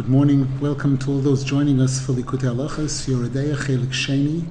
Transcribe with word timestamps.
Good 0.00 0.08
morning. 0.08 0.58
Welcome 0.60 0.96
to 1.00 1.10
all 1.10 1.18
those 1.18 1.44
joining 1.44 1.78
us 1.78 2.00
for 2.00 2.14
Likutei 2.14 2.48
Halachas, 2.54 3.06
Yoreh 3.06 3.30
Deah 3.30 3.54
Chelik 3.54 3.92
Sheni, 3.92 4.46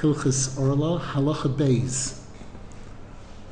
Hilchas 0.00 0.58
Orla, 0.58 0.98
Halacha 0.98 1.54
Beis. 1.54 2.18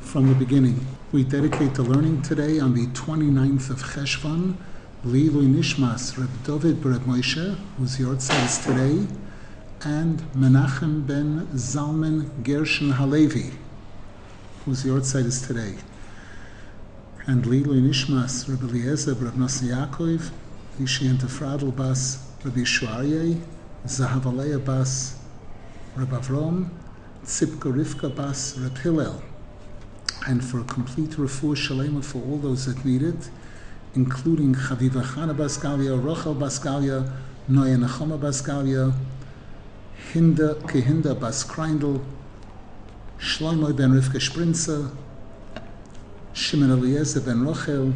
From 0.00 0.28
the 0.28 0.34
beginning, 0.34 0.86
we 1.12 1.22
dedicate 1.22 1.74
the 1.74 1.82
learning 1.82 2.22
today 2.22 2.58
on 2.60 2.72
the 2.72 2.86
29th 2.86 3.68
of 3.68 3.82
Cheshvan, 3.82 4.56
Lilu 5.04 5.46
Nishmas, 5.54 6.16
Reb 6.16 6.30
David 6.44 6.76
Bereb 6.80 7.00
Moshe, 7.00 7.58
whose 7.76 7.98
yahrzeit 7.98 8.42
is 8.46 8.58
today, 8.64 9.06
and 9.82 10.20
Menachem 10.32 11.06
ben 11.06 11.46
Zalman 11.48 12.42
Gershon 12.42 12.92
Halevi, 12.92 13.50
whose 14.64 14.84
yahrzeit 14.84 15.26
is 15.26 15.46
today. 15.46 15.74
And 17.26 17.44
Lilu 17.44 17.86
Nishmas, 17.86 18.48
Reb 18.48 18.62
Eliezer 18.62 19.14
Bereb 19.14 19.32
Nossi 19.32 19.64
Yaakov, 19.64 20.30
Vishienta 20.78 21.28
Fradl 21.28 21.70
Bas, 21.70 22.18
Rabbi 22.44 22.62
Shuarye, 22.62 23.40
Zahavaleya 23.86 24.64
Bas, 24.64 25.16
Reb 25.94 26.08
Avrom, 26.08 26.68
Tzipka 27.24 27.72
Rivka 27.72 28.12
Bas, 28.12 28.58
Reb 28.58 28.76
Hillel, 28.78 29.22
and 30.26 30.44
for 30.44 30.58
a 30.58 30.64
complete 30.64 31.10
refuah 31.10 31.54
shalema 31.54 32.04
for 32.04 32.18
all 32.22 32.38
those 32.38 32.66
that 32.66 32.84
need 32.84 33.02
it, 33.02 33.30
including 33.94 34.52
Chaviva 34.52 35.00
Chana 35.04 35.32
Baskalia, 35.32 35.96
Rochel 36.02 36.36
Bas 36.36 36.58
Baskalia, 36.58 37.08
Noya 37.48 37.78
Nachoma 37.78 38.18
Baskalia, 38.18 38.92
Hinda 40.12 40.56
Kehinda 40.62 41.18
Bas 41.18 41.44
Kreindl, 41.44 42.04
Shlomo 43.20 43.74
ben 43.76 43.92
Rivka 43.92 44.18
Sprinzer, 44.18 44.90
Shimon 46.32 46.72
Eliezer 46.72 47.20
ben 47.20 47.44
Rochel, 47.44 47.92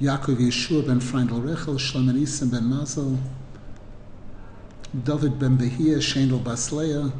Yaakov 0.00 0.38
Yeshua 0.38 0.86
ben 0.86 1.00
Freindl 1.00 1.42
Rechel, 1.42 1.76
Shlomo 1.76 2.50
ben 2.50 2.64
Mazel, 2.68 3.18
David 4.94 5.40
ben 5.40 5.58
Behia, 5.58 6.00
Shendel 6.00 6.38
bas 6.38 6.70
Leah, 6.70 7.12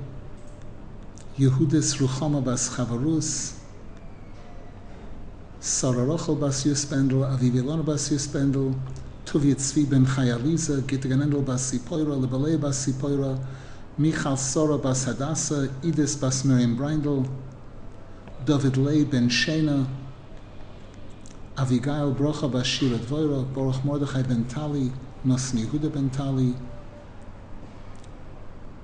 Yehudis 1.36 1.96
Ruchama 1.98 2.40
bas 2.40 2.70
Chavarus, 2.70 3.54
Sarah 5.58 6.06
Rochel 6.06 6.38
bas 6.38 6.64
Yuspendel, 6.64 7.26
Aviv 7.26 7.54
Ilona 7.54 7.84
bas 7.84 8.10
Yuspendel, 8.12 8.72
Tuvia 9.26 9.56
Tzvi 9.56 9.84
ben 9.90 10.06
Chayaliza, 10.06 10.80
Gittiganendel 10.82 11.44
bas 11.44 11.72
Sipoira, 11.72 12.14
Lebalei 12.14 12.60
bas 12.60 12.86
Sipoira, 12.86 13.44
Michal 13.98 14.36
Sora 14.36 14.78
bas 14.78 15.04
Hadassah, 15.04 15.66
Idis 15.82 16.14
bas 16.20 16.44
Miriam 16.44 16.76
Breindel, 16.76 17.28
David 18.46 18.76
Lei 18.76 19.02
ben 19.02 19.28
Shena, 19.28 19.84
Avigail 21.58 22.14
Brocha 22.14 22.48
bas 22.48 22.64
Shira 22.64 22.96
Dvoira, 22.98 23.42
Baruch 23.52 23.84
Mordechai 23.84 24.22
ben 24.22 24.44
Tali, 24.44 24.92
Nosni 25.26 25.66
Yehuda 25.66 25.92
ben 25.92 26.08
Tali, 26.08 26.54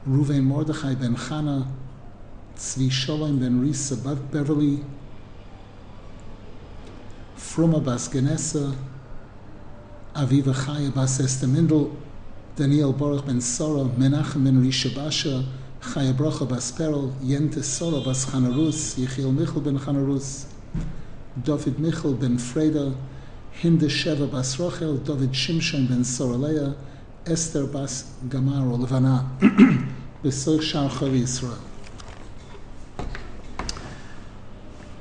Ruven 0.04 0.42
Mordechai 0.42 0.96
ben 0.96 1.14
Chana, 1.14 1.68
Tzvi 2.56 2.90
Sholem 2.90 3.38
ben 3.38 3.62
Risa 3.62 3.94
Beverly, 4.32 4.84
Fruma 7.36 7.78
bas 7.78 8.08
Genesa, 8.08 8.74
Aviva 10.16 10.52
Chaya 10.52 10.92
bas 10.92 11.20
Esther 11.20 11.46
Mindel, 11.46 11.92
Daniel 12.56 12.92
Baruch 12.92 13.24
ben 13.24 13.40
Sora, 13.40 13.84
Menachem 13.84 14.42
ben 14.42 14.60
Risha 14.60 14.92
Basha, 14.92 15.44
Chaya 15.80 16.12
Brocha 16.12 16.44
bas 16.48 16.72
Perel, 16.72 17.12
Yente 17.22 17.62
Sora 17.62 18.04
bas 18.04 18.26
Chanarus, 18.26 18.98
Yechiel 18.98 19.32
Michel 19.32 19.60
ben 19.60 19.78
Chanarus, 19.78 20.46
David 21.42 21.80
Michel 21.80 22.14
ben 22.14 22.38
Freda, 22.38 22.94
Hinde 23.50 23.88
Sheva 23.88 24.30
bas 24.30 24.56
Rochel, 24.56 25.04
David 25.04 25.32
Shimshon 25.32 25.88
ben 25.88 26.02
Soraleya, 26.02 26.76
Esther 27.26 27.66
bas 27.66 28.12
Gamar 28.28 28.70
or 28.70 28.78
Levana, 28.78 29.28
Besoch 30.22 30.62
Shar 30.62 30.88
Chavi 30.88 31.22
Yisrael. 31.22 31.58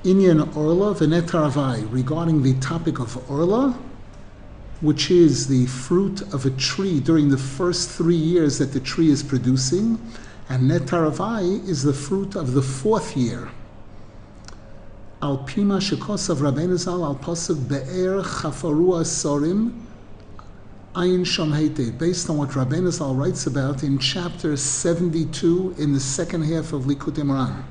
Inyan 0.03 0.55
Orla 0.57 0.95
Venetaravai, 0.95 1.87
regarding 1.91 2.41
the 2.41 2.53
topic 2.55 2.99
of 2.99 3.29
Orla, 3.29 3.77
which 4.81 5.11
is 5.11 5.47
the 5.47 5.65
fruit 5.67 6.21
of 6.33 6.45
a 6.45 6.49
tree 6.51 6.99
during 6.99 7.29
the 7.29 7.37
first 7.37 7.91
three 7.91 8.15
years 8.15 8.57
that 8.57 8.73
the 8.73 8.79
tree 8.79 9.09
is 9.09 9.21
producing, 9.21 9.99
and 10.49 10.69
Netaravai 10.69 11.65
is 11.69 11.83
the 11.83 11.93
fruit 11.93 12.35
of 12.35 12.53
the 12.53 12.61
fourth 12.61 13.15
year. 13.15 13.49
Al 15.23 15.37
Pima 15.37 15.77
Shekosav 15.77 16.39
Rabbeinu 16.39 16.77
Zal 16.77 17.01
Al 17.01 17.15
Pasuk 17.15 17.69
Be'er 17.69 18.21
Chafarua 18.21 19.05
Sorim 19.05 19.71
Ayin 20.95 21.21
Shom 21.21 21.53
Heite, 21.53 21.97
based 21.97 22.29
on 22.29 22.39
what 22.39 22.49
Rabbeinu 22.49 22.91
Zal 22.91 23.15
writes 23.15 23.47
about 23.47 23.83
in 23.83 23.97
chapter 23.99 24.57
72 24.57 25.75
in 25.77 25.93
the 25.93 25.99
second 26.01 26.41
half 26.41 26.73
of 26.73 26.83
Likutei 26.83 27.23
Moharan. 27.23 27.63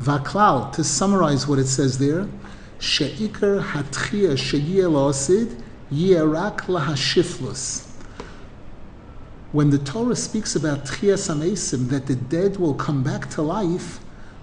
Vaklal, 0.00 0.72
to 0.72 0.82
summarize 0.82 1.46
what 1.46 1.58
it 1.58 1.66
says 1.66 1.98
there, 1.98 2.26
She'ikar 2.78 3.60
hatchia 3.60 4.38
sheyeh 4.38 4.88
la'osid 4.90 5.62
yerak 5.92 6.60
lahashiflus. 6.60 7.86
When 9.52 9.68
the 9.68 9.78
Torah 9.78 10.16
speaks 10.16 10.56
about 10.56 10.86
tchias 10.86 11.28
amesim, 11.28 11.90
that 11.90 12.06
the 12.06 12.16
dead 12.16 12.56
will 12.56 12.72
come 12.72 13.02
back 13.02 13.28
to 13.32 13.42
life, 13.42 14.00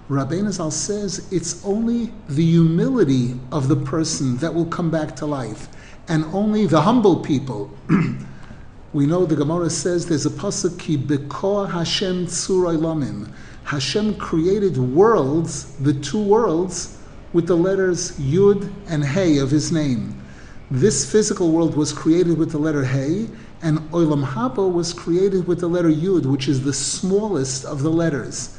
Rabbeinu 0.08 0.52
Zal 0.52 0.70
says 0.70 1.26
it's 1.32 1.64
only 1.64 2.12
the 2.28 2.44
humility 2.44 3.40
of 3.50 3.66
the 3.66 3.74
person 3.74 4.36
that 4.36 4.54
will 4.54 4.66
come 4.66 4.88
back 4.88 5.16
to 5.16 5.26
life, 5.26 5.68
and 6.06 6.24
only 6.26 6.64
the 6.64 6.80
humble 6.80 7.16
people. 7.16 7.76
we 8.92 9.04
know 9.04 9.26
the 9.26 9.34
Gemara 9.34 9.68
says 9.68 10.06
there's 10.06 10.24
a 10.24 10.30
pasuk 10.30 10.78
ki 10.78 10.96
bekor 10.96 11.68
Hashem 11.68 12.26
tzuray 12.26 12.76
lamim. 12.76 13.32
Hashem 13.64 14.14
created 14.14 14.78
worlds, 14.78 15.74
the 15.78 15.94
two 15.94 16.22
worlds, 16.22 16.98
with 17.32 17.48
the 17.48 17.56
letters 17.56 18.12
Yud 18.12 18.72
and 18.86 19.04
Hey 19.04 19.38
of 19.38 19.50
His 19.50 19.72
name. 19.72 20.22
This 20.70 21.10
physical 21.10 21.50
world 21.50 21.76
was 21.76 21.92
created 21.92 22.38
with 22.38 22.52
the 22.52 22.58
letter 22.58 22.84
Hey, 22.84 23.26
and 23.60 23.80
Olam 23.90 24.24
Haba 24.24 24.72
was 24.72 24.92
created 24.92 25.48
with 25.48 25.58
the 25.58 25.68
letter 25.68 25.90
Yud, 25.90 26.26
which 26.26 26.46
is 26.46 26.62
the 26.62 26.72
smallest 26.72 27.64
of 27.64 27.82
the 27.82 27.90
letters. 27.90 28.56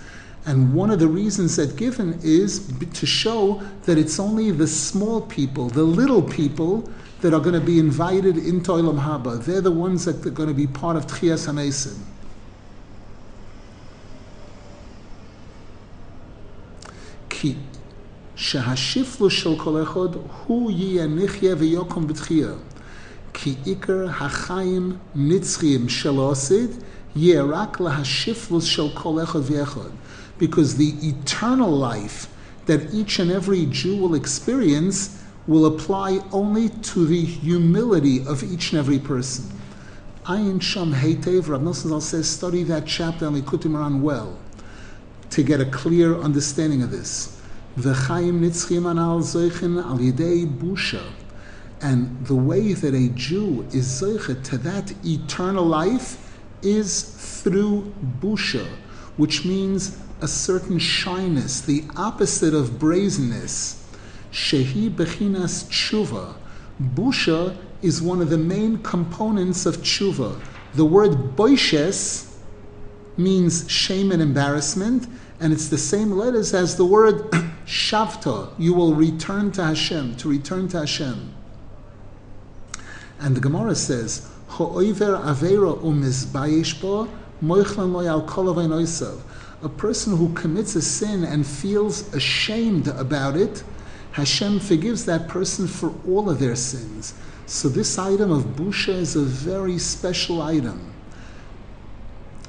And 0.47 0.73
one 0.73 0.91
of 0.91 0.99
the 0.99 1.07
reasons 1.07 1.57
that 1.57 1.75
given 1.75 2.19
is 2.23 2.71
to 2.93 3.05
show 3.05 3.61
that 3.83 3.97
it's 3.97 4.17
only 4.17 4.49
the 4.51 4.65
small 4.65 5.19
people, 5.21 5.67
the 5.67 5.83
little 5.83 6.21
people, 6.23 6.89
that 7.19 7.33
are 7.33 7.39
going 7.39 7.59
to 7.59 7.65
be 7.65 7.79
invited 7.79 8.37
into 8.37 8.71
Olam 8.71 8.99
Haba. 9.03 9.43
They're 9.43 9.59
the 9.59 9.71
ones 9.71 10.05
that 10.05 10.25
are 10.25 10.29
going 10.29 10.49
to 10.49 10.55
be 10.55 10.67
part 10.67 10.95
of 10.95 11.07
Tchias 11.07 11.47
HaMesim. 11.47 11.97
Ki 17.27 17.57
shehashiflu 18.35 19.29
shel 19.29 19.57
kol 19.57 19.83
echod 19.83 20.27
hu 20.29 20.71
yiyanichye 20.71 21.55
v'yokom 21.55 22.07
b'tchiyah. 22.07 22.57
Ki 23.33 23.55
ikar 23.65 24.13
hachayim 24.13 24.99
nitzchiyim 25.15 25.89
shel 25.89 26.15
osid 26.15 26.83
yerak 27.15 27.77
lahashiflus 27.77 28.69
shel 28.69 28.91
kol 28.91 29.15
echod 29.15 29.41
v'echod. 29.41 29.91
Because 30.37 30.77
the 30.77 30.93
eternal 31.01 31.71
life 31.71 32.27
that 32.65 32.93
each 32.93 33.19
and 33.19 33.31
every 33.31 33.65
Jew 33.67 33.97
will 33.97 34.15
experience 34.15 35.23
will 35.47 35.65
apply 35.65 36.19
only 36.31 36.69
to 36.69 37.05
the 37.05 37.23
humility 37.23 38.25
of 38.27 38.43
each 38.43 38.71
and 38.71 38.79
every 38.79 38.99
person. 38.99 39.45
Ayin 40.25 40.61
Sham 40.61 40.93
Heitev, 40.93 41.47
Rav 41.47 41.61
Nosson 41.61 42.01
says, 42.01 42.29
study 42.29 42.63
that 42.63 42.85
chapter 42.85 43.25
on 43.25 43.41
Likutei 43.41 43.71
Moharan 43.71 44.01
well 44.01 44.37
to 45.29 45.41
get 45.41 45.61
a 45.61 45.65
clear 45.65 46.19
understanding 46.19 46.81
of 46.83 46.91
this. 46.91 47.41
Nitzchim 47.77 48.91
anal 48.91 49.19
al 49.19 49.97
busha. 50.47 51.03
And 51.79 52.25
the 52.25 52.35
way 52.35 52.73
that 52.73 52.93
a 52.93 53.09
Jew 53.09 53.65
is 53.71 54.01
zoichet 54.01 54.43
to 54.45 54.57
that 54.57 54.93
eternal 55.05 55.63
life 55.63 56.37
is 56.61 57.03
through 57.43 57.93
busha, 58.19 58.65
which 59.15 59.45
means 59.45 59.97
a 60.21 60.27
certain 60.27 60.79
shyness, 60.79 61.61
the 61.61 61.83
opposite 61.95 62.53
of 62.53 62.79
brazenness. 62.79 63.83
Shehi 64.31 64.89
bechinas 64.89 65.65
tshuva. 65.69 66.35
Busha 66.81 67.55
is 67.81 68.01
one 68.01 68.21
of 68.21 68.29
the 68.29 68.37
main 68.37 68.77
components 68.83 69.65
of 69.65 69.77
tshuva. 69.77 70.39
The 70.73 70.85
word 70.85 71.35
boishes 71.35 72.35
means 73.17 73.69
shame 73.69 74.11
and 74.11 74.21
embarrassment, 74.21 75.07
and 75.39 75.53
it's 75.53 75.69
the 75.69 75.77
same 75.77 76.11
letters 76.11 76.53
as 76.53 76.75
the 76.75 76.85
word 76.85 77.31
shavta. 77.65 78.51
You 78.57 78.73
will 78.73 78.95
return 78.95 79.51
to 79.53 79.63
Hashem, 79.63 80.17
to 80.17 80.29
return 80.29 80.67
to 80.69 80.79
Hashem. 80.79 81.33
And 83.19 83.35
the 83.35 83.39
Gemara 83.39 83.75
says, 83.75 84.29
Ho'oiver 84.49 85.19
avera 85.23 85.79
umizbayish 85.81 87.09
moichlan 87.43 87.91
loy 87.91 88.07
al 88.07 88.23
kol 88.23 88.53
A 89.63 89.69
person 89.69 90.17
who 90.17 90.33
commits 90.33 90.75
a 90.75 90.81
sin 90.81 91.23
and 91.23 91.45
feels 91.45 92.13
ashamed 92.13 92.87
about 92.87 93.35
it, 93.35 93.63
Hashem 94.11 94.59
forgives 94.59 95.05
that 95.05 95.27
person 95.27 95.67
for 95.67 95.93
all 96.07 96.29
of 96.29 96.39
their 96.39 96.55
sins. 96.55 97.15
So 97.47 97.67
this 97.69 97.97
item 97.97 98.31
of 98.31 98.43
busha 98.55 98.93
is 98.93 99.15
a 99.15 99.21
very 99.21 99.79
special 99.79 100.41
item. 100.41 100.93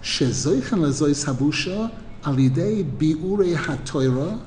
Habusha 0.02 1.92
alidei 2.24 2.84
biure 2.84 4.40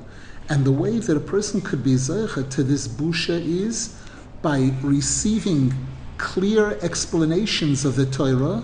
and 0.48 0.64
the 0.64 0.72
way 0.72 0.98
that 0.98 1.16
a 1.16 1.20
person 1.20 1.60
could 1.60 1.82
be 1.82 1.94
zeicha 1.94 2.48
to 2.50 2.62
this 2.62 2.86
busha 2.86 3.40
is 3.40 3.96
by 4.42 4.72
receiving 4.82 5.72
clear 6.18 6.78
explanations 6.82 7.84
of 7.84 7.96
the 7.96 8.06
Torah, 8.06 8.62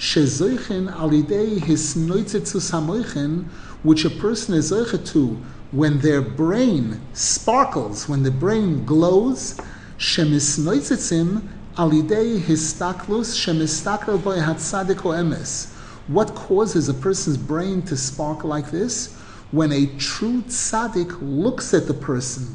shezoichen 0.00 0.90
alidei 0.94 1.60
his 1.60 1.94
noitzitzus 1.94 2.70
hamoichen, 2.70 3.44
which 3.82 4.06
a 4.06 4.10
person 4.10 4.54
is 4.54 4.70
to 4.70 5.36
when 5.72 5.98
their 5.98 6.22
brain 6.22 6.98
sparkles, 7.12 8.08
when 8.08 8.22
the 8.22 8.30
brain 8.30 8.82
glows, 8.86 9.60
shemisnoitzitzim 9.98 11.46
alidei 11.76 12.40
histaklus 12.40 13.36
shemistakel 13.36 14.22
boy 14.24 14.38
hatzadik 14.38 15.02
emes. 15.02 15.70
What 16.08 16.34
causes 16.34 16.88
a 16.88 16.94
person's 16.94 17.36
brain 17.36 17.82
to 17.82 17.96
sparkle 17.96 18.48
like 18.48 18.70
this? 18.70 19.14
When 19.50 19.70
a 19.70 19.84
true 19.98 20.40
tzaddik 20.42 21.18
looks 21.20 21.74
at 21.74 21.86
the 21.86 21.94
person 21.94 22.54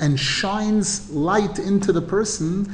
and 0.00 0.18
shines 0.18 1.10
light 1.10 1.58
into 1.58 1.92
the 1.92 2.02
person, 2.02 2.64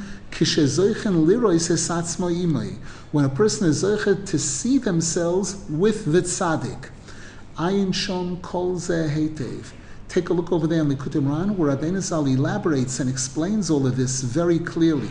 when 3.11 3.25
a 3.25 3.29
person 3.29 3.67
is 3.67 3.83
zoichet 3.83 4.25
to 4.25 4.37
see 4.37 4.77
themselves 4.77 5.65
with 5.69 6.11
the 6.11 6.21
tzaddik. 6.21 6.89
Kol. 8.41 8.79
Take 10.07 10.29
a 10.29 10.33
look 10.33 10.51
over 10.51 10.67
there 10.67 10.81
in 10.81 10.89
Likutei 10.89 11.21
Moharan, 11.21 11.55
where 11.55 11.75
Rabbeinu 11.75 12.01
Zal 12.01 12.27
elaborates 12.27 12.99
and 12.99 13.09
explains 13.09 13.69
all 13.69 13.87
of 13.87 13.95
this 13.95 14.21
very 14.21 14.59
clearly. 14.59 15.09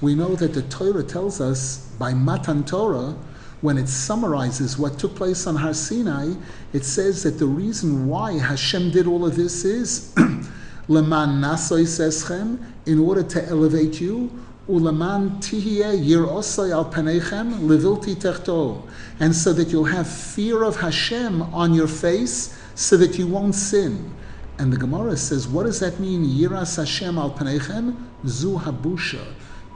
We 0.00 0.14
know 0.16 0.34
that 0.34 0.54
the 0.54 0.62
Torah 0.62 1.04
tells 1.04 1.40
us 1.40 1.88
by 1.98 2.12
Matan 2.12 2.64
Torah, 2.64 3.16
when 3.60 3.78
it 3.78 3.88
summarizes 3.88 4.76
what 4.76 4.98
took 4.98 5.14
place 5.14 5.46
on 5.46 5.54
Har 5.54 5.72
Sinai, 5.72 6.34
it 6.72 6.84
says 6.84 7.22
that 7.22 7.38
the 7.38 7.46
reason 7.46 8.08
why 8.08 8.32
Hashem 8.38 8.90
did 8.90 9.06
all 9.06 9.24
of 9.24 9.36
this 9.36 9.64
is 9.64 10.12
Leman 10.88 11.40
Nasoy 11.40 11.84
Seschem, 11.84 12.58
in 12.86 12.98
order 12.98 13.22
to 13.22 13.44
elevate 13.46 14.00
you, 14.00 14.30
Ulaman 14.68 15.40
Tihye 15.40 16.04
Yir 16.04 16.26
Osay 16.26 16.70
Al 16.70 16.90
Panechem 16.90 17.60
Levilti 17.60 18.14
Techto 18.14 18.82
and 19.20 19.34
so 19.34 19.52
that 19.52 19.68
you'll 19.68 19.84
have 19.84 20.08
fear 20.08 20.62
of 20.62 20.76
Hashem 20.76 21.42
on 21.54 21.74
your 21.74 21.88
face 21.88 22.58
so 22.74 22.96
that 22.96 23.18
you 23.18 23.26
won't 23.26 23.54
sin. 23.54 24.12
And 24.58 24.72
the 24.72 24.76
Gemara 24.76 25.16
says, 25.16 25.48
what 25.48 25.64
does 25.64 25.80
that 25.80 25.98
mean? 26.00 26.24
Yiras 26.24 26.76
Hashem 26.76 27.18
al 27.18 27.30
panechem 27.30 27.96
zu 28.26 28.58
habusha. 28.58 29.24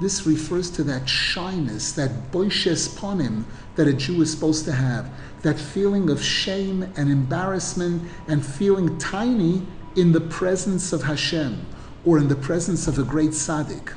This 0.01 0.27
refers 0.27 0.71
to 0.73 0.85
that 0.85 1.09
shyness, 1.09 1.93
that 1.93 2.31
boishes 2.31 2.89
ponim 2.99 3.45
that 3.77 3.89
a 3.89 3.93
Jew 3.93 4.21
is 4.21 4.31
supposed 4.31 4.65
to 4.67 4.73
have, 4.73 5.11
that 5.43 5.59
feeling 5.59 6.11
of 6.11 6.23
shame 6.23 6.83
and 6.97 7.11
embarrassment 7.11 8.03
and 8.29 8.45
feeling 8.45 8.99
tiny 8.99 9.67
in 9.97 10.13
the 10.13 10.21
presence 10.21 10.93
of 10.93 11.03
Hashem 11.05 11.67
or 12.05 12.19
in 12.19 12.29
the 12.29 12.37
presence 12.37 12.87
of 12.87 12.99
a 12.99 13.03
great 13.03 13.31
tzaddik. 13.31 13.95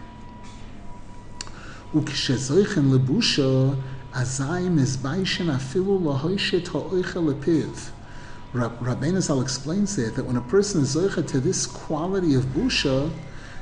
Rabbeinu 8.53 9.21
Zal 9.21 9.41
explains 9.41 9.95
there 9.95 10.09
that 10.09 10.25
when 10.25 10.35
a 10.35 10.41
person 10.41 10.81
is 10.81 10.93
to 10.93 11.39
this 11.39 11.65
quality 11.67 12.33
of 12.33 12.45
busha, 12.45 13.11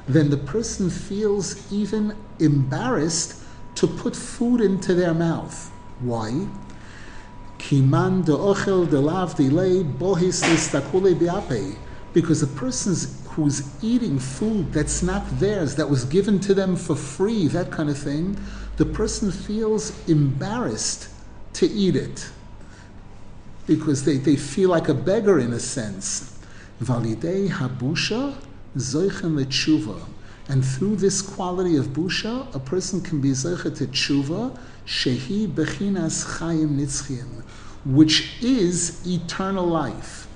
then 0.07 0.29
the 0.29 0.37
person 0.37 0.89
feels 0.89 1.71
even 1.71 2.15
embarrassed 2.39 3.43
to 3.75 3.87
put 3.87 4.15
food 4.15 4.61
into 4.61 4.93
their 4.93 5.13
mouth. 5.13 5.69
Why? 5.99 6.47
Kiman 7.59 8.23
de'ochel 8.23 8.87
de'lav 8.87 9.35
delay 9.35 9.83
bohis 9.83 10.43
listakule 10.43 11.13
biape. 11.15 11.75
Because 12.17 12.41
a 12.41 12.47
person 12.47 12.95
who's 13.25 13.61
eating 13.83 14.17
food 14.17 14.73
that's 14.73 15.03
not 15.03 15.23
theirs, 15.39 15.75
that 15.75 15.87
was 15.87 16.03
given 16.03 16.39
to 16.39 16.55
them 16.55 16.75
for 16.75 16.95
free, 16.95 17.47
that 17.49 17.69
kind 17.69 17.91
of 17.91 17.97
thing, 17.99 18.35
the 18.77 18.85
person 18.85 19.31
feels 19.31 19.93
embarrassed 20.09 21.09
to 21.53 21.67
eat 21.67 21.95
it 21.95 22.27
because 23.67 24.03
they, 24.03 24.17
they 24.17 24.35
feel 24.35 24.71
like 24.71 24.89
a 24.89 24.95
beggar 24.95 25.37
in 25.37 25.53
a 25.53 25.59
sense. 25.59 26.39
Validei 26.81 27.49
habusha 27.49 28.33
zoichen 28.75 29.35
letshuva. 29.37 30.01
And 30.49 30.65
through 30.65 30.95
this 30.95 31.21
quality 31.21 31.77
of 31.77 31.89
busha, 31.89 32.51
a 32.55 32.59
person 32.59 32.99
can 32.99 33.21
be 33.21 33.29
zoicha 33.29 33.77
to 33.77 33.85
tshuva, 33.85 34.57
shehi 34.87 35.47
bechinas 35.47 36.39
chayim 36.39 36.79
nitzchim, 36.79 37.43
which 37.85 38.41
is 38.41 39.05
eternal 39.05 39.67
life. 39.67 40.26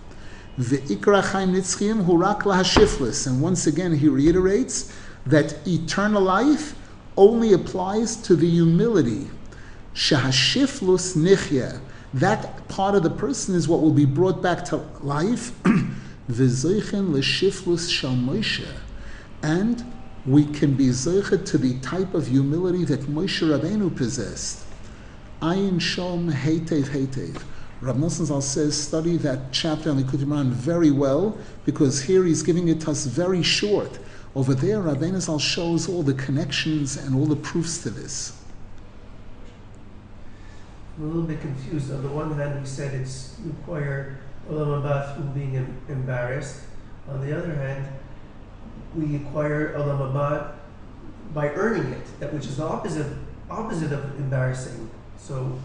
And 3.27 3.41
once 3.41 3.67
again, 3.67 3.95
he 3.95 4.07
reiterates 4.07 4.93
that 5.25 5.67
eternal 5.67 6.21
life 6.21 6.75
only 7.17 7.53
applies 7.53 8.15
to 8.17 8.35
the 8.35 8.49
humility. 8.49 9.27
Shahashiflus 9.95 11.15
nichya. 11.17 11.81
That 12.13 12.67
part 12.67 12.93
of 12.95 13.01
the 13.03 13.09
person 13.09 13.55
is 13.55 13.67
what 13.67 13.81
will 13.81 13.93
be 13.93 14.05
brought 14.05 14.41
back 14.41 14.63
to 14.65 14.77
life. 15.01 15.51
And 19.43 19.93
we 20.25 20.45
can 20.45 20.75
be 20.75 20.89
zoichet 20.89 21.45
to 21.47 21.57
the 21.57 21.79
type 21.79 22.13
of 22.13 22.27
humility 22.27 22.85
that 22.85 23.01
Moshe 23.01 23.41
Rabbeinu 23.41 23.95
possessed. 23.95 24.63
Ayin 25.41 25.79
shom 25.79 26.31
heitev 26.31 26.83
heitev. 26.83 27.41
Rav 27.81 27.95
Nosson 27.95 28.25
Zal 28.25 28.41
says, 28.41 28.79
study 28.79 29.17
that 29.17 29.51
chapter 29.51 29.89
on 29.89 30.01
Likutei 30.01 30.25
Moharan 30.25 30.49
very 30.49 30.91
well, 30.91 31.35
because 31.65 32.03
here 32.03 32.23
he's 32.25 32.43
giving 32.43 32.67
it 32.67 32.81
to 32.81 32.91
us 32.91 33.05
very 33.05 33.41
short. 33.41 33.97
Over 34.35 34.53
there, 34.53 34.81
Rabbeinu 34.81 35.19
Zal 35.19 35.39
shows 35.39 35.89
all 35.89 36.03
the 36.03 36.13
connections 36.13 36.95
and 36.95 37.15
all 37.15 37.25
the 37.25 37.35
proofs 37.35 37.81
to 37.83 37.89
this. 37.89 38.37
I'm 40.97 41.05
a 41.05 41.07
little 41.07 41.23
bit 41.23 41.41
confused. 41.41 41.91
On 41.91 42.03
the 42.03 42.09
one 42.09 42.37
hand, 42.37 42.59
we 42.59 42.67
said 42.67 42.93
it's 42.93 43.35
require 43.43 44.19
olam 44.47 44.83
haba 44.83 45.15
through 45.15 45.25
being 45.29 45.55
embarrassed. 45.89 46.61
On 47.09 47.25
the 47.25 47.35
other 47.35 47.55
hand, 47.55 47.87
we 48.95 49.15
acquire 49.15 49.73
olam 49.73 49.97
haba 49.97 50.53
by 51.33 51.49
earning 51.49 51.91
it, 51.93 52.19
that 52.19 52.31
which 52.31 52.45
is 52.45 52.57
the 52.57 52.63
opposite 52.63 53.07
opposite 53.49 53.91
of 53.91 54.03
embarrassing. 54.19 54.89
So 55.17 55.59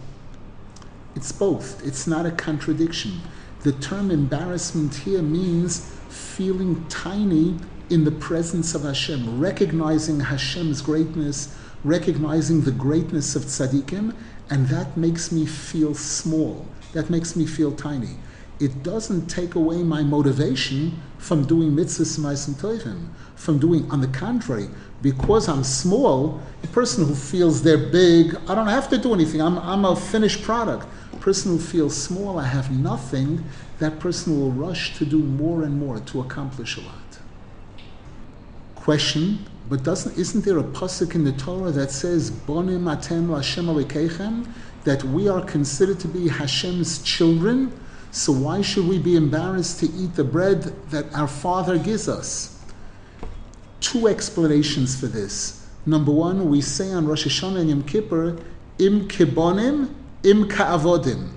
it's 1.16 1.32
both. 1.32 1.84
It's 1.84 2.06
not 2.06 2.26
a 2.26 2.30
contradiction. 2.30 3.20
The 3.62 3.72
term 3.72 4.10
embarrassment 4.10 4.94
here 4.94 5.22
means 5.22 5.90
feeling 6.08 6.86
tiny 6.88 7.56
in 7.90 8.04
the 8.04 8.12
presence 8.12 8.74
of 8.74 8.82
Hashem, 8.82 9.40
recognizing 9.40 10.20
Hashem's 10.20 10.82
greatness, 10.82 11.56
recognizing 11.84 12.60
the 12.60 12.70
greatness 12.70 13.34
of 13.34 13.42
tzaddikim, 13.42 14.14
and 14.50 14.68
that 14.68 14.96
makes 14.96 15.32
me 15.32 15.46
feel 15.46 15.94
small. 15.94 16.66
That 16.92 17.10
makes 17.10 17.34
me 17.34 17.46
feel 17.46 17.72
tiny. 17.72 18.16
It 18.58 18.82
doesn't 18.82 19.26
take 19.26 19.54
away 19.54 19.82
my 19.82 20.02
motivation 20.02 21.00
from 21.18 21.44
doing 21.44 21.72
mitzvahs 21.72 22.48
and 22.48 22.56
tovim, 22.56 23.08
from 23.36 23.58
doing, 23.58 23.90
on 23.90 24.00
the 24.00 24.08
contrary, 24.08 24.68
because 25.02 25.48
I'm 25.48 25.62
small, 25.62 26.40
a 26.62 26.66
person 26.68 27.06
who 27.06 27.14
feels 27.14 27.62
they're 27.62 27.90
big, 27.90 28.34
I 28.48 28.54
don't 28.54 28.68
have 28.68 28.88
to 28.90 28.98
do 28.98 29.12
anything. 29.12 29.42
I'm, 29.42 29.58
I'm 29.58 29.84
a 29.84 29.94
finished 29.94 30.42
product. 30.42 30.86
Person 31.26 31.50
who 31.52 31.58
feels 31.58 32.00
small, 32.00 32.38
I 32.38 32.46
have 32.46 32.70
nothing, 32.70 33.44
that 33.80 33.98
person 33.98 34.38
will 34.38 34.52
rush 34.52 34.96
to 34.98 35.04
do 35.04 35.18
more 35.18 35.64
and 35.64 35.76
more 35.76 35.98
to 35.98 36.20
accomplish 36.20 36.76
a 36.78 36.80
lot 36.80 37.06
question, 38.86 39.44
but 39.68 39.82
doesn't 39.82 40.16
isn't 40.16 40.44
there 40.44 40.58
a 40.58 40.62
pasuk 40.62 41.16
in 41.16 41.24
the 41.24 41.32
Torah 41.32 41.72
that 41.72 41.90
says 41.90 42.30
Bonim 42.30 42.84
Atem 42.84 43.26
Lashem 43.26 43.66
Alikechem 43.66 44.46
that 44.84 45.02
we 45.02 45.26
are 45.26 45.42
considered 45.44 45.98
to 45.98 46.06
be 46.06 46.28
Hashem's 46.28 47.02
children? 47.02 47.72
So 48.12 48.30
why 48.30 48.62
should 48.62 48.86
we 48.86 49.00
be 49.00 49.16
embarrassed 49.16 49.80
to 49.80 49.86
eat 49.86 50.14
the 50.14 50.22
bread 50.22 50.72
that 50.90 51.12
our 51.16 51.26
Father 51.26 51.78
gives 51.80 52.08
us? 52.08 52.62
Two 53.80 54.06
explanations 54.06 54.94
for 55.00 55.08
this. 55.08 55.66
Number 55.84 56.12
one, 56.12 56.48
we 56.48 56.60
say 56.60 56.92
on 56.92 57.08
Rosh 57.08 57.26
Hashanah 57.26 57.62
and 57.62 57.70
Yom 57.70 57.82
Kippur, 57.82 58.38
Im 58.78 59.08
kibonim, 59.08 59.92
im 60.22 60.48
ka'avodim. 60.48 61.30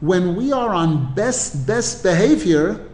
When 0.00 0.36
we 0.36 0.52
are 0.52 0.74
on 0.74 1.14
best 1.14 1.66
best 1.66 2.02
behavior, 2.02 2.86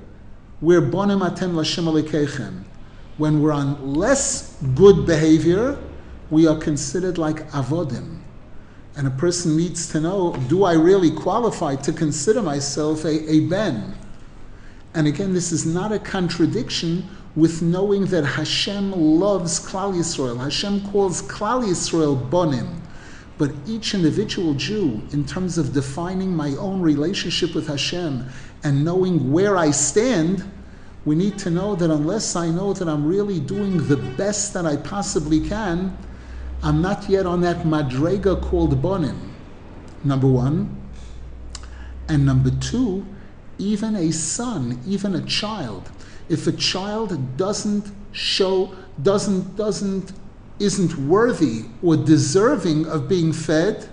we're 0.61 0.83
bonim 0.83 1.29
atem 1.29 1.53
lashem 1.53 1.85
alikechem. 1.85 2.65
When 3.19 3.43
we're 3.43 3.53
on 3.53 3.95
less 3.95 4.57
good 4.75 5.07
behavior, 5.07 5.79
we 6.31 6.47
are 6.47 6.57
considered 6.57 7.19
like 7.19 7.51
avodim. 7.51 8.21
And 8.97 9.07
a 9.07 9.11
person 9.11 9.57
needs 9.57 9.89
to 9.93 10.01
know, 10.01 10.37
do 10.49 10.65
I 10.65 10.75
really 10.75 11.11
qualify 11.11 11.77
to 11.77 11.93
consider 11.93 12.43
myself 12.43 13.05
a, 13.05 13.31
a 13.31 13.41
ben? 13.49 13.95
And 14.95 15.07
again, 15.07 15.33
this 15.33 15.53
is 15.53 15.65
not 15.65 15.93
a 15.93 15.99
contradiction 15.99 17.09
with 17.35 17.63
knowing 17.63 18.05
that 18.07 18.25
Hashem 18.25 18.93
loves 18.93 19.59
Klal 19.59 19.95
Yisrael. 19.95 20.39
Hashem 20.39 20.87
calls 20.91 21.23
Klal 21.23 21.65
Yisrael 21.65 22.29
Bonim. 22.29 22.82
But 23.39 23.53
each 23.67 23.95
individual 23.95 24.55
Jew, 24.55 25.03
in 25.13 25.25
terms 25.25 25.59
of 25.59 25.73
defining 25.73 26.35
my 26.35 26.51
own 26.51 26.81
relationship 26.81 27.55
with 27.55 27.67
Hashem 27.67 28.29
and 28.63 28.85
knowing 28.85 29.33
where 29.33 29.57
I 29.57 29.71
stand, 29.71 30.45
we 31.05 31.17
need 31.17 31.39
to 31.41 31.51
know 31.51 31.75
that 31.75 31.91
unless 31.91 32.37
I 32.37 32.51
know 32.51 32.73
that 32.75 32.89
I'm 32.89 33.05
really 33.07 33.41
doing 33.41 33.89
the 33.89 33.97
best 33.97 34.53
that 34.55 34.67
I 34.67 34.77
possibly 34.77 35.41
can, 35.41 35.97
I'm 36.63 36.81
not 36.81 37.09
yet 37.09 37.27
on 37.27 37.41
that 37.41 37.65
madrega 37.65 38.41
called 38.41 38.81
bonim. 38.81 39.19
Number 40.05 40.29
one. 40.29 40.79
And 42.09 42.25
number 42.27 42.51
two, 42.51 43.05
even 43.59 43.97
a 43.97 44.13
son, 44.13 44.81
even 44.87 45.15
a 45.15 45.23
child, 45.23 45.91
if 46.29 46.47
a 46.47 46.53
child 46.53 47.37
doesn't 47.37 47.91
show, 48.13 48.75
doesn't, 49.03 49.57
doesn't, 49.57 50.13
isn't 50.63 50.97
worthy 51.09 51.65
or 51.83 51.97
deserving 51.97 52.87
of 52.87 53.09
being 53.09 53.33
fed, 53.33 53.89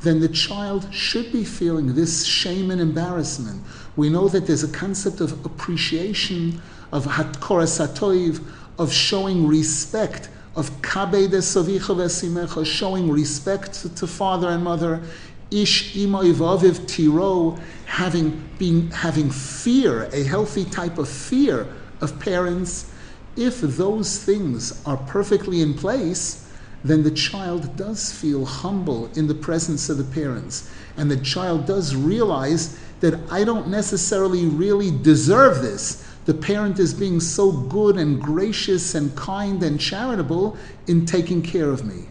then 0.00 0.20
the 0.20 0.28
child 0.28 0.92
should 0.94 1.32
be 1.32 1.44
feeling 1.44 1.94
this 1.94 2.24
shame 2.24 2.70
and 2.70 2.80
embarrassment. 2.80 3.62
We 3.96 4.08
know 4.08 4.28
that 4.28 4.46
there's 4.46 4.62
a 4.62 4.68
concept 4.68 5.20
of 5.20 5.44
appreciation, 5.44 6.62
of 6.92 7.06
hatkora 7.06 7.66
satoiv, 7.66 8.40
of 8.78 8.92
showing 8.92 9.46
respect, 9.46 10.28
of 10.54 10.70
kabed 10.82 11.30
vesimecha, 11.30 12.64
showing 12.64 13.10
respect 13.10 13.74
to, 13.74 13.94
to 13.96 14.06
father 14.06 14.50
and 14.50 14.62
mother, 14.62 15.02
ish 15.50 15.94
imoivaviv 15.94 16.86
tiro, 16.86 17.58
having 17.86 18.48
been 18.58 18.90
having 18.90 19.30
fear, 19.30 20.04
a 20.12 20.22
healthy 20.22 20.64
type 20.64 20.98
of 20.98 21.08
fear 21.08 21.66
of 22.00 22.18
parents. 22.20 22.92
If 23.36 23.60
those 23.60 24.18
things 24.18 24.82
are 24.86 24.96
perfectly 24.96 25.60
in 25.60 25.74
place, 25.74 26.48
then 26.82 27.02
the 27.02 27.10
child 27.10 27.76
does 27.76 28.12
feel 28.12 28.44
humble 28.44 29.10
in 29.14 29.26
the 29.26 29.34
presence 29.34 29.88
of 29.88 29.98
the 29.98 30.04
parents. 30.04 30.70
And 30.96 31.10
the 31.10 31.16
child 31.16 31.66
does 31.66 31.94
realize 31.94 32.78
that 33.00 33.18
I 33.30 33.44
don't 33.44 33.68
necessarily 33.68 34.46
really 34.46 34.90
deserve 34.90 35.62
this. 35.62 36.06
The 36.24 36.34
parent 36.34 36.78
is 36.78 36.94
being 36.94 37.20
so 37.20 37.52
good 37.52 37.96
and 37.96 38.20
gracious 38.20 38.94
and 38.94 39.14
kind 39.16 39.62
and 39.62 39.78
charitable 39.78 40.56
in 40.86 41.06
taking 41.06 41.42
care 41.42 41.70
of 41.70 41.84
me. 41.84 42.06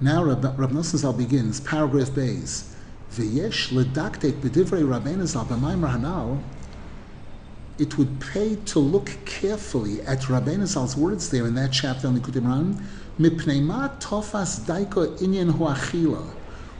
Now 0.00 0.24
Rab, 0.24 0.58
Rab 0.58 0.70
Nosson 0.70 1.16
begins, 1.16 1.60
paragraph 1.60 2.14
Bays. 2.14 2.74
V'yesh 3.12 3.72
ledaktek 3.72 4.40
b'divrei 4.40 4.82
Rabbeinu 4.82 5.26
Zal 5.26 5.44
it 7.78 7.96
would 7.98 8.20
pay 8.20 8.56
to 8.56 8.78
look 8.78 9.10
carefully 9.24 10.00
at 10.02 10.20
Rabbeinu 10.20 10.66
Zal's 10.66 10.96
words 10.96 11.30
there 11.30 11.46
in 11.46 11.54
that 11.54 11.72
chapter 11.72 12.06
on 12.06 12.14
the 12.14 12.20
Kutimran, 12.20 12.80
tofas 13.18 14.60
daiko 14.66 15.18
inyan 15.20 15.52
huachila. 15.52 16.34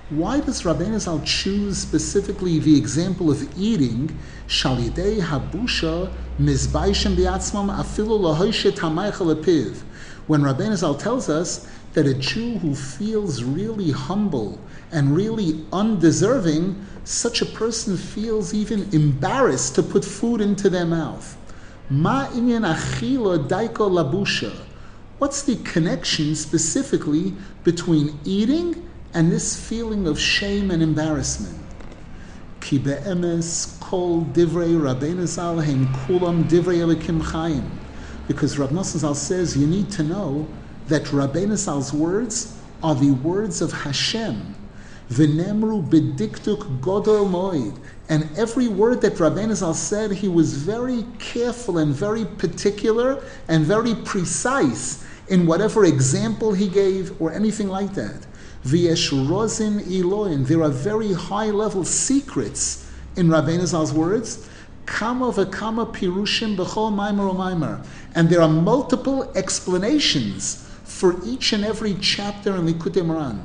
Why 0.08 0.40
does 0.40 0.62
Rabbeinu 0.62 1.00
Zal 1.00 1.20
choose 1.20 1.78
specifically 1.78 2.58
the 2.58 2.76
example 2.76 3.30
of 3.30 3.42
eating, 3.56 4.18
shalidei 4.46 5.20
habusha 5.20 6.12
mizbaishem 6.38 7.16
biatzmam 7.16 7.74
afilu 7.74 8.20
lahoishet 8.20 8.76
hamaycha 8.76 9.34
lepiv? 9.34 9.82
When 10.26 10.42
Rabbeinu 10.42 10.76
Zal 10.76 10.96
tells 10.96 11.30
us 11.30 11.66
that 11.92 12.06
a 12.06 12.14
Jew 12.14 12.58
who 12.58 12.74
feels 12.74 13.42
really 13.42 13.90
humble 13.90 14.58
and 14.90 15.14
really 15.14 15.64
undeserving, 15.72 16.84
such 17.04 17.42
a 17.42 17.46
person 17.46 17.96
feels 17.96 18.54
even 18.54 18.88
embarrassed 18.92 19.74
to 19.74 19.82
put 19.82 20.04
food 20.04 20.40
into 20.40 20.70
their 20.70 20.86
mouth. 20.86 21.36
Ma 21.90 22.26
inyan 22.28 22.64
achila 22.74 23.46
daiko 23.48 23.90
labusha. 23.90 24.52
What's 25.18 25.42
the 25.42 25.56
connection 25.56 26.34
specifically 26.34 27.34
between 27.64 28.18
eating 28.24 28.88
and 29.14 29.30
this 29.30 29.68
feeling 29.68 30.06
of 30.06 30.18
shame 30.18 30.70
and 30.70 30.82
embarrassment? 30.82 31.58
Ki 32.60 32.78
kol 32.78 34.24
divrei 34.32 34.74
Rabbeinu 34.74 35.26
kulam 36.06 36.44
divrei 36.44 36.78
elikim 36.78 37.20
chayim. 37.20 37.68
Because 38.26 38.56
Nosson 38.56 38.98
Zal 38.98 39.14
says 39.14 39.56
you 39.56 39.66
need 39.66 39.90
to 39.90 40.02
know 40.02 40.48
that 40.88 41.04
Rabbeinu 41.04 41.56
Zal's 41.56 41.92
words 41.92 42.58
are 42.82 42.94
the 42.94 43.12
words 43.12 43.60
of 43.62 43.72
Hashem. 43.72 44.54
V'nemru 45.10 45.86
bediktuk 45.88 46.80
godol 46.80 47.28
moed. 47.28 47.78
And 48.08 48.28
every 48.36 48.68
word 48.68 49.00
that 49.02 49.14
Rabbeinu 49.14 49.54
Zal 49.54 49.74
said, 49.74 50.10
he 50.10 50.28
was 50.28 50.54
very 50.54 51.04
careful 51.18 51.78
and 51.78 51.94
very 51.94 52.24
particular 52.24 53.22
and 53.48 53.64
very 53.64 53.94
precise 53.94 55.04
in 55.28 55.46
whatever 55.46 55.84
example 55.84 56.52
he 56.52 56.68
gave 56.68 57.20
or 57.20 57.32
anything 57.32 57.68
like 57.68 57.94
that. 57.94 58.26
V'yesh 58.64 59.12
rozin 59.28 59.80
iloin. 59.80 60.46
There 60.46 60.62
are 60.62 60.70
very 60.70 61.12
high 61.12 61.50
level 61.50 61.84
secrets 61.84 62.90
in 63.16 63.28
Rabbeinu 63.28 63.66
Zal's 63.66 63.92
words. 63.92 64.48
Kama 64.86 65.32
v'kama 65.32 65.92
pirushim 65.94 66.56
b'chol 66.56 66.92
maimer 66.92 67.34
maimer. 67.34 67.86
And 68.14 68.28
there 68.28 68.42
are 68.42 68.48
multiple 68.48 69.30
explanations 69.36 70.68
for 71.02 71.18
each 71.26 71.52
and 71.52 71.64
every 71.64 71.94
chapter 71.94 72.54
in 72.54 72.64
Likutei 72.64 73.02
Moharan. 73.02 73.40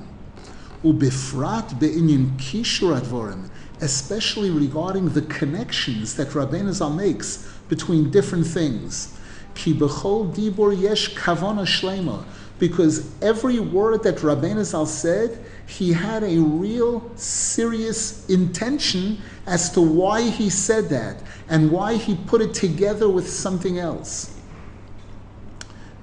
Ubifrat 0.84 1.80
be'inyin 1.80 2.38
kishur 2.38 2.96
advorim, 3.02 3.50
especially 3.82 4.52
regarding 4.52 5.10
the 5.10 5.24
connections 5.24 6.16
that 6.18 6.28
Rabbeinu 6.28 6.72
Zal 6.72 6.92
makes 6.92 7.52
between 7.68 8.12
different 8.12 8.46
things. 8.46 9.18
Ki 9.56 9.74
b'chol 9.74 10.36
dibur 10.36 10.80
yesh 10.80 11.16
kavana 11.16 11.66
shlema, 11.66 12.24
because 12.60 13.12
every 13.24 13.60
word 13.60 14.04
that 14.04 14.18
Rabbeinu 14.18 14.64
Zal 14.64 14.86
said, 14.86 15.44
he 15.66 15.94
had 15.94 16.22
a 16.22 16.38
real 16.38 17.12
serious 17.16 18.30
intention 18.30 19.20
as 19.48 19.72
to 19.72 19.82
why 19.82 20.30
he 20.30 20.52
said 20.52 20.90
that 20.90 21.24
and 21.50 21.72
why 21.72 21.96
he 21.96 22.18
put 22.28 22.40
it 22.40 22.54
together 22.54 23.10
with 23.10 23.28
something 23.28 23.80
else. 23.80 24.37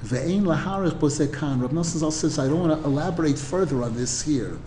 Ve'ein 0.05 0.43
laharich 0.43 0.99
bosekan. 0.99 1.63
Rav 1.63 1.71
Nosson 1.71 1.99
Zal 1.99 2.11
says, 2.11 2.39
I 2.39 2.47
don't 2.47 2.61
want 2.61 2.79
to 2.79 2.87
elaborate 2.87 3.39
further 3.39 3.83
on 3.83 3.97
this 3.97 4.23
here. 4.23 4.59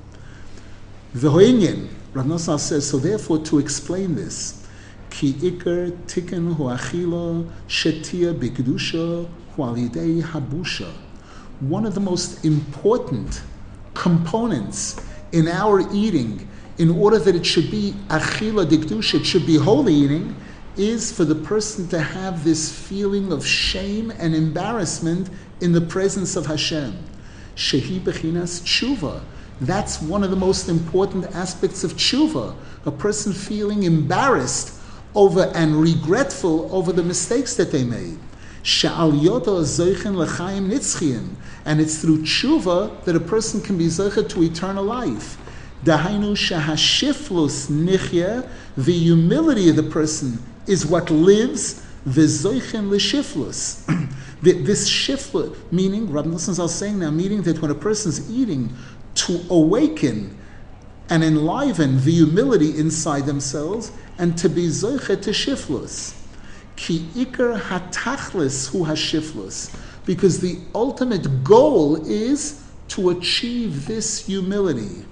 Ve'hoinyin. 1.16 1.90
Rav 2.14 2.26
Nosson 2.26 2.40
Zal 2.40 2.58
says, 2.58 2.90
so 2.90 2.98
therefore 2.98 3.38
to 3.46 3.60
explain 3.60 4.16
this, 4.16 4.68
ki 5.12 5.34
ikar 5.34 5.92
tikkun 6.08 6.56
huachila 6.56 7.48
shetia 7.68 8.34
bikdusha 8.34 9.30
hualidei 9.56 10.24
habusha. 10.24 10.92
One 11.60 11.86
of 11.86 11.94
the 11.94 12.00
most 12.00 12.44
important 12.44 13.42
components 13.94 15.00
in 15.32 15.48
our 15.48 15.82
eating, 15.94 16.50
in 16.80 16.90
order 16.90 17.20
that 17.20 17.36
it 17.36 17.46
should 17.46 17.70
be 17.70 17.94
achila 18.08 18.66
dikdusha, 18.66 19.20
it 19.20 19.26
should 19.26 19.46
be 19.46 19.58
holy 19.58 19.94
eating, 19.94 20.36
is 20.78 21.12
for 21.12 21.26
the 21.26 21.36
person 21.36 21.88
to 21.90 22.00
have 22.00 22.44
this 22.44 22.72
feeling 22.72 23.32
of 23.32 23.46
shame 23.46 24.12
and 24.12 24.36
embarrassment 24.36 25.30
in 25.60 25.72
the 25.72 25.82
presence 25.82 26.36
of 26.36 26.46
Hashem. 26.46 26.98
Shehi 27.56 28.00
bechinas 28.00 28.62
tshuva. 28.62 29.22
That's 29.60 30.00
one 30.02 30.24
of 30.24 30.30
the 30.30 30.36
most 30.36 30.70
important 30.70 31.26
aspects 31.36 31.84
of 31.84 31.94
tshuva. 31.94 32.56
A 32.86 32.92
person 32.92 33.34
feeling 33.34 33.84
embarrassed 33.84 34.80
over 35.16 35.52
and 35.56 35.82
regretful 35.82 36.70
over 36.72 36.94
the 36.94 37.02
mistakes 37.02 37.56
that 37.56 37.72
they 37.72 37.84
made. 37.84 38.20
And 41.66 41.82
it's 41.82 42.02
through 42.02 42.20
tshuva 42.22 43.04
that 43.06 43.16
a 43.16 43.20
person 43.20 43.62
can 43.62 43.78
be 43.78 43.88
zoichet 43.88 44.30
to 44.30 44.44
eternal 44.44 44.84
life. 44.84 45.38
The 45.84 45.98
humility 48.86 49.70
of 49.70 49.76
the 49.76 49.84
person 49.84 50.44
is 50.68 50.86
what 50.86 51.10
lives 51.10 51.86
v'zoichen 52.08 52.90
l'shiflus. 52.90 53.84
this 54.42 54.90
shiflus, 54.90 55.56
meaning, 55.72 56.12
Rabbi 56.12 56.30
Nosson 56.30 56.64
is 56.64 56.76
saying 56.76 57.00
now, 57.00 57.10
meaning 57.10 57.42
that 57.44 57.62
when 57.62 57.72
a 57.72 57.76
person's 57.76 58.32
eating, 58.32 58.76
to 59.16 59.42
awaken 59.50 60.38
and 61.10 61.24
enliven 61.24 62.04
the 62.04 62.12
humility 62.12 62.78
inside 62.78 63.26
themselves 63.26 63.92
and 64.20 64.38
to 64.38 64.50
be 64.50 64.68
zoiche 64.68 65.22
to 65.22 65.32
shiflus. 65.32 66.16
Ki 66.76 67.00
ikar 67.16 67.60
hatachlis 67.60 68.70
hu 68.70 68.86
hashiflus. 68.86 69.76
Because 70.06 70.40
the 70.40 70.60
ultimate 70.76 71.44
goal 71.44 71.96
is 72.08 72.64
to 72.90 73.10
achieve 73.10 73.88
this 73.88 74.26
humility. 74.26 75.04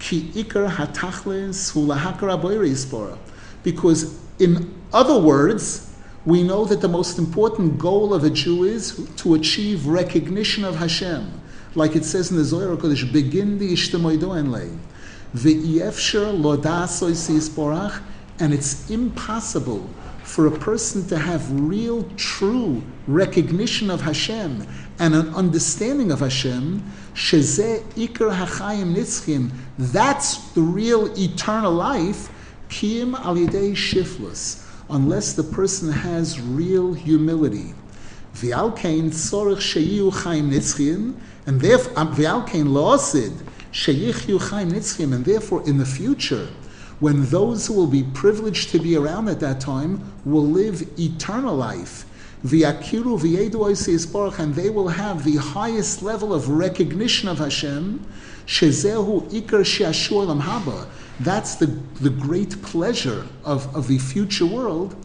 Ki 0.00 0.30
ikar 0.34 0.68
hatachlis 0.68 1.72
hu 1.72 1.86
lahakar 1.86 3.18
Because 3.62 4.23
in 4.38 4.72
other 4.92 5.18
words, 5.18 5.90
we 6.24 6.42
know 6.42 6.64
that 6.64 6.80
the 6.80 6.88
most 6.88 7.18
important 7.18 7.78
goal 7.78 8.14
of 8.14 8.24
a 8.24 8.30
Jew 8.30 8.64
is 8.64 9.08
to 9.16 9.34
achieve 9.34 9.86
recognition 9.86 10.64
of 10.64 10.76
Hashem. 10.76 11.40
Like 11.74 11.96
it 11.96 12.04
says 12.04 12.30
in 12.30 12.36
the 12.36 12.44
Zohar 12.44 12.76
Kodesh, 12.76 13.12
begin 13.12 13.58
the 13.58 13.72
Ishtemoido 13.72 14.50
lay. 14.50 14.70
The 15.34 15.54
Yefsher 15.54 16.32
Lodasoy 16.40 17.12
Porach, 17.50 18.00
and 18.38 18.54
it's 18.54 18.88
impossible 18.90 19.88
for 20.22 20.46
a 20.46 20.50
person 20.50 21.06
to 21.08 21.18
have 21.18 21.50
real, 21.60 22.08
true 22.16 22.82
recognition 23.06 23.90
of 23.90 24.00
Hashem 24.00 24.66
and 24.98 25.14
an 25.14 25.34
understanding 25.34 26.10
of 26.10 26.20
Hashem, 26.20 26.82
shezeh 27.14 27.82
ikar 27.94 28.34
hachayim 28.34 28.94
nitzchim, 28.94 29.50
that's 29.76 30.38
the 30.52 30.62
real 30.62 31.12
eternal 31.18 31.72
life, 31.72 32.30
kiyim 32.68 33.14
al 33.14 33.36
shiflus, 33.36 34.64
unless 34.90 35.32
the 35.32 35.42
person 35.42 35.90
has 35.90 36.40
real 36.40 36.92
humility. 36.92 37.74
V'alkein 38.34 39.10
tzorich 39.10 39.58
sheyiu 39.58 40.12
chayim 40.12 40.50
nitzchim, 40.50 41.14
and 41.46 41.60
therefore, 41.60 41.98
um, 41.98 42.14
v'alkein 42.14 42.66
la'osid, 42.66 43.32
sheyichu 43.72 44.38
chayim 44.40 44.72
nitzchim, 44.72 45.14
and 45.14 45.24
therefore 45.24 45.66
in 45.68 45.78
the 45.78 45.86
future, 45.86 46.48
when 47.00 47.24
those 47.26 47.66
who 47.66 47.74
will 47.74 47.86
be 47.86 48.02
privileged 48.02 48.70
to 48.70 48.78
be 48.78 48.96
around 48.96 49.28
at 49.28 49.40
that 49.40 49.60
time 49.60 50.12
will 50.24 50.46
live 50.46 50.82
eternal 50.98 51.54
life. 51.54 52.06
V'yakiru 52.44 53.18
v'yedu 53.18 54.38
and 54.38 54.54
they 54.54 54.68
will 54.68 54.88
have 54.88 55.24
the 55.24 55.36
highest 55.36 56.02
level 56.02 56.34
of 56.34 56.48
recognition 56.48 57.28
of 57.28 57.38
Hashem. 57.38 58.04
Shezehu 58.46 59.30
ikar 59.30 59.64
she'ashur 59.64 60.26
haba. 60.40 60.86
That's 61.20 61.54
the, 61.54 61.66
the 62.00 62.10
great 62.10 62.60
pleasure 62.62 63.26
of, 63.44 63.74
of 63.74 63.88
the 63.88 63.98
future 63.98 64.46
world. 64.46 64.96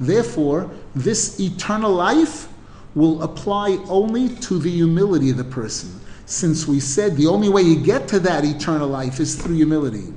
Therefore, 0.00 0.70
this 0.94 1.40
eternal 1.40 1.92
life 1.92 2.48
will 2.94 3.22
apply 3.22 3.78
only 3.88 4.28
to 4.36 4.58
the 4.58 4.70
humility 4.70 5.30
of 5.30 5.36
the 5.36 5.44
person 5.44 6.00
since 6.32 6.66
we 6.66 6.80
said 6.80 7.16
the 7.16 7.26
only 7.26 7.48
way 7.48 7.62
you 7.62 7.76
get 7.76 8.08
to 8.08 8.18
that 8.20 8.44
eternal 8.44 8.88
life 8.88 9.20
is 9.20 9.36
through 9.36 9.56
humility. 9.56 10.12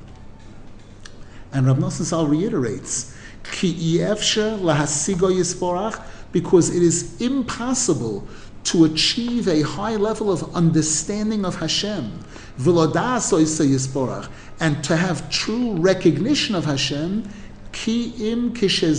And 1.51 1.67
Rav 1.67 1.77
Nosson 1.77 2.03
Zal 2.03 2.27
reiterates, 2.27 3.15
because 6.31 6.75
it 6.75 6.83
is 6.83 7.21
impossible 7.21 8.27
to 8.65 8.85
achieve 8.85 9.47
a 9.47 9.61
high 9.61 9.95
level 9.95 10.31
of 10.31 10.55
understanding 10.55 11.45
of 11.45 11.55
Hashem, 11.55 12.19
and 14.59 14.83
to 14.83 14.95
have 14.95 15.29
true 15.29 15.75
recognition 15.77 16.55
of 16.55 16.65
Hashem, 16.65 17.29
ki 17.71 18.31
im 18.31 18.53
mamish 18.53 18.89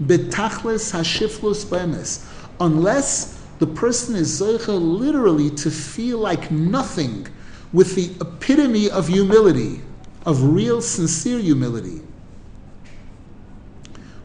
hashiflus 0.00 1.70
bemes, 1.70 2.26
unless 2.60 3.40
the 3.58 3.66
person 3.66 4.16
is 4.16 4.40
zoicha 4.40 4.68
literally 4.68 5.50
to 5.50 5.70
feel 5.70 6.18
like 6.18 6.50
nothing 6.50 7.26
with 7.72 7.94
the 7.94 8.10
epitome 8.20 8.90
of 8.90 9.08
humility, 9.08 9.80
of 10.24 10.42
real, 10.42 10.82
sincere 10.82 11.38
humility. 11.38 12.00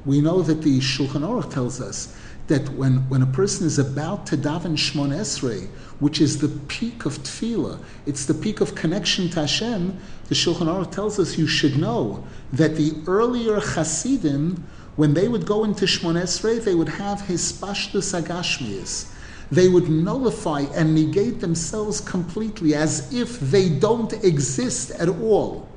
We 0.05 0.21
know 0.21 0.41
that 0.41 0.61
the 0.61 0.79
Shulchan 0.79 1.21
Aruch 1.21 1.53
tells 1.53 1.79
us 1.79 2.15
that 2.47 2.69
when, 2.69 3.07
when 3.09 3.21
a 3.21 3.27
person 3.27 3.67
is 3.67 3.77
about 3.77 4.25
to 4.27 4.37
daven 4.37 4.73
Shmon 4.73 5.15
Esrei, 5.15 5.67
which 5.99 6.19
is 6.19 6.39
the 6.39 6.49
peak 6.67 7.05
of 7.05 7.19
tefillah, 7.19 7.79
it's 8.05 8.25
the 8.25 8.33
peak 8.33 8.61
of 8.61 8.75
connection 8.75 9.29
to 9.29 9.41
Hashem, 9.41 9.97
the 10.27 10.35
Shulchan 10.35 10.67
Aruch 10.67 10.91
tells 10.91 11.19
us 11.19 11.37
you 11.37 11.47
should 11.47 11.77
know 11.77 12.25
that 12.51 12.75
the 12.75 12.93
earlier 13.07 13.59
Hasidim, 13.59 14.67
when 14.95 15.13
they 15.13 15.27
would 15.27 15.45
go 15.45 15.63
into 15.63 15.85
Shmon 15.85 16.21
Esrei, 16.21 16.63
they 16.63 16.75
would 16.75 16.89
have 16.89 17.21
his 17.21 17.53
pashtus 17.53 18.19
agashmias 18.19 19.11
they 19.51 19.67
would 19.67 19.89
nullify 19.89 20.61
and 20.73 20.95
negate 20.95 21.41
themselves 21.41 21.99
completely 21.99 22.73
as 22.73 23.13
if 23.13 23.39
they 23.39 23.67
don't 23.67 24.13
exist 24.23 24.91
at 24.91 25.09
all. 25.09 25.67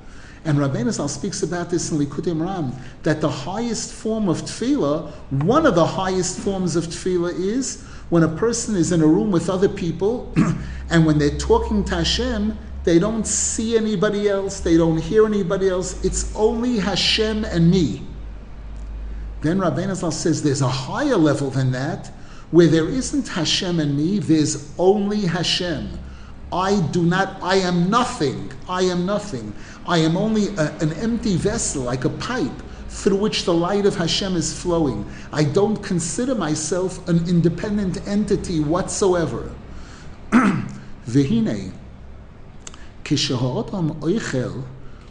And 0.44 0.58
Rabbeinu 0.58 0.92
Zal 0.92 1.08
speaks 1.08 1.42
about 1.42 1.70
this 1.70 1.90
in 1.90 1.98
Likutei 1.98 2.36
Moharan, 2.36 2.74
that 3.02 3.20
the 3.22 3.30
highest 3.30 3.92
form 3.92 4.28
of 4.28 4.42
tefillah, 4.42 5.10
one 5.42 5.64
of 5.64 5.74
the 5.74 5.86
highest 5.86 6.38
forms 6.38 6.76
of 6.76 6.84
tefillah 6.84 7.32
is 7.38 7.82
when 8.10 8.22
a 8.22 8.28
person 8.28 8.76
is 8.76 8.92
in 8.92 9.00
a 9.00 9.06
room 9.06 9.30
with 9.30 9.48
other 9.48 9.68
people 9.68 10.32
and 10.90 11.06
when 11.06 11.18
they're 11.18 11.38
talking 11.38 11.82
to 11.84 11.96
Hashem, 11.96 12.58
they 12.84 12.98
don't 12.98 13.26
see 13.26 13.78
anybody 13.78 14.28
else, 14.28 14.60
they 14.60 14.76
don't 14.76 14.98
hear 14.98 15.24
anybody 15.24 15.70
else, 15.70 16.04
it's 16.04 16.34
only 16.36 16.78
Hashem 16.78 17.46
and 17.46 17.70
me. 17.70 18.02
Then 19.40 19.58
Rabbeinu 19.58 19.94
Zal 19.96 20.10
says 20.10 20.42
there's 20.42 20.60
a 20.60 20.68
higher 20.68 21.16
level 21.16 21.48
than 21.48 21.72
that, 21.72 22.08
where 22.50 22.66
there 22.66 22.88
isn't 22.88 23.28
Hashem 23.28 23.80
and 23.80 23.96
me, 23.96 24.18
there's 24.18 24.72
only 24.78 25.22
Hashem. 25.22 25.98
I 26.52 26.80
do 26.92 27.02
not, 27.02 27.42
I 27.42 27.56
am 27.56 27.90
nothing. 27.90 28.52
I 28.68 28.82
am 28.82 29.04
nothing. 29.04 29.52
I 29.86 29.98
am 29.98 30.16
only 30.16 30.48
a, 30.56 30.72
an 30.80 30.92
empty 30.94 31.36
vessel, 31.36 31.82
like 31.82 32.04
a 32.04 32.10
pipe, 32.10 32.62
through 32.88 33.16
which 33.16 33.44
the 33.44 33.52
light 33.52 33.86
of 33.86 33.96
Hashem 33.96 34.36
is 34.36 34.58
flowing. 34.58 35.10
I 35.32 35.44
don't 35.44 35.82
consider 35.82 36.34
myself 36.34 37.06
an 37.08 37.28
independent 37.28 38.06
entity 38.06 38.60
whatsoever. 38.60 39.50
Vehine, 41.06 41.72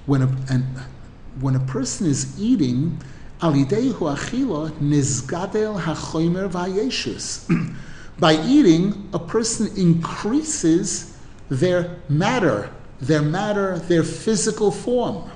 when 0.05 0.21
a, 0.21 0.37
and 0.49 0.65
when 1.39 1.55
a 1.55 1.59
person 1.59 2.07
is 2.07 2.39
eating, 2.39 2.99
By 8.19 8.41
eating, 8.45 9.09
a 9.13 9.19
person 9.19 9.75
increases 9.75 11.17
their 11.49 11.97
matter, 12.09 12.69
their 13.03 13.21
matter, 13.21 13.79
their 13.79 14.03
physical 14.03 14.71
form. 14.71 15.29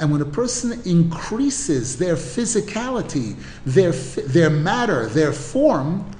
And 0.00 0.12
when 0.12 0.20
a 0.20 0.24
person 0.24 0.80
increases 0.84 1.98
their 1.98 2.16
physicality, 2.16 3.36
their, 3.66 3.92
their 3.92 4.50
matter, 4.50 5.06
their 5.06 5.32
form, 5.32 6.10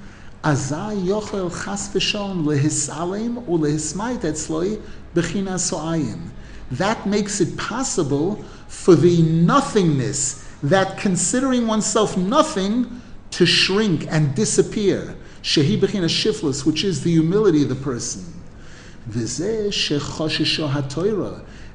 that 6.71 7.05
makes 7.05 7.41
it 7.41 7.57
possible 7.57 8.35
for 8.67 8.95
the 8.95 9.21
nothingness, 9.23 10.47
that 10.63 10.97
considering 10.97 11.67
oneself 11.67 12.15
nothing, 12.17 13.01
to 13.31 13.45
shrink 13.45 14.07
and 14.09 14.33
disappear. 14.35 15.15
Shehi 15.41 15.77
bechina 15.79 16.05
shiflus, 16.05 16.65
which 16.65 16.83
is 16.83 17.03
the 17.03 17.11
humility 17.11 17.63
of 17.63 17.69
the 17.69 17.75
person. 17.75 18.33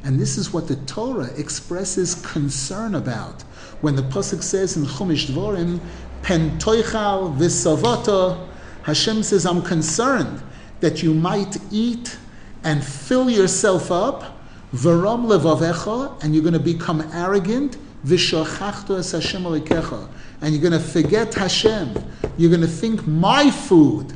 And 0.04 0.20
this 0.20 0.36
is 0.36 0.52
what 0.52 0.68
the 0.68 0.76
Torah 0.86 1.30
expresses 1.36 2.14
concern 2.16 2.94
about. 2.94 3.42
When 3.80 3.96
the 3.96 4.02
Pasuk 4.02 4.42
says 4.42 4.76
in 4.76 4.84
Chumash 4.84 5.26
Dvorim, 5.26 5.80
Pen 6.22 6.58
toichal 6.58 7.36
v'savata, 7.36 8.48
Hashem 8.82 9.22
says, 9.22 9.46
I'm 9.46 9.62
concerned 9.62 10.42
that 10.80 11.02
you 11.02 11.14
might 11.14 11.56
eat 11.70 12.16
and 12.62 12.84
fill 12.84 13.30
yourself 13.30 13.90
up 13.90 14.34
Varam 14.74 15.26
levavecha, 15.26 16.22
and 16.24 16.34
you're 16.34 16.42
going 16.42 16.52
to 16.52 16.58
become 16.58 17.08
arrogant. 17.12 17.76
V'shachachto 18.04 18.98
es 18.98 19.12
Hashem 19.12 19.44
alikecha, 19.44 20.08
and 20.44 20.52
you're 20.52 20.60
going 20.60 20.78
to 20.78 20.78
forget 20.78 21.32
Hashem. 21.32 21.94
You're 22.36 22.50
going 22.50 22.60
to 22.60 22.66
think 22.66 23.06
my 23.06 23.50
food, 23.50 24.14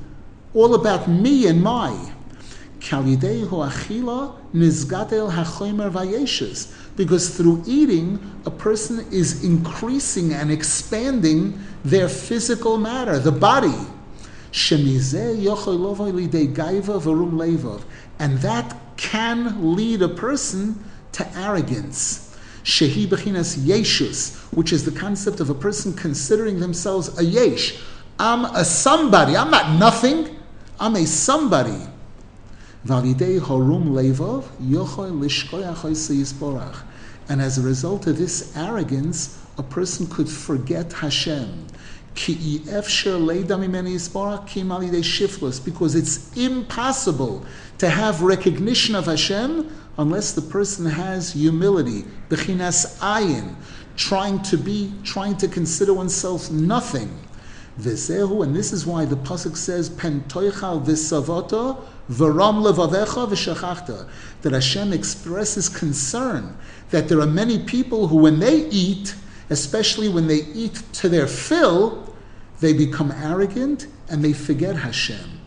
all 0.52 0.74
about 0.74 1.08
me 1.08 1.46
and 1.46 1.62
my. 1.62 1.96
Because 6.96 7.30
through 7.30 7.62
eating, 7.66 8.40
a 8.44 8.50
person 8.50 9.06
is 9.10 9.42
increasing 9.42 10.34
and 10.34 10.50
expanding 10.50 11.58
their 11.82 12.10
physical 12.10 12.76
matter, 12.76 13.18
the 13.18 13.32
body. 13.32 13.86
And 18.18 18.38
that 18.38 18.76
can 18.98 19.74
lead 19.74 20.02
a 20.02 20.08
person 20.08 20.84
to 21.12 21.26
arrogance. 21.38 22.27
Shehi 22.68 23.06
bechinas 23.06 23.56
yeshus, 23.56 24.36
which 24.52 24.74
is 24.74 24.84
the 24.84 24.90
concept 24.90 25.40
of 25.40 25.48
a 25.48 25.54
person 25.54 25.94
considering 25.94 26.60
themselves 26.60 27.18
a 27.18 27.24
yesh. 27.24 27.78
I'm 28.18 28.44
a 28.44 28.62
somebody. 28.62 29.34
I'm 29.38 29.50
not 29.50 29.78
nothing. 29.78 30.36
I'm 30.78 30.94
a 30.94 31.06
somebody. 31.06 31.80
And 32.84 33.06
as 37.40 37.58
a 37.58 37.62
result 37.62 38.06
of 38.06 38.18
this 38.18 38.54
arrogance, 38.54 39.38
a 39.56 39.62
person 39.62 40.06
could 40.06 40.28
forget 40.28 40.92
Hashem 40.92 41.66
because 45.64 45.94
it's 45.94 46.36
impossible 46.36 47.46
to 47.78 47.88
have 47.88 48.22
recognition 48.22 48.94
of 48.94 49.06
Hashem 49.06 49.70
unless 49.98 50.32
the 50.32 50.42
person 50.42 50.86
has 50.86 51.32
humility, 51.32 52.04
bechinas 52.28 52.98
ayin, 52.98 53.54
trying 53.96 54.40
to 54.42 54.56
be, 54.56 54.92
trying 55.02 55.36
to 55.38 55.48
consider 55.48 55.94
oneself 55.94 56.50
nothing. 56.50 57.18
V'zehu, 57.80 58.42
and 58.42 58.54
this 58.54 58.72
is 58.72 58.84
why 58.86 59.04
the 59.04 59.16
pasuk 59.16 59.56
says, 59.56 59.88
"Pen 59.88 60.24
toichal 60.28 60.84
v'savoto 60.84 61.80
v'ram 62.10 62.62
levavecha 62.64 63.28
v'shachachta," 63.28 64.08
that 64.42 64.52
Hashem 64.52 64.92
expresses 64.92 65.68
concern 65.68 66.56
that 66.90 67.08
there 67.08 67.20
are 67.20 67.26
many 67.26 67.60
people 67.60 68.08
who, 68.08 68.16
when 68.16 68.40
they 68.40 68.68
eat, 68.68 69.14
especially 69.50 70.08
when 70.08 70.26
they 70.26 70.44
eat 70.54 70.82
to 70.94 71.08
their 71.08 71.26
fill, 71.26 72.12
they 72.60 72.72
become 72.72 73.12
arrogant 73.12 73.86
and 74.08 74.24
they 74.24 74.32
forget 74.32 74.74
Hashem. 74.76 75.37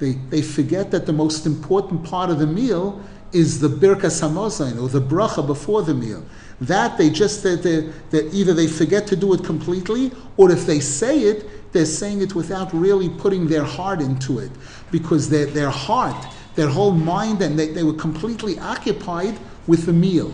They, 0.00 0.12
they 0.12 0.40
forget 0.40 0.90
that 0.92 1.04
the 1.04 1.12
most 1.12 1.44
important 1.46 2.04
part 2.04 2.30
of 2.30 2.38
the 2.38 2.46
meal 2.46 3.00
is 3.32 3.60
the 3.60 3.68
birkas 3.68 4.22
hamazon 4.22 4.82
or 4.82 4.88
the 4.88 5.00
bracha 5.00 5.46
before 5.46 5.82
the 5.82 5.94
meal. 5.94 6.24
That 6.62 6.98
they 6.98 7.10
just 7.10 7.42
that, 7.42 7.62
that 7.62 8.34
either 8.34 8.54
they 8.54 8.66
forget 8.66 9.06
to 9.08 9.16
do 9.16 9.32
it 9.34 9.44
completely, 9.44 10.10
or 10.36 10.50
if 10.50 10.66
they 10.66 10.80
say 10.80 11.20
it, 11.20 11.72
they're 11.72 11.84
saying 11.84 12.22
it 12.22 12.34
without 12.34 12.72
really 12.74 13.08
putting 13.08 13.46
their 13.46 13.62
heart 13.62 14.00
into 14.00 14.38
it, 14.38 14.50
because 14.90 15.28
their 15.30 15.46
their 15.46 15.70
heart, 15.70 16.26
their 16.54 16.68
whole 16.68 16.92
mind, 16.92 17.40
and 17.42 17.58
they, 17.58 17.68
they 17.68 17.82
were 17.82 17.94
completely 17.94 18.58
occupied 18.58 19.38
with 19.66 19.86
the 19.86 19.92
meal, 19.92 20.32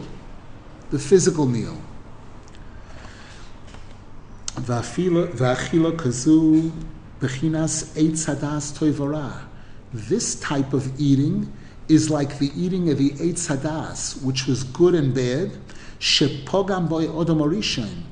the 0.90 0.98
physical 0.98 1.46
meal. 1.46 1.76
V'achila 4.54 5.96
kazu 5.98 6.72
bechinas 7.20 7.92
eitz 7.94 8.26
hadas. 8.26 8.72
This 9.92 10.34
type 10.40 10.72
of 10.72 11.00
eating 11.00 11.52
is 11.88 12.10
like 12.10 12.38
the 12.38 12.50
eating 12.56 12.90
of 12.90 12.98
the 12.98 13.10
eitz 13.10 13.48
hadas, 13.48 14.20
which 14.22 14.46
was 14.46 14.64
good 14.64 14.94
and 14.94 15.14
bad, 15.14 15.52
shepogam 16.00 16.88
boy 16.88 17.06
odom 17.06 17.40
arishain, 17.40 18.02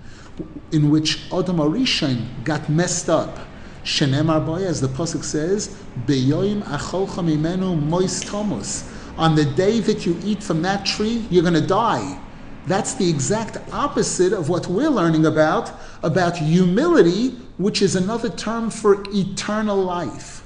in 0.70 0.90
which 0.90 1.28
odom 1.30 1.56
arishain 1.56 2.44
got 2.44 2.68
messed 2.68 3.08
up. 3.10 3.38
Shenemar 3.82 4.46
boy, 4.46 4.64
as 4.64 4.80
the 4.80 4.87
pasuk 4.87 5.24
says, 5.24 5.76
beyoim 6.06 6.62
acholcha 6.62 7.22
mimenu 7.22 7.78
mois. 7.82 8.90
On 9.18 9.34
the 9.34 9.44
day 9.44 9.80
that 9.80 10.06
you 10.06 10.16
eat 10.24 10.42
from 10.42 10.62
that 10.62 10.87
tree, 10.87 11.26
you're 11.28 11.42
going 11.42 11.54
to 11.54 11.66
die. 11.66 12.18
That's 12.66 12.94
the 12.94 13.10
exact 13.10 13.58
opposite 13.72 14.32
of 14.32 14.48
what 14.48 14.68
we're 14.68 14.88
learning 14.88 15.26
about, 15.26 15.72
about 16.02 16.37
humility, 16.37 17.30
which 17.58 17.82
is 17.82 17.94
another 17.94 18.30
term 18.30 18.70
for 18.70 19.04
eternal 19.12 19.76
life. 19.76 20.43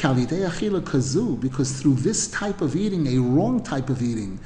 Because 0.00 1.72
through 1.80 1.94
this 1.94 2.28
type 2.28 2.60
of 2.60 2.76
eating, 2.76 3.06
a 3.08 3.18
wrong 3.18 3.62
type 3.62 3.90
of 3.90 4.02
eating, 4.02 4.38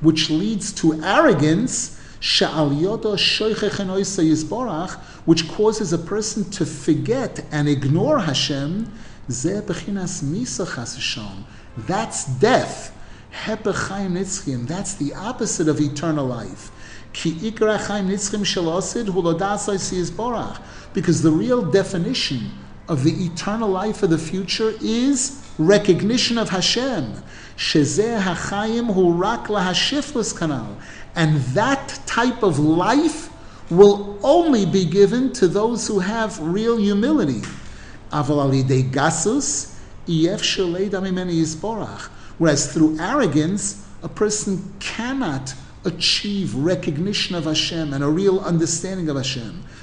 which 0.00 0.30
leads 0.30 0.72
to 0.72 0.94
arrogance, 1.02 1.96
which 5.24 5.48
causes 5.48 5.92
a 5.92 5.98
person 5.98 6.44
to 6.50 6.64
forget 6.66 7.44
and 7.50 7.68
ignore 7.68 8.20
Hashem, 8.20 8.86
that's 11.86 12.24
death. 12.40 12.92
That's 14.66 14.94
the 14.94 15.14
opposite 15.14 15.68
of 15.68 15.80
eternal 15.80 16.26
life. 16.26 16.70
Because 20.94 21.22
the 21.22 21.30
real 21.30 21.62
definition 21.62 22.50
of 22.88 23.04
the 23.04 23.24
eternal 23.24 23.68
life 23.68 24.02
of 24.02 24.10
the 24.10 24.18
future 24.18 24.74
is 24.80 25.48
recognition 25.58 26.38
of 26.38 26.50
Hashem. 26.50 27.14
And 31.14 31.40
that 31.54 32.00
type 32.06 32.42
of 32.42 32.58
life 32.58 33.30
will 33.70 34.18
only 34.22 34.66
be 34.66 34.84
given 34.84 35.32
to 35.34 35.48
those 35.48 35.86
who 35.86 35.98
have 36.00 36.38
real 36.40 36.76
humility. 36.76 37.42
gasus, 38.10 39.68
Whereas 42.38 42.72
through 42.72 42.98
arrogance, 42.98 43.86
a 44.02 44.08
person 44.08 44.74
cannot 44.80 45.54
achieve 45.84 46.54
recognition 46.54 47.36
of 47.36 47.44
Hashem 47.44 47.92
and 47.92 48.02
a 48.02 48.08
real 48.08 48.40
understanding 48.40 49.08
of 49.08 49.16
Hashem. 49.16 49.62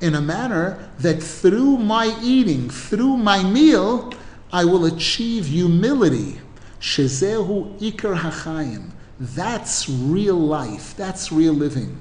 in 0.00 0.14
a 0.14 0.20
manner 0.20 0.90
that 0.98 1.22
through 1.22 1.78
my 1.78 2.16
eating, 2.22 2.68
through 2.68 3.16
my 3.16 3.42
meal, 3.42 4.12
I 4.52 4.64
will 4.64 4.84
achieve 4.84 5.46
humility. 5.46 6.40
Shezehu 6.80 7.78
ikar 7.80 8.18
hachayim. 8.18 8.90
That's 9.18 9.88
real 9.88 10.38
life. 10.38 10.96
That's 10.96 11.32
real 11.32 11.54
living. 11.54 12.00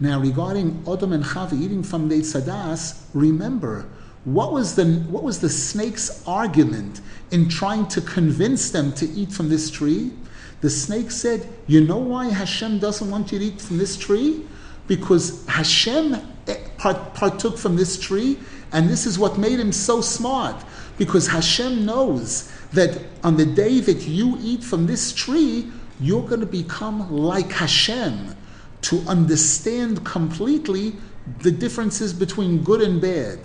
Now, 0.00 0.20
regarding 0.20 0.82
Odom 0.84 1.12
and 1.12 1.24
Chava 1.24 1.60
eating 1.60 1.82
from 1.82 2.08
the 2.08 2.20
Sadas, 2.20 3.02
remember 3.14 3.86
what 4.24 4.52
was 4.52 4.74
the 4.74 4.84
what 5.08 5.22
was 5.22 5.40
the 5.40 5.48
snake's 5.48 6.22
argument 6.26 7.00
in 7.30 7.48
trying 7.48 7.86
to 7.88 8.00
convince 8.00 8.70
them 8.70 8.92
to 8.92 9.08
eat 9.10 9.32
from 9.32 9.48
this 9.48 9.70
tree? 9.70 10.12
The 10.60 10.70
snake 10.70 11.10
said, 11.10 11.48
You 11.66 11.82
know 11.84 11.98
why 11.98 12.28
Hashem 12.28 12.78
doesn't 12.78 13.10
want 13.10 13.32
you 13.32 13.38
to 13.38 13.44
eat 13.44 13.60
from 13.60 13.78
this 13.78 13.96
tree? 13.96 14.44
Because 14.86 15.46
Hashem 15.46 16.14
eh, 16.46 16.56
partook 16.78 17.58
from 17.58 17.76
this 17.76 17.98
tree, 17.98 18.38
and 18.72 18.88
this 18.88 19.06
is 19.06 19.18
what 19.18 19.38
made 19.38 19.58
him 19.58 19.72
so 19.72 20.00
smart. 20.00 20.64
Because 20.96 21.26
Hashem 21.26 21.84
knows 21.84 22.52
that 22.72 23.00
on 23.22 23.36
the 23.36 23.46
day 23.46 23.80
that 23.80 24.06
you 24.06 24.36
eat 24.40 24.62
from 24.62 24.86
this 24.86 25.12
tree, 25.12 25.70
you're 26.00 26.26
going 26.26 26.40
to 26.40 26.46
become 26.46 27.10
like 27.12 27.50
Hashem 27.52 28.34
to 28.82 28.98
understand 29.08 30.04
completely 30.04 30.94
the 31.40 31.50
differences 31.50 32.12
between 32.12 32.62
good 32.62 32.80
and 32.80 33.00
bad, 33.00 33.38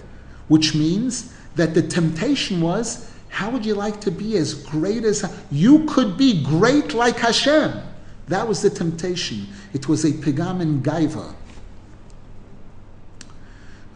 which 0.48 0.76
means 0.76 1.34
that 1.56 1.74
the 1.74 1.82
temptation 1.82 2.62
was 2.62 3.10
how 3.34 3.50
would 3.50 3.65
you 3.65 3.74
like 3.74 4.00
to 4.02 4.12
be 4.12 4.38
as 4.38 4.54
great 4.54 5.04
as 5.04 5.26
you 5.52 5.86
could 5.86 6.17
be 6.17 6.43
great 6.43 6.93
like 6.93 7.17
Hashem? 7.17 7.82
That 8.28 8.48
was 8.48 8.62
the 8.62 8.69
temptation. 8.69 9.48
It 9.74 9.89
was 9.89 10.06
a 10.06 10.12
pigam 10.12 10.62
and 10.62 10.86
gaiva. 10.86 11.34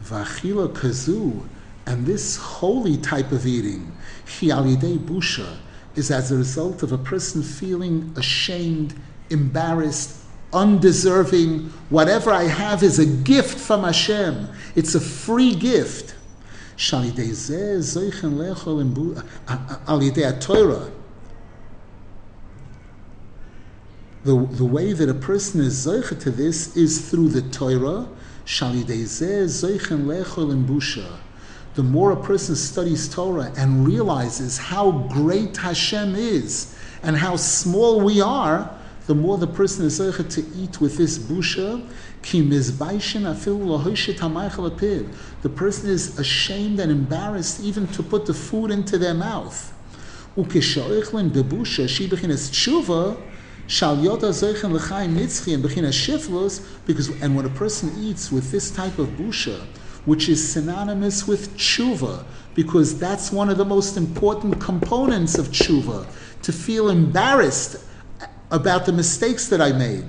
V'achila 0.09 0.73
kazu, 0.73 1.47
and 1.85 2.05
this 2.05 2.37
holy 2.37 2.97
type 2.97 3.31
of 3.31 3.45
eating, 3.45 3.91
hialidei 4.25 4.97
busha, 4.97 5.57
is 5.95 6.11
as 6.11 6.31
a 6.31 6.37
result 6.37 6.83
of 6.83 6.91
a 6.91 6.97
person 6.97 7.41
feeling 7.41 8.13
ashamed, 8.15 8.93
embarrassed, 9.29 10.23
undeserving. 10.53 11.69
Whatever 11.89 12.31
I 12.31 12.43
have 12.43 12.83
is 12.83 12.99
a 12.99 13.05
gift 13.05 13.57
from 13.57 13.83
Hashem. 13.83 14.47
It's 14.75 14.95
a 14.95 14.99
free 14.99 15.55
gift. 15.55 16.15
The, 24.23 24.45
the 24.51 24.65
way 24.65 24.93
that 24.93 25.09
a 25.09 25.13
person 25.13 25.61
is 25.61 25.85
zeicha 25.87 26.19
to 26.19 26.31
this 26.31 26.77
is 26.77 27.09
through 27.09 27.29
the 27.29 27.41
Torah 27.41 28.07
the 31.75 31.83
more 31.83 32.11
a 32.11 32.15
person 32.15 32.55
studies 32.55 33.09
Torah 33.09 33.51
and 33.57 33.85
realizes 33.85 34.57
how 34.57 34.91
great 35.09 35.57
Hashem 35.57 36.15
is 36.15 36.73
and 37.03 37.17
how 37.17 37.35
small 37.35 37.99
we 37.99 38.21
are, 38.21 38.73
the 39.05 39.15
more 39.15 39.37
the 39.37 39.47
person 39.47 39.85
is 39.85 39.99
zoicha 39.99 40.29
to 40.29 40.45
eat 40.55 40.79
with 40.79 40.95
this 40.97 41.19
busha, 41.19 41.85
the 45.41 45.49
person 45.49 45.89
is 45.89 46.19
ashamed 46.19 46.79
and 46.79 46.91
embarrassed 46.91 47.59
even 47.61 47.87
to 47.87 48.01
put 48.01 48.25
the 48.25 48.33
food 48.33 48.71
into 48.71 48.97
their 48.97 49.13
mouth. 49.13 49.73
Because 53.67 54.43
and 57.21 57.35
when 57.35 57.45
a 57.45 57.49
person 57.49 57.93
eats 57.99 58.31
with 58.31 58.51
this 58.51 58.71
type 58.71 58.97
of 58.97 59.07
busha, 59.09 59.59
which 60.05 60.29
is 60.29 60.53
synonymous 60.53 61.27
with 61.27 61.57
tshuva, 61.57 62.23
because 62.55 62.97
that's 62.97 63.31
one 63.31 63.49
of 63.49 63.57
the 63.57 63.65
most 63.65 63.97
important 63.97 64.61
components 64.61 65.37
of 65.37 65.49
tshuva, 65.49 66.07
to 66.41 66.53
feel 66.53 66.89
embarrassed 66.89 67.83
about 68.51 68.85
the 68.85 68.93
mistakes 68.93 69.49
that 69.49 69.61
I 69.61 69.73
made 69.73 70.05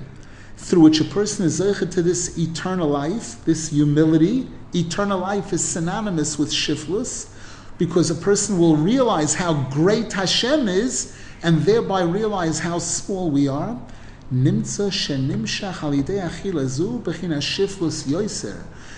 through 0.55 0.81
which 0.81 1.01
a 1.01 1.05
person 1.05 1.45
is 1.45 1.59
zeichet 1.59 1.91
to 1.91 2.01
this 2.01 2.37
eternal 2.37 2.87
life, 2.87 3.43
this 3.45 3.69
humility. 3.69 4.47
Eternal 4.73 5.19
life 5.19 5.51
is 5.51 5.63
synonymous 5.63 6.37
with 6.37 6.51
shiflus. 6.51 7.33
because 7.77 8.11
a 8.11 8.15
person 8.15 8.59
will 8.59 8.75
realize 8.75 9.33
how 9.33 9.53
great 9.71 10.11
Hashem 10.11 10.67
is 10.67 11.15
and 11.43 11.61
thereby 11.61 12.01
realize 12.03 12.59
how 12.59 12.79
small 12.79 13.31
we 13.31 13.47
are. 13.47 13.79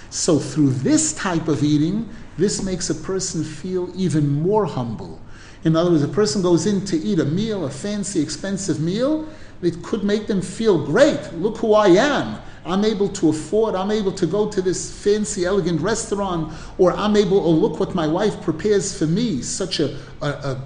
So 0.09 0.39
through 0.39 0.71
this 0.71 1.13
type 1.13 1.47
of 1.47 1.63
eating, 1.63 2.09
this 2.37 2.61
makes 2.63 2.89
a 2.89 2.95
person 2.95 3.43
feel 3.43 3.89
even 3.95 4.27
more 4.41 4.65
humble. 4.65 5.21
In 5.63 5.75
other 5.75 5.91
words, 5.91 6.03
a 6.03 6.07
person 6.07 6.41
goes 6.41 6.65
in 6.65 6.83
to 6.85 6.97
eat 6.97 7.19
a 7.19 7.25
meal, 7.25 7.65
a 7.65 7.69
fancy, 7.69 8.19
expensive 8.19 8.79
meal, 8.79 9.27
it 9.61 9.83
could 9.83 10.03
make 10.03 10.27
them 10.27 10.41
feel 10.41 10.85
great. 10.85 11.33
Look 11.33 11.57
who 11.57 11.73
I 11.73 11.87
am. 11.89 12.41
I'm 12.65 12.83
able 12.85 13.09
to 13.09 13.29
afford, 13.29 13.73
I'm 13.73 13.89
able 13.89 14.11
to 14.11 14.27
go 14.27 14.49
to 14.49 14.61
this 14.61 15.01
fancy, 15.03 15.45
elegant 15.45 15.81
restaurant, 15.81 16.53
or 16.77 16.91
I'm 16.91 17.15
able, 17.15 17.39
oh, 17.39 17.51
look 17.51 17.79
what 17.79 17.95
my 17.95 18.07
wife 18.07 18.39
prepares 18.41 18.95
for 18.97 19.07
me, 19.07 19.41
such 19.41 19.79
a, 19.79 19.97
a, 20.21 20.27
a 20.27 20.61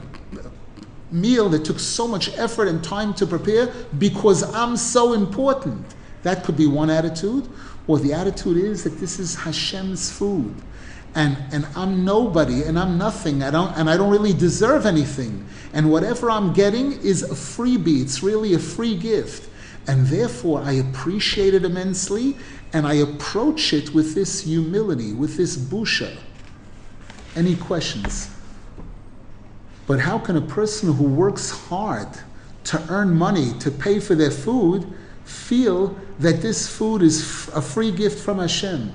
meal 1.16 1.50
that 1.50 1.66
took 1.66 1.80
so 1.80 2.08
much 2.08 2.30
effort 2.38 2.68
and 2.68 2.84
time 2.84 3.14
to 3.16 3.26
prepare 3.26 3.68
because 3.98 4.44
I'm 4.54 4.78
so 4.78 5.14
important. 5.14 5.96
That 6.24 6.44
could 6.44 6.58
be 6.58 6.68
one 6.68 6.90
attitude. 6.90 7.48
Or 7.88 8.00
the 8.00 8.14
attitude 8.14 8.58
is 8.58 8.84
that 8.84 9.00
this 9.00 9.20
is 9.20 9.36
Hashem's 9.36 10.12
food. 10.12 10.56
And, 11.14 11.38
and 11.52 11.68
I'm 11.76 12.04
nobody 12.04 12.64
and 12.64 12.78
I'm 12.78 12.98
nothing. 12.98 13.42
I 13.42 13.52
don't, 13.52 13.76
and 13.78 13.90
I 13.90 13.96
don't 13.96 14.10
really 14.10 14.34
deserve 14.34 14.86
anything. 14.86 15.46
And 15.74 15.92
whatever 15.92 16.30
I'm 16.30 16.52
getting 16.52 16.94
is 17.02 17.24
a 17.24 17.36
freebie. 17.36 18.02
It's 18.02 18.22
really 18.22 18.54
a 18.54 18.60
free 18.60 18.98
gift. 18.98 19.50
And 19.88 20.08
therefore, 20.08 20.62
I 20.62 20.74
appreciate 20.74 21.54
it 21.54 21.64
immensely 21.64 22.36
and 22.74 22.86
I 22.86 22.96
approach 22.96 23.72
it 23.72 23.94
with 23.94 24.16
this 24.16 24.42
humility, 24.42 25.14
with 25.14 25.38
this 25.38 25.56
busha. 25.56 26.18
Any 27.36 27.56
questions? 27.56 28.35
But 29.88 30.00
how 30.00 30.18
can 30.18 30.36
a 30.36 30.42
person 30.42 30.94
who 30.94 31.04
works 31.04 31.52
hard 31.52 32.08
to 32.66 32.84
earn 32.90 33.14
money, 33.14 33.54
to 33.60 33.70
pay 33.70 34.00
for 34.00 34.16
their 34.16 34.32
food, 34.32 34.92
feel 35.26 35.96
that 36.20 36.42
this 36.42 36.68
food 36.68 37.02
is 37.02 37.50
a 37.50 37.62
free 37.62 37.92
gift 37.92 38.24
from 38.24 38.40
Hashem? 38.40 38.92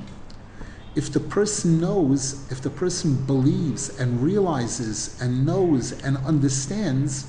If 0.96 1.12
the 1.12 1.20
person 1.20 1.80
knows, 1.80 2.50
if 2.50 2.60
the 2.60 2.70
person 2.70 3.24
believes 3.24 4.00
and 4.00 4.20
realizes 4.20 5.20
and 5.22 5.46
knows 5.46 5.92
and 6.02 6.16
understands 6.18 7.26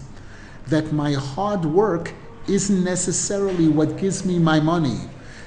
that 0.67 0.91
my 0.91 1.13
hard 1.13 1.63
work 1.65 2.13
isn't 2.47 2.83
necessarily 2.83 3.67
what 3.67 3.97
gives 3.97 4.25
me 4.25 4.39
my 4.39 4.59
money. 4.59 5.01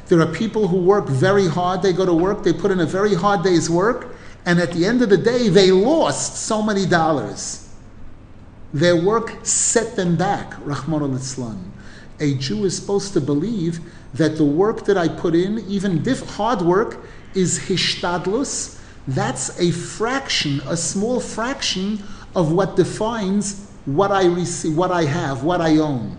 There 0.06 0.20
are 0.20 0.26
people 0.26 0.68
who 0.68 0.76
work 0.76 1.08
very 1.08 1.48
hard, 1.48 1.82
they 1.82 1.92
go 1.92 2.06
to 2.06 2.12
work, 2.12 2.44
they 2.44 2.52
put 2.52 2.70
in 2.70 2.80
a 2.80 2.86
very 2.86 3.14
hard 3.14 3.42
day's 3.42 3.68
work, 3.68 4.14
and 4.46 4.60
at 4.60 4.72
the 4.72 4.84
end 4.84 5.02
of 5.02 5.08
the 5.08 5.16
day, 5.16 5.48
they 5.48 5.72
lost 5.72 6.46
so 6.46 6.62
many 6.62 6.86
dollars. 6.86 7.63
Their 8.74 8.96
work 8.96 9.38
set 9.44 9.94
them 9.94 10.16
back, 10.16 10.54
Rahman 10.66 11.02
al 11.02 11.58
A 12.18 12.34
Jew 12.34 12.64
is 12.64 12.76
supposed 12.76 13.12
to 13.12 13.20
believe 13.20 13.78
that 14.14 14.36
the 14.36 14.44
work 14.44 14.84
that 14.86 14.98
I 14.98 15.06
put 15.06 15.36
in, 15.36 15.60
even 15.68 16.04
hard 16.04 16.60
work, 16.60 16.98
is 17.34 17.60
hishtadlus. 17.60 18.80
That's 19.06 19.60
a 19.60 19.70
fraction, 19.70 20.60
a 20.66 20.76
small 20.76 21.20
fraction 21.20 22.02
of 22.34 22.50
what 22.50 22.74
defines 22.74 23.70
what 23.84 24.10
I 24.10 24.26
receive, 24.26 24.76
what 24.76 24.90
I 24.90 25.04
have, 25.04 25.44
what 25.44 25.60
I 25.60 25.76
own. 25.76 26.16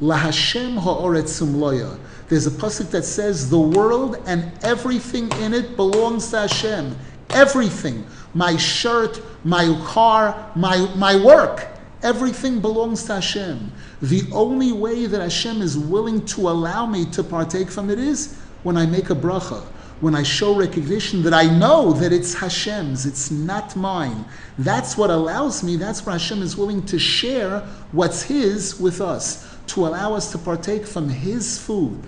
Lahashem 0.00 0.78
ha'oretzum 0.78 1.56
loya. 1.56 1.98
There's 2.30 2.46
a 2.46 2.50
pasuk 2.50 2.90
that 2.92 3.04
says 3.04 3.50
the 3.50 3.60
world 3.60 4.16
and 4.24 4.50
everything 4.64 5.30
in 5.42 5.52
it 5.52 5.76
belongs 5.76 6.30
to 6.30 6.40
Hashem. 6.40 6.96
Everything. 7.30 8.06
My 8.32 8.56
shirt, 8.56 9.20
my 9.44 9.78
car, 9.84 10.50
my, 10.56 10.90
my 10.96 11.22
work. 11.22 11.66
Everything 12.02 12.60
belongs 12.60 13.04
to 13.04 13.14
Hashem. 13.14 13.72
The 14.02 14.22
only 14.32 14.72
way 14.72 15.06
that 15.06 15.20
Hashem 15.20 15.62
is 15.62 15.76
willing 15.76 16.24
to 16.26 16.48
allow 16.48 16.86
me 16.86 17.06
to 17.10 17.24
partake 17.24 17.70
from 17.70 17.90
it 17.90 17.98
is 17.98 18.38
when 18.62 18.76
I 18.76 18.86
make 18.86 19.10
a 19.10 19.14
bracha 19.14 19.64
when 20.00 20.14
I 20.14 20.22
show 20.22 20.54
recognition 20.54 21.22
that 21.22 21.34
I 21.34 21.44
know 21.44 21.92
that 21.92 22.12
it's 22.12 22.34
Hashem's, 22.34 23.04
it's 23.04 23.30
not 23.30 23.74
mine. 23.74 24.24
That's 24.58 24.96
what 24.96 25.10
allows 25.10 25.64
me, 25.64 25.76
that's 25.76 26.06
where 26.06 26.12
Hashem 26.12 26.40
is 26.42 26.56
willing 26.56 26.84
to 26.86 26.98
share 26.98 27.60
what's 27.92 28.22
His 28.22 28.78
with 28.78 29.00
us 29.00 29.56
to 29.68 29.86
allow 29.86 30.14
us 30.14 30.30
to 30.32 30.38
partake 30.38 30.86
from 30.86 31.08
His 31.08 31.58
food. 31.58 32.00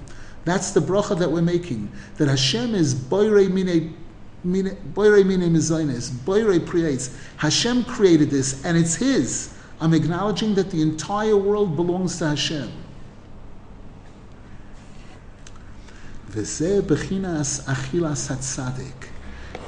That's 0.45 0.71
the 0.71 0.81
bracha 0.81 1.19
that 1.19 1.31
we're 1.31 1.43
making. 1.43 1.91
That 2.17 2.29
Hashem 2.29 2.75
is 2.75 2.95
boire 2.95 3.49
mine 3.49 3.97
boire 4.45 5.25
mine 5.25 5.53
mizoines, 5.53 6.11
boire 6.11 6.65
creates. 6.67 7.17
Hashem 7.37 7.85
created 7.85 8.31
this, 8.31 8.65
and 8.65 8.77
it's 8.77 8.95
His. 8.95 9.55
I'm 9.81 9.95
acknowledging 9.95 10.55
that 10.55 10.71
the 10.71 10.83
entire 10.83 11.37
world 11.37 11.75
belongs 11.75 12.19
to 12.19 12.29
Hashem. 12.29 12.71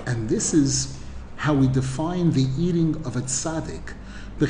And 0.07 0.29
this 0.29 0.55
is 0.55 0.99
how 1.37 1.55
we 1.55 1.67
define 1.67 2.31
the 2.31 2.47
eating 2.59 2.95
of 3.05 3.17
a 3.17 3.23
tzaddik. 3.23 3.95
The 4.39 4.47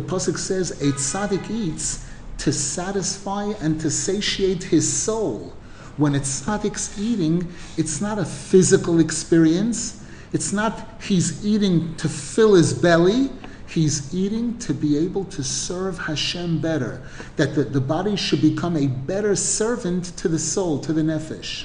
Pasuk 0.00 0.38
says, 0.38 0.70
a 0.70 0.92
tzaddik 0.92 1.50
eats 1.50 2.06
to 2.38 2.52
satisfy 2.52 3.52
and 3.60 3.80
to 3.80 3.90
satiate 3.90 4.64
his 4.64 4.90
soul. 4.90 5.52
When 5.98 6.14
a 6.14 6.20
tzaddik's 6.20 6.98
eating, 6.98 7.46
it's 7.76 8.00
not 8.00 8.18
a 8.18 8.24
physical 8.24 9.00
experience. 9.00 10.01
It's 10.32 10.52
not 10.52 11.00
he's 11.02 11.44
eating 11.44 11.94
to 11.96 12.08
fill 12.08 12.54
his 12.54 12.72
belly. 12.72 13.30
He's 13.66 14.14
eating 14.14 14.58
to 14.58 14.74
be 14.74 14.98
able 14.98 15.24
to 15.26 15.42
serve 15.42 15.98
Hashem 15.98 16.60
better. 16.60 17.02
That 17.36 17.54
the, 17.54 17.64
the 17.64 17.80
body 17.80 18.16
should 18.16 18.42
become 18.42 18.76
a 18.76 18.86
better 18.86 19.34
servant 19.34 20.16
to 20.18 20.28
the 20.28 20.38
soul, 20.38 20.78
to 20.80 20.92
the 20.92 21.02
nefesh. 21.02 21.64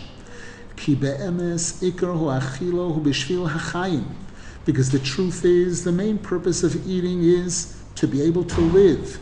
Because 4.66 4.92
the 4.92 5.00
truth 5.00 5.46
is, 5.46 5.84
the 5.84 5.92
main 5.92 6.18
purpose 6.18 6.64
of 6.64 6.88
eating 6.88 7.24
is 7.24 7.82
to 7.96 8.08
be 8.08 8.22
able 8.22 8.44
to 8.44 8.62
live. 8.62 9.20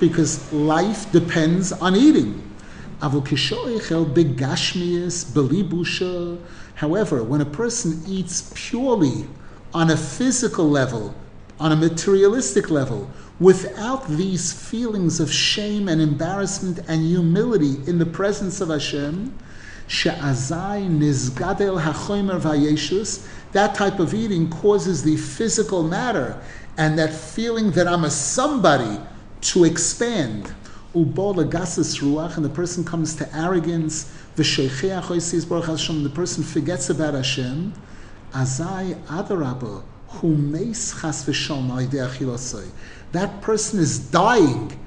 Because 0.00 0.52
life 0.52 1.12
depends 1.12 1.72
on 1.72 1.96
eating. 1.96 2.47
However, 6.74 7.22
when 7.22 7.40
a 7.40 7.46
person 7.46 8.02
eats 8.06 8.52
purely 8.54 9.26
on 9.72 9.90
a 9.90 9.96
physical 9.96 10.68
level, 10.68 11.14
on 11.60 11.72
a 11.72 11.76
materialistic 11.76 12.70
level, 12.70 13.10
without 13.40 14.08
these 14.08 14.52
feelings 14.52 15.20
of 15.20 15.32
shame 15.32 15.88
and 15.88 16.00
embarrassment 16.00 16.80
and 16.88 17.04
humility 17.04 17.76
in 17.88 17.98
the 17.98 18.06
presence 18.06 18.60
of 18.60 18.68
Hashem, 18.68 19.32
that 23.52 23.74
type 23.74 23.98
of 23.98 24.14
eating 24.14 24.50
causes 24.50 25.02
the 25.02 25.16
physical 25.16 25.82
matter 25.82 26.40
and 26.76 26.98
that 26.98 27.12
feeling 27.12 27.70
that 27.72 27.88
I'm 27.88 28.04
a 28.04 28.10
somebody 28.10 29.00
to 29.40 29.64
expand. 29.64 30.52
Ruach, 30.94 32.36
and 32.36 32.44
the 32.44 32.50
person 32.50 32.84
comes 32.84 33.14
to 33.16 33.36
arrogance. 33.36 34.12
And 34.36 34.44
the 34.44 36.12
person 36.14 36.44
forgets 36.44 36.90
about 36.90 37.14
Hashem. 37.14 37.72
Azai 38.32 38.94
adarabah, 39.06 39.82
that 43.12 43.40
person 43.42 43.80
is 43.80 43.98
dying 43.98 44.78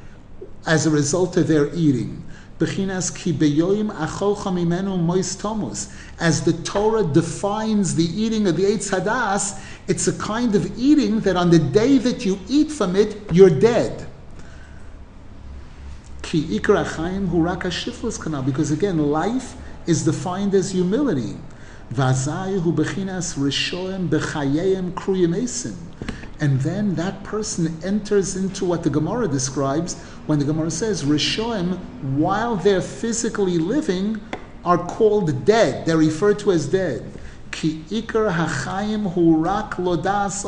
as 0.66 0.86
a 0.88 0.90
result 0.90 1.38
of 1.38 1.48
their 1.48 1.74
eating. 1.76 2.24
Bechinas 2.58 3.16
ki 3.16 3.34
beyoim 3.34 3.92
acholcha 3.92 4.52
mimenu 4.52 5.00
mois 5.00 5.36
tomus. 5.36 5.94
As 6.20 6.44
the 6.44 6.54
Torah 6.54 7.04
defines 7.04 7.94
the 7.96 8.06
eating 8.06 8.48
of 8.48 8.56
the 8.56 8.64
Eitz 8.64 8.92
Hadas, 8.92 9.60
it's 9.88 10.08
a 10.08 10.14
kind 10.14 10.56
of 10.56 10.78
eating 10.78 11.20
that 11.22 11.36
on 11.36 11.52
the 11.52 11.60
day 11.60 12.00
that 12.00 12.26
you 12.26 12.40
eat 12.48 12.72
from 12.72 12.96
it, 12.96 13.16
you're 13.32 13.50
dead. 13.50 14.08
Ki 16.32 16.44
ikra 16.44 16.86
rak 17.44 17.60
kanal. 17.64 18.46
Because 18.46 18.72
again, 18.72 18.98
life 19.12 19.54
is 19.86 20.06
defined 20.06 20.54
as 20.56 20.72
humility. 20.72 21.36
Bechinas 21.92 23.36
rishoim. 23.36 24.08
And 26.40 26.62
then 26.62 26.96
that 26.96 27.24
person 27.26 27.78
enters 27.84 28.38
into 28.38 28.64
what 28.64 28.84
the 28.84 28.90
Gemara 28.90 29.28
describes 29.28 29.96
when 30.26 30.40
the 30.40 30.46
Gemara 30.46 30.72
says, 30.72 31.04
Rishoim, 31.04 31.78
while 32.16 32.56
they're 32.56 32.80
physically 32.80 33.58
living, 33.58 34.22
are 34.64 34.78
called 34.78 35.44
dead. 35.44 35.86
They're 35.86 35.98
referred 35.98 36.40
to 36.40 36.54
as 36.54 36.66
dead. 36.66 37.12
Ki 37.52 37.84
ikar 37.90 38.34
hachayim 38.34 39.14
hurak 39.14 39.72
lodas 39.72 40.46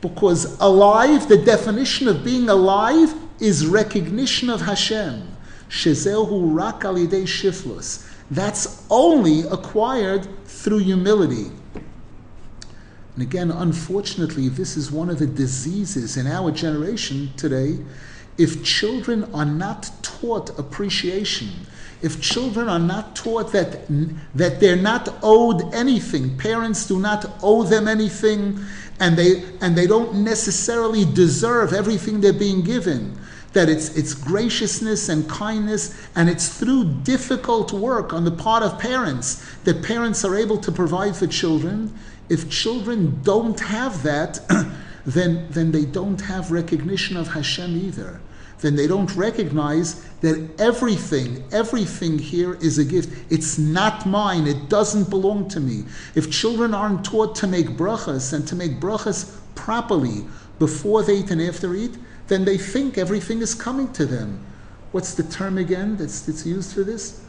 Because 0.00 0.58
alive, 0.60 1.28
the 1.28 1.38
definition 1.38 2.08
of 2.08 2.24
being 2.24 2.48
alive 2.48 3.14
is 3.42 3.66
recognition 3.66 4.48
of 4.48 4.62
Hashem. 4.62 5.28
Shezehu 5.68 6.54
rak 6.56 6.80
shiflus. 6.80 8.08
That's 8.30 8.86
only 8.88 9.40
acquired 9.42 10.28
through 10.46 10.78
humility. 10.78 11.50
And 13.14 13.22
again, 13.22 13.50
unfortunately, 13.50 14.48
this 14.48 14.76
is 14.76 14.90
one 14.90 15.10
of 15.10 15.18
the 15.18 15.26
diseases 15.26 16.16
in 16.16 16.26
our 16.26 16.50
generation 16.50 17.30
today. 17.36 17.78
If 18.38 18.64
children 18.64 19.24
are 19.34 19.44
not 19.44 19.90
taught 20.02 20.58
appreciation, 20.58 21.50
if 22.00 22.20
children 22.20 22.68
are 22.68 22.78
not 22.78 23.14
taught 23.14 23.52
that, 23.52 23.86
that 24.34 24.60
they're 24.60 24.76
not 24.76 25.14
owed 25.22 25.74
anything, 25.74 26.38
parents 26.38 26.86
do 26.86 26.98
not 26.98 27.26
owe 27.42 27.64
them 27.64 27.86
anything, 27.86 28.58
and 29.00 29.16
they, 29.16 29.42
and 29.60 29.76
they 29.76 29.86
don't 29.86 30.22
necessarily 30.22 31.04
deserve 31.04 31.72
everything 31.72 32.20
they're 32.20 32.32
being 32.32 32.62
given, 32.62 33.18
that 33.52 33.68
it's, 33.68 33.96
it's 33.96 34.14
graciousness 34.14 35.08
and 35.08 35.28
kindness, 35.28 35.94
and 36.14 36.28
it's 36.28 36.48
through 36.48 36.84
difficult 37.02 37.72
work 37.72 38.12
on 38.12 38.24
the 38.24 38.30
part 38.30 38.62
of 38.62 38.78
parents 38.78 39.44
that 39.64 39.82
parents 39.82 40.24
are 40.24 40.36
able 40.36 40.58
to 40.58 40.72
provide 40.72 41.14
for 41.16 41.26
children. 41.26 41.92
If 42.28 42.48
children 42.48 43.20
don't 43.22 43.60
have 43.60 44.02
that, 44.04 44.40
then, 45.06 45.46
then 45.50 45.72
they 45.72 45.84
don't 45.84 46.20
have 46.20 46.50
recognition 46.50 47.16
of 47.16 47.28
Hashem 47.28 47.76
either 47.76 48.20
then 48.62 48.76
they 48.76 48.86
don't 48.86 49.14
recognize 49.16 50.04
that 50.20 50.48
everything, 50.58 51.44
everything 51.50 52.16
here 52.16 52.54
is 52.54 52.78
a 52.78 52.84
gift. 52.84 53.26
It's 53.30 53.58
not 53.58 54.06
mine. 54.06 54.46
It 54.46 54.68
doesn't 54.68 55.10
belong 55.10 55.48
to 55.48 55.60
me. 55.60 55.84
If 56.14 56.30
children 56.30 56.72
aren't 56.72 57.04
taught 57.04 57.34
to 57.36 57.48
make 57.48 57.70
brachas 57.70 58.32
and 58.32 58.46
to 58.46 58.54
make 58.54 58.80
brachas 58.80 59.36
properly 59.56 60.24
before 60.60 61.02
they 61.02 61.18
eat 61.18 61.30
and 61.32 61.42
after 61.42 61.74
eat, 61.74 61.98
then 62.28 62.44
they 62.44 62.56
think 62.56 62.96
everything 62.96 63.40
is 63.40 63.52
coming 63.52 63.92
to 63.94 64.06
them. 64.06 64.40
What's 64.92 65.14
the 65.14 65.24
term 65.24 65.58
again 65.58 65.96
that's, 65.96 66.22
that's 66.22 66.46
used 66.46 66.72
for 66.72 66.84
this? 66.84 67.20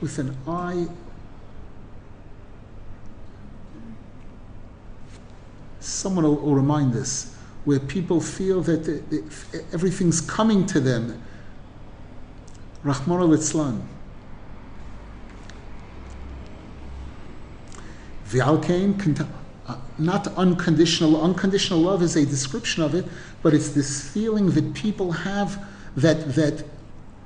With 0.00 0.18
an 0.20 0.36
I. 0.46 0.86
Someone 5.80 6.24
will, 6.24 6.36
will 6.36 6.54
remind 6.54 6.94
us 6.94 7.35
where 7.66 7.80
people 7.80 8.20
feel 8.20 8.62
that 8.62 9.02
everything's 9.72 10.20
coming 10.20 10.64
to 10.66 10.78
them. 10.78 11.20
Rahman 12.84 13.20
al-Itzlan. 13.20 13.82
V'alkein, 18.28 19.28
uh, 19.66 19.76
not 19.98 20.28
unconditional. 20.36 21.20
Unconditional 21.20 21.80
love 21.80 22.02
is 22.02 22.14
a 22.14 22.24
description 22.24 22.84
of 22.84 22.94
it, 22.94 23.04
but 23.42 23.52
it's 23.52 23.70
this 23.70 24.08
feeling 24.10 24.50
that 24.52 24.72
people 24.74 25.10
have 25.10 25.66
that, 25.96 26.34
that 26.36 26.64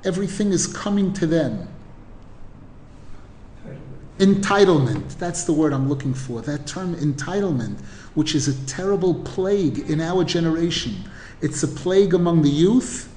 everything 0.03 0.51
is 0.51 0.65
coming 0.65 1.13
to 1.13 1.27
them. 1.27 1.67
Entitlement, 4.21 5.17
that's 5.17 5.45
the 5.45 5.51
word 5.51 5.73
I'm 5.73 5.89
looking 5.89 6.13
for. 6.13 6.43
That 6.43 6.67
term 6.67 6.95
entitlement, 6.97 7.79
which 8.13 8.35
is 8.35 8.47
a 8.47 8.67
terrible 8.67 9.15
plague 9.15 9.89
in 9.89 9.99
our 9.99 10.23
generation. 10.23 10.95
It's 11.41 11.63
a 11.63 11.67
plague 11.67 12.13
among 12.13 12.43
the 12.43 12.49
youth, 12.49 13.11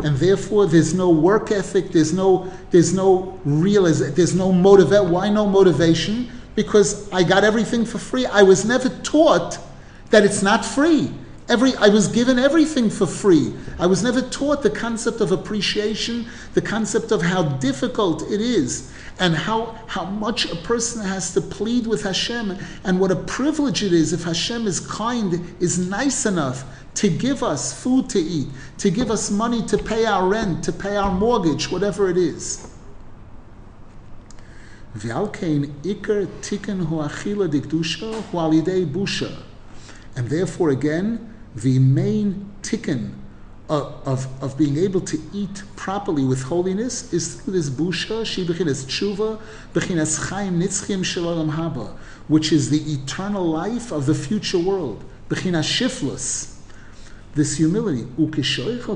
and 0.00 0.18
therefore 0.18 0.66
there's 0.66 0.92
no 0.92 1.08
work 1.08 1.50
ethic, 1.50 1.92
there's 1.92 2.12
no, 2.12 2.52
there's 2.70 2.92
no 2.92 3.40
real, 3.46 3.84
there's 3.84 4.34
no 4.34 4.52
motivation. 4.52 5.10
Why 5.10 5.30
no 5.30 5.46
motivation? 5.46 6.30
Because 6.54 7.10
I 7.10 7.22
got 7.22 7.42
everything 7.42 7.86
for 7.86 7.96
free. 7.96 8.26
I 8.26 8.42
was 8.42 8.66
never 8.66 8.90
taught 9.02 9.58
that 10.10 10.24
it's 10.24 10.42
not 10.42 10.62
free. 10.62 11.10
Every, 11.50 11.74
I 11.74 11.88
was 11.88 12.06
given 12.06 12.38
everything 12.38 12.88
for 12.88 13.08
free. 13.08 13.52
I 13.76 13.86
was 13.86 14.04
never 14.04 14.22
taught 14.22 14.62
the 14.62 14.70
concept 14.70 15.20
of 15.20 15.32
appreciation, 15.32 16.26
the 16.54 16.62
concept 16.62 17.10
of 17.10 17.22
how 17.22 17.42
difficult 17.42 18.22
it 18.30 18.40
is 18.40 18.92
and 19.18 19.34
how, 19.34 19.76
how 19.88 20.04
much 20.04 20.48
a 20.50 20.54
person 20.54 21.02
has 21.02 21.34
to 21.34 21.40
plead 21.40 21.88
with 21.88 22.04
Hashem 22.04 22.56
and 22.84 23.00
what 23.00 23.10
a 23.10 23.16
privilege 23.16 23.82
it 23.82 23.92
is 23.92 24.12
if 24.12 24.22
Hashem 24.22 24.68
is 24.68 24.78
kind, 24.78 25.44
is 25.58 25.76
nice 25.76 26.24
enough 26.24 26.64
to 26.94 27.10
give 27.10 27.42
us 27.42 27.82
food 27.82 28.08
to 28.10 28.20
eat, 28.20 28.46
to 28.78 28.88
give 28.88 29.10
us 29.10 29.28
money 29.28 29.66
to 29.66 29.76
pay 29.76 30.04
our 30.06 30.28
rent, 30.28 30.62
to 30.64 30.72
pay 30.72 30.94
our 30.94 31.10
mortgage, 31.10 31.68
whatever 31.68 32.08
it 32.08 32.16
is. 32.16 32.72
And 40.14 40.28
therefore, 40.28 40.70
again, 40.70 41.29
the 41.54 41.78
main 41.78 42.50
tikkun 42.62 43.14
of, 43.68 44.26
of, 44.42 44.58
being 44.58 44.76
able 44.76 45.00
to 45.00 45.16
eat 45.32 45.62
properly 45.76 46.24
with 46.24 46.42
holiness 46.42 47.12
is 47.12 47.36
through 47.36 47.52
this 47.52 47.70
busha, 47.70 48.26
she 48.26 48.44
bechinas 48.44 48.84
tshuva, 48.84 49.40
bechinas 49.72 50.28
chaim 50.28 50.60
nitzchim 50.60 51.04
shalom 51.04 51.52
haba, 51.52 51.96
which 52.26 52.52
is 52.52 52.70
the 52.70 52.92
eternal 52.92 53.44
life 53.44 53.92
of 53.92 54.06
the 54.06 54.14
future 54.14 54.58
world, 54.58 55.04
bechinas 55.28 55.62
shiflus, 55.62 56.56
this 57.34 57.58
humility, 57.58 58.02
busha. 58.16 58.88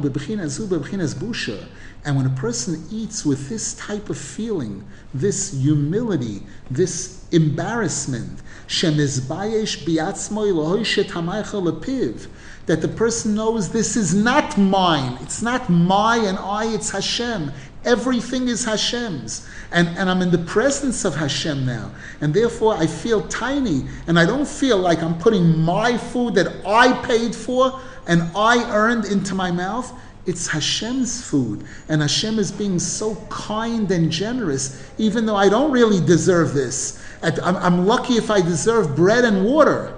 And 2.04 2.16
when 2.16 2.26
a 2.26 2.30
person 2.30 2.84
eats 2.90 3.24
with 3.24 3.48
this 3.48 3.74
type 3.74 4.10
of 4.10 4.18
feeling, 4.18 4.84
this 5.14 5.52
humility, 5.52 6.42
this 6.68 7.28
embarrassment, 7.30 8.40
shemizbayesh 8.66 9.84
biatzmoy 9.84 10.52
lohoishet 10.52 11.10
hamaycha 11.10 11.62
lepiv, 11.62 12.26
that 12.66 12.80
the 12.80 12.88
person 12.88 13.34
knows 13.34 13.70
this 13.70 13.96
is 13.96 14.14
not 14.14 14.56
mine. 14.56 15.18
It's 15.20 15.42
not 15.42 15.68
my 15.68 16.16
and 16.16 16.38
I, 16.38 16.72
it's 16.72 16.90
Hashem. 16.90 17.52
Everything 17.84 18.48
is 18.48 18.64
Hashem's. 18.64 19.46
And, 19.70 19.88
and 19.88 20.08
I'm 20.08 20.22
in 20.22 20.30
the 20.30 20.38
presence 20.38 21.04
of 21.04 21.14
Hashem 21.14 21.66
now. 21.66 21.90
And 22.20 22.32
therefore 22.32 22.74
I 22.76 22.86
feel 22.86 23.26
tiny. 23.28 23.84
And 24.06 24.18
I 24.18 24.24
don't 24.24 24.48
feel 24.48 24.78
like 24.78 25.02
I'm 25.02 25.18
putting 25.18 25.58
my 25.58 25.98
food 25.98 26.34
that 26.36 26.64
I 26.66 26.92
paid 27.06 27.34
for 27.34 27.80
and 28.06 28.22
I 28.34 28.70
earned 28.70 29.04
into 29.04 29.34
my 29.34 29.50
mouth. 29.50 29.92
It's 30.26 30.46
Hashem's 30.46 31.22
food. 31.22 31.66
And 31.90 32.00
Hashem 32.00 32.38
is 32.38 32.50
being 32.50 32.78
so 32.78 33.16
kind 33.28 33.90
and 33.90 34.10
generous, 34.10 34.90
even 34.96 35.26
though 35.26 35.36
I 35.36 35.50
don't 35.50 35.70
really 35.70 36.04
deserve 36.04 36.54
this. 36.54 37.02
I'm 37.22 37.86
lucky 37.86 38.14
if 38.14 38.30
I 38.30 38.40
deserve 38.40 38.96
bread 38.96 39.24
and 39.24 39.44
water. 39.44 39.93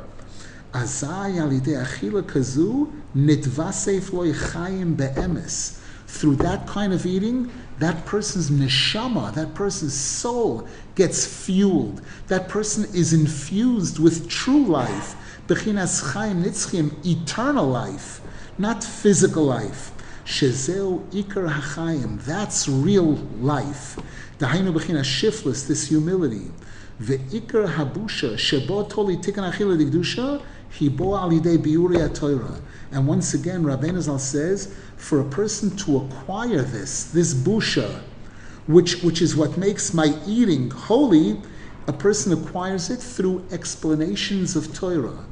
Azai 0.77 1.39
alidei 1.39 1.83
achila 1.83 2.23
kazu 2.23 2.93
nitvasef 3.17 4.13
loy 4.13 4.33
chayim. 4.33 4.95
Through 6.07 6.37
that 6.37 6.67
kind 6.67 6.93
of 6.93 7.07
eating, 7.07 7.51
that 7.79 8.05
person's 8.05 8.51
neshama, 8.51 9.35
that 9.35 9.55
person's 9.55 9.95
soul 9.95 10.69
gets 10.95 11.27
fueled. 11.27 12.03
That 12.29 12.49
person 12.49 12.85
is 12.95 13.15
infused 13.15 13.99
with 13.99 14.29
true 14.29 14.67
life. 14.67 15.17
Bechinas 15.49 16.13
chayim 16.13 16.45
nitzchim, 16.45 16.95
eternal 17.07 17.67
life, 17.67 18.21
not 18.59 18.85
physical 18.85 19.45
life. 19.45 19.93
Shezeu 20.27 21.09
ikar 21.11 21.49
hachayim, 21.49 22.23
that's 22.25 22.69
real 22.69 23.15
life. 23.41 23.99
Dahainu 24.39 24.75
bechinas 24.75 25.05
shiflus, 25.05 25.67
this 25.67 25.89
humility. 25.89 26.51
Ve'ikar 27.01 27.67
habusha, 27.67 28.37
shebo 28.37 28.89
toli 28.89 29.17
tikkun 29.17 29.51
achila 29.53 29.77
digdusha, 29.77 30.43
Torah. 32.15 32.61
And 32.93 33.07
once 33.07 33.35
again, 33.35 33.65
Rabbeinu 33.65 34.01
Zal 34.01 34.19
says, 34.19 34.75
for 34.97 35.21
a 35.21 35.25
person 35.25 35.77
to 35.79 35.99
acquire 35.99 36.63
this, 36.63 37.05
this 37.05 37.35
busha, 37.35 38.01
which, 38.67 39.03
which 39.03 39.23
is 39.23 39.37
what 39.37 39.57
makes 39.57 39.95
my 39.95 40.19
eating 40.27 40.71
holy, 40.71 41.41
a 41.87 41.93
person 41.93 42.33
acquires 42.33 42.91
it 42.91 42.99
through 42.99 43.45
explanations 43.53 44.57
of 44.57 44.75
Torah. 44.75 45.25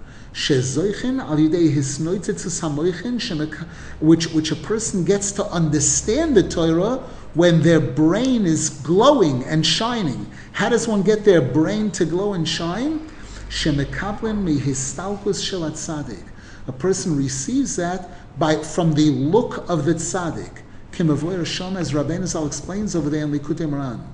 Which, 4.00 4.26
which 4.33 4.50
a 4.50 4.57
person 4.57 5.04
gets 5.04 5.33
to 5.33 5.44
understand 5.44 6.37
the 6.37 6.42
Torah 6.48 6.96
when 7.35 7.62
their 7.62 7.80
brain 7.80 8.46
is 8.46 8.70
glowing 8.70 9.44
and 9.44 9.64
shining. 9.64 10.26
How 10.52 10.68
does 10.68 10.88
one 10.88 11.02
get 11.02 11.24
their 11.24 11.40
brain 11.40 11.90
to 11.92 12.04
glow 12.04 12.35
and 12.35 12.48
shine? 12.48 13.09
Shemekablim 13.55 14.42
mihistalkus 14.42 15.40
shel 15.40 15.61
tzaddik. 15.61 16.25
A 16.67 16.73
person 16.73 17.17
receives 17.17 17.77
that 17.77 18.37
by 18.37 18.57
from 18.57 18.94
the 18.94 19.11
look 19.11 19.71
of 19.71 19.85
the 19.85 19.94
tzaddik. 19.94 20.63
Kimavoy 20.90 21.38
Rishon, 21.38 21.77
as 21.77 21.92
Rabbeinu 21.92 22.27
Zal 22.27 22.48
explains 22.48 22.96
over 22.96 23.09
there 23.09 23.23
in 23.23 23.31
Likutei 23.31 23.69
Moharan. 23.69 24.05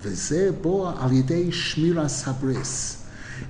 V'zeh 0.00 0.62
bo 0.62 0.86
al 0.86 1.10
yidei 1.10 1.48
shmiras 1.48 2.24
habris. 2.24 3.04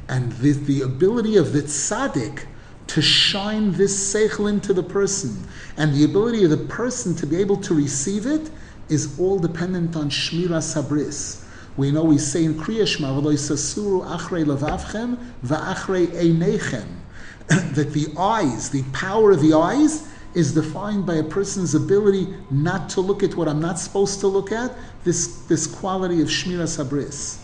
And 0.08 0.32
the, 0.32 0.50
the 0.50 0.82
ability 0.82 1.36
of 1.36 1.52
the 1.52 1.62
tzaddik 1.62 2.46
to 2.88 3.00
shine 3.00 3.70
this 3.72 4.12
seichel 4.12 4.50
into 4.50 4.72
the 4.72 4.82
person, 4.82 5.46
and 5.76 5.94
the 5.94 6.02
ability 6.02 6.42
of 6.42 6.50
the 6.50 6.56
person 6.56 7.14
to 7.14 7.26
be 7.28 7.36
able 7.36 7.58
to 7.58 7.74
receive 7.74 8.26
it, 8.26 8.50
is 8.88 9.20
all 9.20 9.38
dependent 9.38 9.94
on 9.94 10.10
shmiras 10.10 10.74
habris 10.74 11.44
we 11.76 11.90
know 11.90 12.04
we 12.04 12.18
say 12.18 12.44
in 12.44 12.54
Kriya 12.54 12.86
Shema, 12.86 13.08
sasuru 13.08 14.06
achrei 14.06 14.44
levavchem 14.44 15.18
va'achrei 15.44 16.06
einechem, 16.06 16.86
that 17.74 17.92
the 17.92 18.12
eyes, 18.16 18.70
the 18.70 18.82
power 18.92 19.32
of 19.32 19.40
the 19.40 19.54
eyes, 19.54 20.08
is 20.34 20.54
defined 20.54 21.06
by 21.06 21.14
a 21.14 21.24
person's 21.24 21.74
ability 21.74 22.32
not 22.50 22.88
to 22.90 23.00
look 23.00 23.22
at 23.22 23.34
what 23.34 23.48
I'm 23.48 23.60
not 23.60 23.78
supposed 23.78 24.20
to 24.20 24.26
look 24.26 24.52
at, 24.52 24.72
this, 25.04 25.38
this 25.46 25.66
quality 25.66 26.20
of 26.20 26.28
Shmiras 26.28 26.78
Habris. 26.78 27.40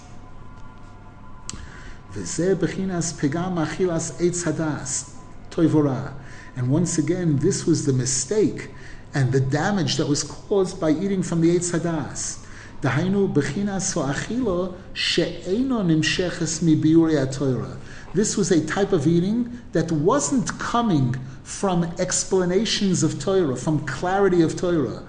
And 6.56 6.68
once 6.68 6.98
again, 6.98 7.36
this 7.36 7.66
was 7.66 7.86
the 7.86 7.92
mistake 7.92 8.70
and 9.14 9.32
the 9.32 9.40
damage 9.40 9.96
that 9.96 10.06
was 10.06 10.24
caused 10.24 10.80
by 10.80 10.90
eating 10.90 11.22
from 11.22 11.40
the 11.40 11.56
Eitz 11.56 11.78
Hadas. 11.78 12.44
This 18.12 18.36
was 18.36 18.50
a 18.50 18.66
type 18.66 18.92
of 18.92 19.06
eating 19.06 19.58
that 19.72 19.92
wasn't 19.92 20.58
coming 20.58 21.14
from 21.44 21.84
explanations 21.98 23.02
of 23.02 23.20
Torah, 23.20 23.56
from 23.56 23.86
clarity 23.86 24.40
of 24.40 24.56
Torah. 24.56 25.02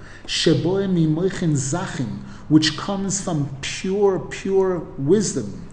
Zachim, 1.56 2.20
which 2.50 2.78
comes 2.78 3.22
from 3.22 3.50
pure, 3.62 4.20
pure 4.20 4.80
wisdom. 4.98 5.70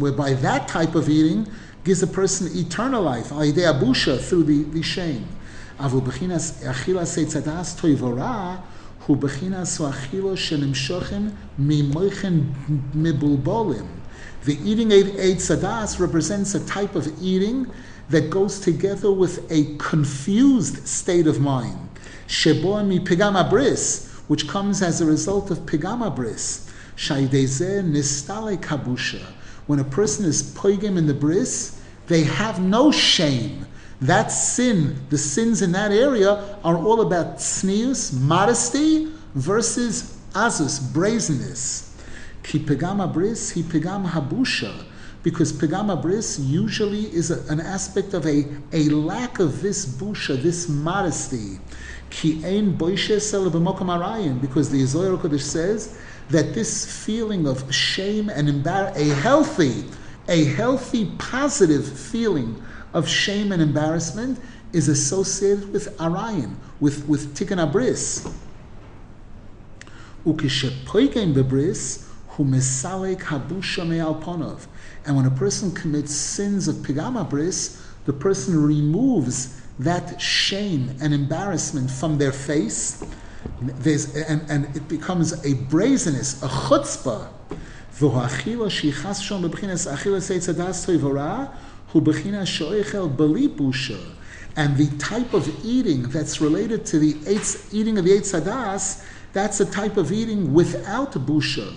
Whereby 0.00 0.32
that 0.34 0.68
type 0.68 0.94
of 0.94 1.08
eating 1.10 1.46
gives 1.84 2.02
a 2.02 2.06
person 2.06 2.48
eternal 2.56 3.02
life, 3.02 3.28
through 3.28 4.44
the, 4.44 4.62
the 4.62 4.82
shame. 4.82 5.26
אבל 9.09 9.15
בחינת 9.19 9.67
אכילס 9.67 9.77
צדס 9.77 9.79
toivora 9.79 9.87
הוא 9.87 9.87
בחינת 9.87 9.89
אכילו 9.89 10.37
שנמשוכן 10.37 11.23
ממויכן 11.59 12.33
מבולבולים. 12.95 13.85
The 14.45 14.57
eating 14.65 14.91
eight 14.91 15.41
sadas 15.41 15.99
represents 15.99 16.55
a 16.55 16.59
type 16.59 16.95
of 16.95 17.07
eating 17.21 17.67
that 18.09 18.29
goes 18.29 18.59
together 18.59 19.11
with 19.11 19.39
a 19.51 19.75
confused 19.77 20.87
state 20.87 21.27
of 21.27 21.39
mind. 21.39 21.89
Shebo 22.27 22.85
mi 22.87 22.99
pigama 22.99 23.49
bris, 23.49 24.09
which 24.27 24.47
comes 24.47 24.81
as 24.81 25.01
a 25.01 25.05
result 25.05 25.51
of 25.51 25.57
pigama 25.65 26.09
bris. 26.15 26.69
Shaideze 26.95 27.83
nistale 27.83 28.57
kabusha. 28.57 29.23
When 29.67 29.79
a 29.79 29.83
person 29.83 30.25
is 30.25 30.41
poigim 30.43 30.97
in 30.97 31.07
the 31.07 31.13
bris, 31.13 31.81
they 32.07 32.23
have 32.23 32.61
no 32.61 32.91
shame. 32.91 33.65
That 34.02 34.32
sin, 34.32 34.96
the 35.10 35.18
sins 35.18 35.62
in 35.62 35.70
that 35.72 35.92
area, 35.92 36.58
are 36.64 36.76
all 36.76 37.02
about 37.02 37.36
tznius, 37.36 38.12
modesty, 38.12 39.12
versus 39.36 40.18
azus, 40.32 40.80
brazenness. 40.92 41.96
Ki 42.42 42.58
pegama 42.58 43.10
bris, 43.12 43.54
hi 43.54 43.60
pegam 43.60 44.04
habusha. 44.08 44.84
Because 45.22 45.52
pegama 45.52 46.02
bris 46.02 46.40
usually 46.40 47.04
is 47.14 47.30
a, 47.30 47.48
an 47.52 47.60
aspect 47.60 48.12
of 48.12 48.26
a, 48.26 48.44
a 48.72 48.88
lack 48.88 49.38
of 49.38 49.62
this 49.62 49.86
busha, 49.86 50.42
this 50.42 50.68
modesty. 50.68 51.60
Ki 52.10 52.44
ein 52.44 52.76
boishes 52.76 53.30
because 54.40 54.70
the 54.70 54.84
Zohar 54.84 55.16
Kodesh 55.16 55.42
says 55.42 55.96
that 56.28 56.54
this 56.54 57.04
feeling 57.04 57.46
of 57.46 57.72
shame 57.72 58.28
and 58.30 58.48
embarrassment, 58.48 59.12
a 59.12 59.14
healthy, 59.14 59.84
a 60.28 60.44
healthy, 60.44 61.06
positive 61.18 61.86
feeling 61.86 62.60
of 62.92 63.08
shame 63.08 63.52
and 63.52 63.62
embarrassment 63.62 64.38
is 64.72 64.88
associated 64.88 65.72
with 65.72 65.96
arayin, 65.98 66.54
with, 66.80 67.06
with 67.08 67.36
tikkun 67.36 67.58
abris. 67.58 68.32
Ukishepoigen 70.24 71.34
bebris, 71.34 72.06
hu 72.28 72.44
mesalek 72.44 73.20
habusha 73.20 73.86
me'alponov. 73.86 74.66
And 75.04 75.16
when 75.16 75.26
a 75.26 75.30
person 75.30 75.72
commits 75.72 76.14
sins 76.14 76.68
of 76.68 76.76
pigama 76.76 77.28
bris, 77.28 77.82
the 78.04 78.12
person 78.12 78.62
removes 78.62 79.60
that 79.78 80.20
shame 80.20 80.96
and 81.00 81.12
embarrassment 81.12 81.90
from 81.90 82.18
their 82.18 82.32
face. 82.32 83.04
There's, 83.60 84.14
and, 84.14 84.42
and 84.48 84.76
it 84.76 84.88
becomes 84.88 85.32
a 85.44 85.54
brazenness, 85.54 86.42
a 86.42 86.48
chutzpah. 86.48 87.28
And 94.54 94.76
the 94.76 94.88
type 94.98 95.32
of 95.34 95.64
eating 95.64 96.02
that's 96.02 96.40
related 96.40 96.84
to 96.86 96.98
the 96.98 97.14
eitz, 97.14 97.72
eating 97.72 97.98
of 97.98 98.04
the 98.04 98.10
Eitz 98.10 98.38
Hadas, 98.38 99.04
that's 99.32 99.60
a 99.60 99.64
type 99.64 99.96
of 99.96 100.12
eating 100.12 100.52
without 100.52 101.12
busha. 101.12 101.74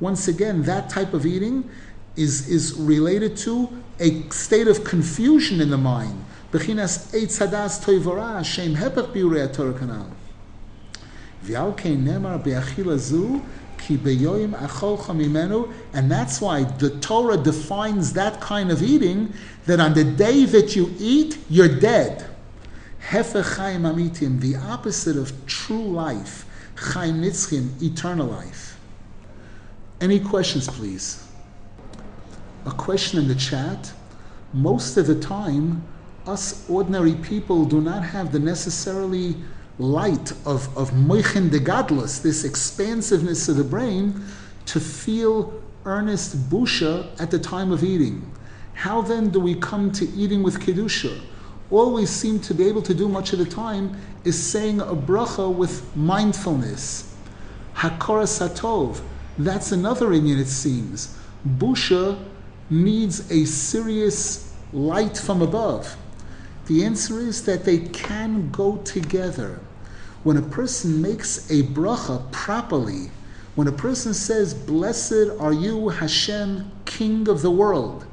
Once 0.00 0.28
again, 0.28 0.62
that 0.62 0.90
type 0.90 1.14
of 1.14 1.24
eating 1.26 1.70
is, 2.16 2.48
is 2.48 2.74
related 2.74 3.36
to 3.38 3.68
a 4.00 4.28
state 4.30 4.68
of 4.68 4.84
confusion 4.84 5.60
in 5.60 5.70
the 5.70 5.78
mind. 5.78 6.24
Bechinas 6.52 7.10
Biurei 9.12 9.48
Kanal. 9.78 10.10
Nemar 11.44 12.98
zu, 12.98 13.42
and 15.92 16.10
that's 16.10 16.40
why 16.40 16.64
the 16.64 16.90
Torah 17.00 17.36
defines 17.36 18.12
that 18.14 18.40
kind 18.40 18.70
of 18.70 18.82
eating 18.82 19.32
that 19.66 19.80
on 19.80 19.94
the 19.94 20.04
day 20.04 20.44
that 20.44 20.76
you 20.76 20.94
eat, 20.98 21.38
you're 21.48 21.80
dead. 21.80 22.26
the 24.40 24.56
opposite 24.56 25.16
of 25.16 25.32
true 25.46 25.82
life, 25.82 26.46
eternal 27.80 28.26
life. 28.26 28.78
Any 30.00 30.20
questions, 30.20 30.68
please? 30.68 31.26
A 32.66 32.70
question 32.70 33.18
in 33.18 33.28
the 33.28 33.34
chat. 33.34 33.92
Most 34.52 34.96
of 34.96 35.06
the 35.06 35.18
time, 35.18 35.82
us 36.26 36.68
ordinary 36.68 37.14
people 37.14 37.64
do 37.64 37.80
not 37.80 38.02
have 38.02 38.32
the 38.32 38.38
necessarily 38.38 39.36
light 39.80 40.32
of, 40.44 40.76
of 40.76 40.90
moichin 40.90 41.50
de 41.50 41.58
gadlus, 41.58 42.20
this 42.22 42.44
expansiveness 42.44 43.48
of 43.48 43.56
the 43.56 43.64
brain, 43.64 44.22
to 44.66 44.78
feel 44.78 45.52
earnest 45.86 46.50
busha 46.50 47.08
at 47.20 47.30
the 47.30 47.38
time 47.38 47.72
of 47.72 47.82
eating. 47.82 48.30
How 48.74 49.00
then 49.00 49.30
do 49.30 49.40
we 49.40 49.54
come 49.54 49.90
to 49.92 50.06
eating 50.10 50.42
with 50.42 50.60
kedusha? 50.60 51.18
All 51.70 51.94
we 51.94 52.04
seem 52.04 52.40
to 52.40 52.54
be 52.54 52.68
able 52.68 52.82
to 52.82 52.94
do 52.94 53.08
much 53.08 53.32
of 53.32 53.38
the 53.38 53.46
time 53.46 53.96
is 54.24 54.40
saying 54.40 54.80
a 54.80 54.94
bracha 54.94 55.52
with 55.52 55.96
mindfulness. 55.96 57.14
Hakora 57.74 58.24
satov, 58.24 59.00
that's 59.38 59.72
another 59.72 60.12
Indian 60.12 60.38
it 60.38 60.48
seems. 60.48 61.16
Busha 61.56 62.22
needs 62.68 63.30
a 63.30 63.46
serious 63.46 64.54
light 64.72 65.16
from 65.16 65.40
above. 65.40 65.96
The 66.66 66.84
answer 66.84 67.18
is 67.20 67.44
that 67.46 67.64
they 67.64 67.78
can 67.78 68.50
go 68.50 68.76
together 68.78 69.60
when 70.22 70.36
a 70.36 70.42
person 70.42 71.00
makes 71.00 71.50
a 71.50 71.62
bracha 71.62 72.30
properly, 72.30 73.10
when 73.54 73.68
a 73.68 73.72
person 73.72 74.14
says, 74.14 74.54
Blessed 74.54 75.30
are 75.38 75.52
you, 75.52 75.88
Hashem, 75.88 76.70
King 76.84 77.28
of 77.28 77.42
the 77.42 77.50
world, 77.50 78.04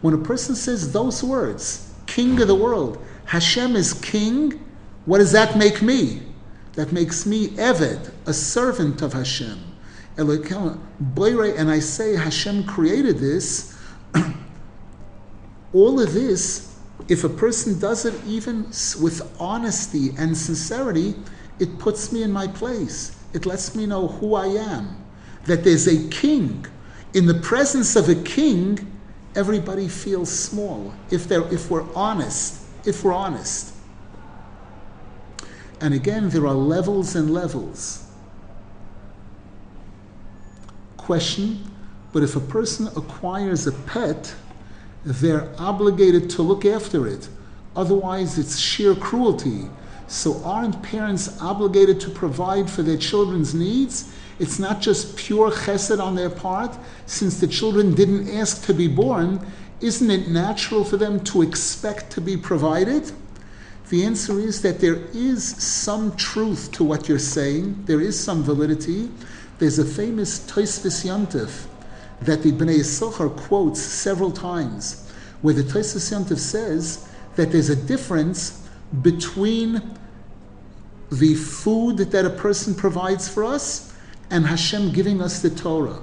when 0.00 0.14
a 0.14 0.18
person 0.18 0.54
says 0.54 0.92
those 0.92 1.22
words, 1.22 1.92
King 2.06 2.40
of 2.40 2.48
the 2.48 2.54
world, 2.54 3.02
Hashem 3.26 3.76
is 3.76 3.92
King, 3.94 4.64
what 5.04 5.18
does 5.18 5.32
that 5.32 5.56
make 5.56 5.82
me? 5.82 6.22
That 6.74 6.92
makes 6.92 7.26
me 7.26 7.48
Eved, 7.48 8.10
a 8.26 8.32
servant 8.32 9.02
of 9.02 9.12
Hashem. 9.12 9.58
And 10.16 11.70
I 11.70 11.78
say 11.78 12.16
Hashem 12.16 12.64
created 12.64 13.18
this. 13.18 13.78
All 15.72 16.00
of 16.00 16.12
this, 16.12 16.78
if 17.08 17.24
a 17.24 17.28
person 17.28 17.78
does 17.78 18.04
it 18.04 18.14
even 18.26 18.64
with 19.00 19.36
honesty 19.40 20.10
and 20.18 20.36
sincerity, 20.36 21.14
it 21.60 21.78
puts 21.78 22.10
me 22.10 22.22
in 22.22 22.32
my 22.32 22.46
place. 22.46 23.16
It 23.32 23.46
lets 23.46 23.76
me 23.76 23.86
know 23.86 24.08
who 24.08 24.34
I 24.34 24.46
am. 24.46 24.96
That 25.44 25.62
there's 25.62 25.86
a 25.86 26.08
king. 26.08 26.66
In 27.14 27.26
the 27.26 27.34
presence 27.34 27.96
of 27.96 28.08
a 28.08 28.14
king, 28.14 28.90
everybody 29.36 29.86
feels 29.88 30.30
small. 30.30 30.92
If, 31.10 31.28
they're, 31.28 31.46
if 31.52 31.70
we're 31.70 31.86
honest, 31.94 32.62
if 32.84 33.04
we're 33.04 33.12
honest. 33.12 33.74
And 35.80 35.94
again, 35.94 36.28
there 36.30 36.46
are 36.46 36.54
levels 36.54 37.14
and 37.14 37.30
levels. 37.30 38.06
Question 40.96 41.70
But 42.12 42.22
if 42.22 42.36
a 42.36 42.40
person 42.40 42.88
acquires 42.88 43.66
a 43.66 43.72
pet, 43.72 44.34
they're 45.04 45.48
obligated 45.58 46.28
to 46.30 46.42
look 46.42 46.64
after 46.64 47.06
it. 47.06 47.28
Otherwise, 47.74 48.38
it's 48.38 48.58
sheer 48.58 48.94
cruelty. 48.94 49.68
So 50.10 50.42
aren't 50.42 50.82
parents 50.82 51.40
obligated 51.40 52.00
to 52.00 52.10
provide 52.10 52.68
for 52.68 52.82
their 52.82 52.96
children's 52.96 53.54
needs? 53.54 54.12
It's 54.40 54.58
not 54.58 54.80
just 54.80 55.16
pure 55.16 55.52
chesed 55.52 56.02
on 56.02 56.16
their 56.16 56.28
part. 56.28 56.76
Since 57.06 57.38
the 57.38 57.46
children 57.46 57.94
didn't 57.94 58.28
ask 58.28 58.64
to 58.66 58.74
be 58.74 58.88
born, 58.88 59.46
isn't 59.80 60.10
it 60.10 60.28
natural 60.28 60.82
for 60.82 60.96
them 60.96 61.22
to 61.24 61.42
expect 61.42 62.10
to 62.14 62.20
be 62.20 62.36
provided? 62.36 63.12
The 63.90 64.04
answer 64.04 64.40
is 64.40 64.62
that 64.62 64.80
there 64.80 64.96
is 65.14 65.44
some 65.44 66.16
truth 66.16 66.72
to 66.72 66.82
what 66.82 67.08
you're 67.08 67.20
saying. 67.20 67.84
There 67.86 68.00
is 68.00 68.18
some 68.18 68.42
validity. 68.42 69.10
There's 69.60 69.78
a 69.78 69.84
famous 69.84 70.40
Toisvis 70.40 71.06
Yontif 71.06 71.66
that 72.22 72.42
the 72.42 72.50
Bnei 72.50 72.80
Yisachar 72.80 73.36
quotes 73.36 73.80
several 73.80 74.32
times, 74.32 75.08
where 75.40 75.54
the 75.54 75.62
Tosfos 75.62 76.10
Yontif 76.10 76.38
says 76.38 77.08
that 77.36 77.52
there's 77.52 77.70
a 77.70 77.76
difference 77.76 78.66
between 79.02 79.98
the 81.10 81.34
food 81.34 81.98
that 81.98 82.24
a 82.24 82.30
person 82.30 82.74
provides 82.74 83.28
for 83.28 83.44
us 83.44 83.92
and 84.30 84.46
Hashem 84.46 84.92
giving 84.92 85.20
us 85.20 85.42
the 85.42 85.50
Torah. 85.50 86.00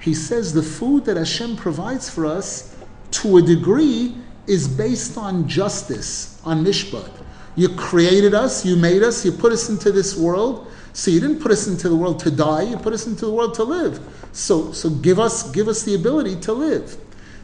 He 0.00 0.14
says 0.14 0.52
the 0.52 0.62
food 0.62 1.04
that 1.06 1.16
Hashem 1.16 1.56
provides 1.56 2.08
for 2.08 2.26
us, 2.26 2.76
to 3.12 3.38
a 3.38 3.42
degree, 3.42 4.16
is 4.46 4.68
based 4.68 5.18
on 5.18 5.48
justice, 5.48 6.40
on 6.44 6.64
mishpat. 6.64 7.10
You 7.56 7.70
created 7.70 8.34
us, 8.34 8.64
you 8.64 8.76
made 8.76 9.02
us, 9.02 9.24
you 9.24 9.32
put 9.32 9.52
us 9.52 9.68
into 9.68 9.90
this 9.90 10.16
world. 10.16 10.70
So 10.92 11.10
you 11.10 11.20
didn't 11.20 11.40
put 11.40 11.50
us 11.50 11.66
into 11.66 11.88
the 11.88 11.96
world 11.96 12.20
to 12.20 12.30
die, 12.30 12.62
you 12.62 12.76
put 12.76 12.92
us 12.92 13.06
into 13.06 13.26
the 13.26 13.32
world 13.32 13.54
to 13.54 13.64
live. 13.64 14.00
So, 14.32 14.72
so 14.72 14.90
give 14.90 15.18
us 15.18 15.50
give 15.50 15.68
us 15.68 15.82
the 15.82 15.94
ability 15.94 16.40
to 16.40 16.52
live. 16.52 16.96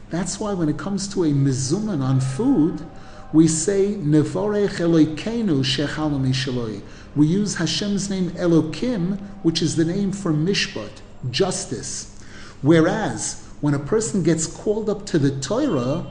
That's 0.09 0.39
why 0.39 0.53
when 0.53 0.69
it 0.69 0.77
comes 0.77 1.07
to 1.13 1.23
a 1.23 1.27
mizuman 1.27 2.01
on 2.01 2.19
food, 2.19 2.85
we 3.33 3.47
say. 3.47 3.95
We 7.15 7.27
use 7.27 7.55
Hashem's 7.55 8.09
name 8.09 8.29
Elokim, 8.31 9.19
which 9.43 9.61
is 9.61 9.75
the 9.75 9.85
name 9.85 10.11
for 10.11 10.31
mishpat, 10.31 11.01
justice. 11.31 12.23
Whereas 12.61 13.45
when 13.59 13.73
a 13.73 13.79
person 13.79 14.23
gets 14.23 14.45
called 14.47 14.89
up 14.89 15.05
to 15.07 15.19
the 15.19 15.39
Torah, 15.39 16.05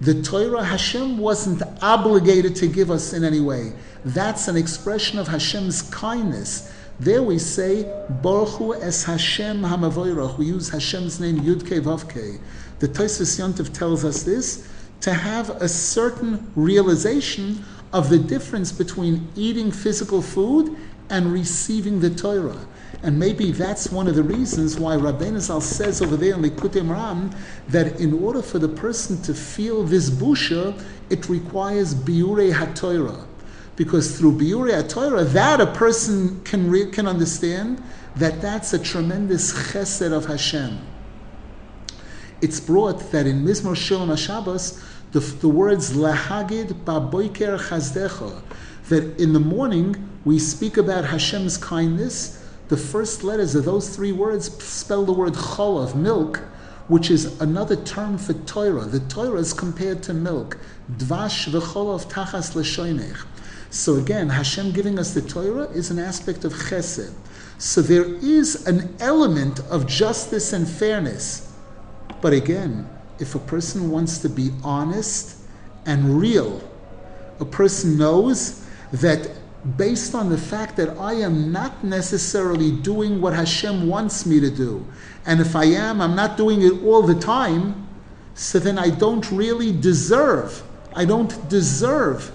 the 0.00 0.22
Torah 0.22 0.64
Hashem 0.64 1.16
wasn't 1.18 1.62
obligated 1.82 2.56
to 2.56 2.66
give 2.66 2.90
us 2.90 3.12
in 3.12 3.24
any 3.24 3.40
way. 3.40 3.72
That's 4.04 4.48
an 4.48 4.56
expression 4.56 5.18
of 5.18 5.28
Hashem's 5.28 5.82
kindness. 5.82 6.72
There 6.98 7.22
we 7.22 7.38
say, 7.38 7.84
Baruch 8.22 8.82
es 8.82 9.04
Hashem 9.04 9.62
hamavoyrach. 9.62 10.38
We 10.38 10.46
use 10.46 10.68
Hashem's 10.68 11.20
name 11.20 11.40
Yudke 11.40 11.80
Vavke. 11.80 12.40
The 12.80 12.88
Tosfos 12.88 13.38
Yontif 13.38 13.72
tells 13.72 14.04
us 14.04 14.24
this 14.24 14.68
to 15.02 15.12
have 15.12 15.50
a 15.62 15.68
certain 15.68 16.50
realization 16.56 17.64
of 17.92 18.08
the 18.08 18.18
difference 18.18 18.72
between 18.72 19.28
eating 19.36 19.70
physical 19.70 20.22
food 20.22 20.76
and 21.10 21.32
receiving 21.32 22.00
the 22.00 22.08
Torah. 22.08 22.66
And 23.02 23.18
maybe 23.18 23.50
that's 23.50 23.90
one 23.90 24.06
of 24.06 24.14
the 24.14 24.22
reasons 24.22 24.78
why 24.78 24.94
Rabbeinu 24.94 25.40
Zal 25.40 25.60
says 25.60 26.00
over 26.00 26.16
there 26.16 26.34
in 26.34 26.42
Likutei 26.42 26.82
Moharan 26.82 27.36
that 27.68 28.00
in 28.00 28.14
order 28.14 28.40
for 28.40 28.60
the 28.60 28.68
person 28.68 29.20
to 29.22 29.34
feel 29.34 29.82
this 29.82 30.08
busha, 30.08 30.80
it 31.10 31.28
requires 31.28 31.94
biure 31.94 32.52
haTorah. 32.52 33.26
Because 33.74 34.16
through 34.16 34.38
biure 34.38 34.70
haTorah, 34.70 35.32
that 35.32 35.60
a 35.60 35.66
person 35.66 36.40
can, 36.44 36.70
re- 36.70 36.90
can 36.90 37.08
understand 37.08 37.82
that 38.16 38.40
that's 38.40 38.72
a 38.72 38.78
tremendous 38.78 39.52
chesed 39.52 40.12
of 40.12 40.26
Hashem. 40.26 40.78
It's 42.42 42.58
brought 42.58 43.12
that 43.12 43.24
in 43.24 43.44
Mizmor 43.44 43.76
Shilon 43.76 44.08
HaShabbos, 44.08 44.82
the, 45.12 45.20
the 45.20 45.48
words 45.48 45.92
lahagid 45.92 46.72
baboiker 46.84 47.56
chazdecha, 47.56 48.42
that 48.88 49.20
in 49.20 49.32
the 49.32 49.38
morning 49.38 50.10
we 50.24 50.40
speak 50.40 50.76
about 50.76 51.04
Hashem's 51.04 51.56
kindness, 51.56 52.44
the 52.66 52.76
first 52.76 53.22
letters 53.22 53.54
of 53.54 53.64
those 53.64 53.94
three 53.94 54.10
words 54.10 54.52
spell 54.60 55.04
the 55.04 55.12
word 55.12 55.34
cholav, 55.34 55.94
milk, 55.94 56.38
which 56.88 57.12
is 57.12 57.40
another 57.40 57.76
term 57.76 58.18
for 58.18 58.32
Torah. 58.32 58.86
The 58.86 59.00
Torah 59.00 59.38
is 59.38 59.52
compared 59.52 60.02
to 60.04 60.12
milk. 60.12 60.58
Dvash 60.96 61.48
v'cholav 61.48 62.10
tachas 62.10 62.56
l'shoinech. 62.56 63.24
So 63.70 63.94
again, 63.94 64.28
Hashem 64.28 64.72
giving 64.72 64.98
us 64.98 65.14
the 65.14 65.22
Torah 65.22 65.68
is 65.70 65.92
an 65.92 66.00
aspect 66.00 66.44
of 66.44 66.52
chesed. 66.54 67.12
So 67.58 67.82
there 67.82 68.04
is 68.04 68.66
an 68.66 68.96
element 68.98 69.60
of 69.70 69.86
justice 69.86 70.52
and 70.52 70.68
fairness. 70.68 71.51
But 72.22 72.32
again, 72.32 72.88
if 73.18 73.34
a 73.34 73.38
person 73.40 73.90
wants 73.90 74.18
to 74.18 74.30
be 74.30 74.50
honest 74.64 75.36
and 75.84 76.18
real, 76.18 76.62
a 77.40 77.44
person 77.44 77.98
knows 77.98 78.64
that 78.92 79.28
based 79.76 80.14
on 80.14 80.28
the 80.28 80.38
fact 80.38 80.76
that 80.76 80.96
I 80.98 81.14
am 81.14 81.52
not 81.52 81.84
necessarily 81.84 82.70
doing 82.70 83.20
what 83.20 83.32
Hashem 83.32 83.88
wants 83.88 84.24
me 84.24 84.40
to 84.40 84.50
do. 84.50 84.86
And 85.26 85.40
if 85.40 85.54
I 85.54 85.64
am, 85.64 86.00
I'm 86.00 86.16
not 86.16 86.36
doing 86.36 86.62
it 86.62 86.82
all 86.84 87.02
the 87.02 87.18
time, 87.18 87.88
so 88.34 88.58
then 88.58 88.78
I 88.78 88.90
don't 88.90 89.30
really 89.30 89.72
deserve, 89.72 90.62
I 90.94 91.04
don't 91.04 91.48
deserve 91.48 92.28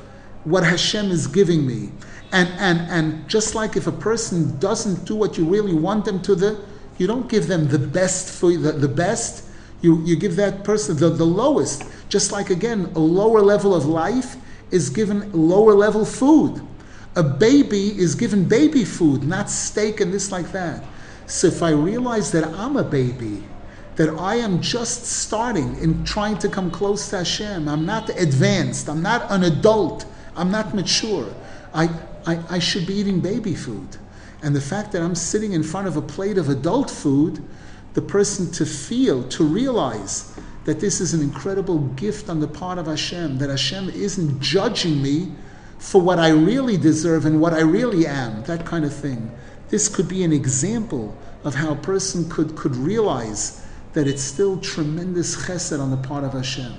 what 0.43 0.63
Hashem 0.63 1.11
is 1.11 1.27
giving 1.27 1.65
me. 1.65 1.91
And, 2.31 2.49
and, 2.59 2.79
and 2.91 3.29
just 3.29 3.55
like 3.55 3.75
if 3.75 3.87
a 3.87 3.91
person 3.91 4.57
doesn't 4.59 5.05
do 5.05 5.15
what 5.15 5.37
you 5.37 5.45
really 5.45 5.73
want 5.73 6.05
them 6.05 6.21
to, 6.23 6.35
the, 6.35 6.65
you 6.97 7.07
don't 7.07 7.29
give 7.29 7.47
them 7.47 7.67
the 7.67 7.79
best 7.79 8.37
for 8.37 8.51
the, 8.51 8.73
the 8.73 8.87
best, 8.87 9.46
you, 9.81 10.01
you 10.03 10.15
give 10.15 10.35
that 10.37 10.63
person 10.63 10.97
the, 10.97 11.09
the 11.09 11.25
lowest. 11.25 11.83
Just 12.09 12.31
like 12.31 12.49
again, 12.49 12.91
a 12.95 12.99
lower 12.99 13.41
level 13.41 13.75
of 13.75 13.85
life 13.85 14.35
is 14.71 14.89
given 14.89 15.31
lower 15.31 15.73
level 15.73 16.05
food. 16.05 16.61
A 17.15 17.23
baby 17.23 17.97
is 17.97 18.15
given 18.15 18.45
baby 18.45 18.85
food, 18.85 19.23
not 19.23 19.49
steak 19.49 20.01
and 20.01 20.13
this 20.13 20.31
like 20.31 20.51
that. 20.51 20.83
So 21.25 21.47
if 21.47 21.61
I 21.61 21.71
realize 21.71 22.31
that 22.31 22.45
I'm 22.45 22.77
a 22.77 22.83
baby, 22.83 23.43
that 23.95 24.09
I 24.09 24.35
am 24.35 24.61
just 24.61 25.05
starting 25.05 25.75
in 25.79 26.05
trying 26.05 26.37
to 26.39 26.49
come 26.49 26.69
close 26.69 27.09
to 27.09 27.17
Hashem, 27.17 27.67
I'm 27.67 27.85
not 27.85 28.09
advanced, 28.09 28.87
I'm 28.87 29.01
not 29.01 29.29
an 29.31 29.43
adult, 29.43 30.05
I'm 30.35 30.51
not 30.51 30.75
mature, 30.75 31.33
I, 31.73 31.89
I, 32.25 32.39
I 32.49 32.59
should 32.59 32.85
be 32.85 32.93
eating 32.93 33.19
baby 33.19 33.55
food. 33.55 33.97
And 34.43 34.55
the 34.55 34.61
fact 34.61 34.91
that 34.91 35.01
I'm 35.01 35.15
sitting 35.15 35.53
in 35.53 35.63
front 35.63 35.87
of 35.87 35.97
a 35.97 36.01
plate 36.01 36.37
of 36.37 36.49
adult 36.49 36.91
food, 36.91 37.43
the 37.93 38.01
person 38.01 38.51
to 38.51 38.65
feel, 38.65 39.27
to 39.29 39.43
realize 39.43 40.37
that 40.65 40.79
this 40.79 40.99
is 40.99 41.13
an 41.13 41.21
incredible 41.21 41.79
gift 41.95 42.29
on 42.29 42.39
the 42.39 42.47
part 42.47 42.77
of 42.77 42.87
Hashem, 42.87 43.37
that 43.37 43.49
Hashem 43.49 43.89
isn't 43.89 44.41
judging 44.41 45.01
me 45.01 45.31
for 45.79 46.01
what 46.01 46.19
I 46.19 46.29
really 46.29 46.77
deserve 46.77 47.25
and 47.25 47.39
what 47.39 47.53
I 47.53 47.61
really 47.61 48.05
am, 48.05 48.43
that 48.43 48.65
kind 48.65 48.83
of 48.83 48.93
thing. 48.93 49.31
This 49.69 49.87
could 49.87 50.07
be 50.07 50.23
an 50.23 50.33
example 50.33 51.17
of 51.43 51.55
how 51.55 51.71
a 51.71 51.75
person 51.75 52.29
could, 52.29 52.55
could 52.55 52.75
realize 52.75 53.65
that 53.93 54.07
it's 54.07 54.21
still 54.21 54.59
tremendous 54.59 55.35
chesed 55.35 55.79
on 55.79 55.89
the 55.89 55.97
part 55.97 56.23
of 56.23 56.33
Hashem. 56.33 56.73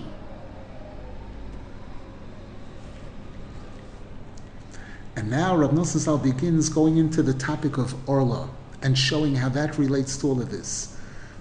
And 5.17 5.31
now 5.31 5.57
Rav 5.57 5.71
Nosson 5.73 5.99
Zal 5.99 6.19
begins 6.19 6.69
going 6.69 6.99
into 6.99 7.23
the 7.23 7.35
topic 7.35 7.79
of 7.79 8.09
Orla 8.09 8.51
and 8.83 8.97
showing 8.97 9.35
how 9.35 9.49
that 9.49 9.79
relates 9.79 10.17
to 10.19 10.29
all 10.29 10.41
of 10.41 10.51
this. 10.51 10.98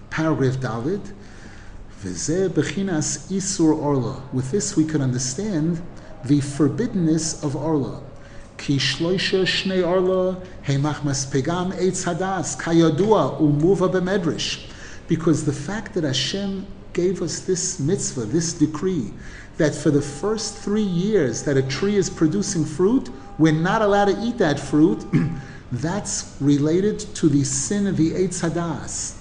Paragraph 0.10 0.58
Daled, 0.58 1.14
bechinas 2.04 3.32
isur 3.32 3.76
Orla. 3.76 4.22
With 4.34 4.52
this 4.52 4.76
we 4.76 4.86
can 4.86 5.02
understand 5.02 5.82
the 6.26 6.40
forbiddenness 6.40 7.44
of 7.44 7.56
Orla. 7.56 8.02
Ki 8.58 8.78
shloisha 8.78 9.44
shnei 9.44 9.88
Orla 9.88 10.42
heimachmas 10.66 11.26
pegam 11.32 11.74
eitz 11.74 12.06
hadas 12.06 12.60
kayadua 12.60 13.40
umuva 13.40 13.92
b'medrish. 13.92 14.70
Because 15.08 15.46
the 15.46 15.54
fact 15.54 15.94
that 15.94 16.04
Hashem 16.04 16.66
gave 16.94 17.22
us 17.22 17.42
this 17.42 17.80
mitzvah, 17.80 18.26
this 18.26 18.54
decree, 18.54 19.14
that 19.58 19.74
for 19.74 19.92
the 19.92 20.02
first 20.02 20.58
three 20.58 20.82
years 20.82 21.44
that 21.44 21.58
a 21.58 21.62
tree 21.64 21.96
is 21.96 22.10
producing 22.10 22.66
fruit, 22.66 23.10
we're 23.38 23.54
not 23.54 23.82
allowed 23.82 24.06
to 24.06 24.20
eat 24.22 24.38
that 24.38 24.60
fruit. 24.60 25.06
That's 25.72 26.38
related 26.40 27.00
to 27.16 27.28
the 27.28 27.44
sin 27.44 27.88
of 27.88 27.98
the 27.98 28.12
Eitz 28.12 28.42
Hadas. 28.42 29.17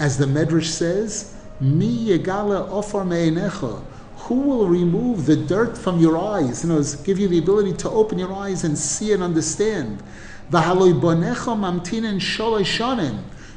As 0.00 0.16
the 0.16 0.24
Medrash 0.24 0.64
says, 0.64 1.34
Mi 1.60 2.08
yegala 2.08 2.66
ofar 2.70 3.04
me'enecha. 3.04 3.84
Who 4.16 4.36
will 4.36 4.66
remove 4.66 5.26
the 5.26 5.36
dirt 5.36 5.76
from 5.76 6.00
your 6.00 6.16
eyes? 6.16 6.64
You 6.64 6.70
know, 6.70 6.82
give 7.04 7.18
you 7.18 7.28
the 7.28 7.38
ability 7.38 7.74
to 7.74 7.90
open 7.90 8.18
your 8.18 8.32
eyes 8.32 8.64
and 8.64 8.78
see 8.78 9.12
and 9.12 9.22
understand. 9.22 10.02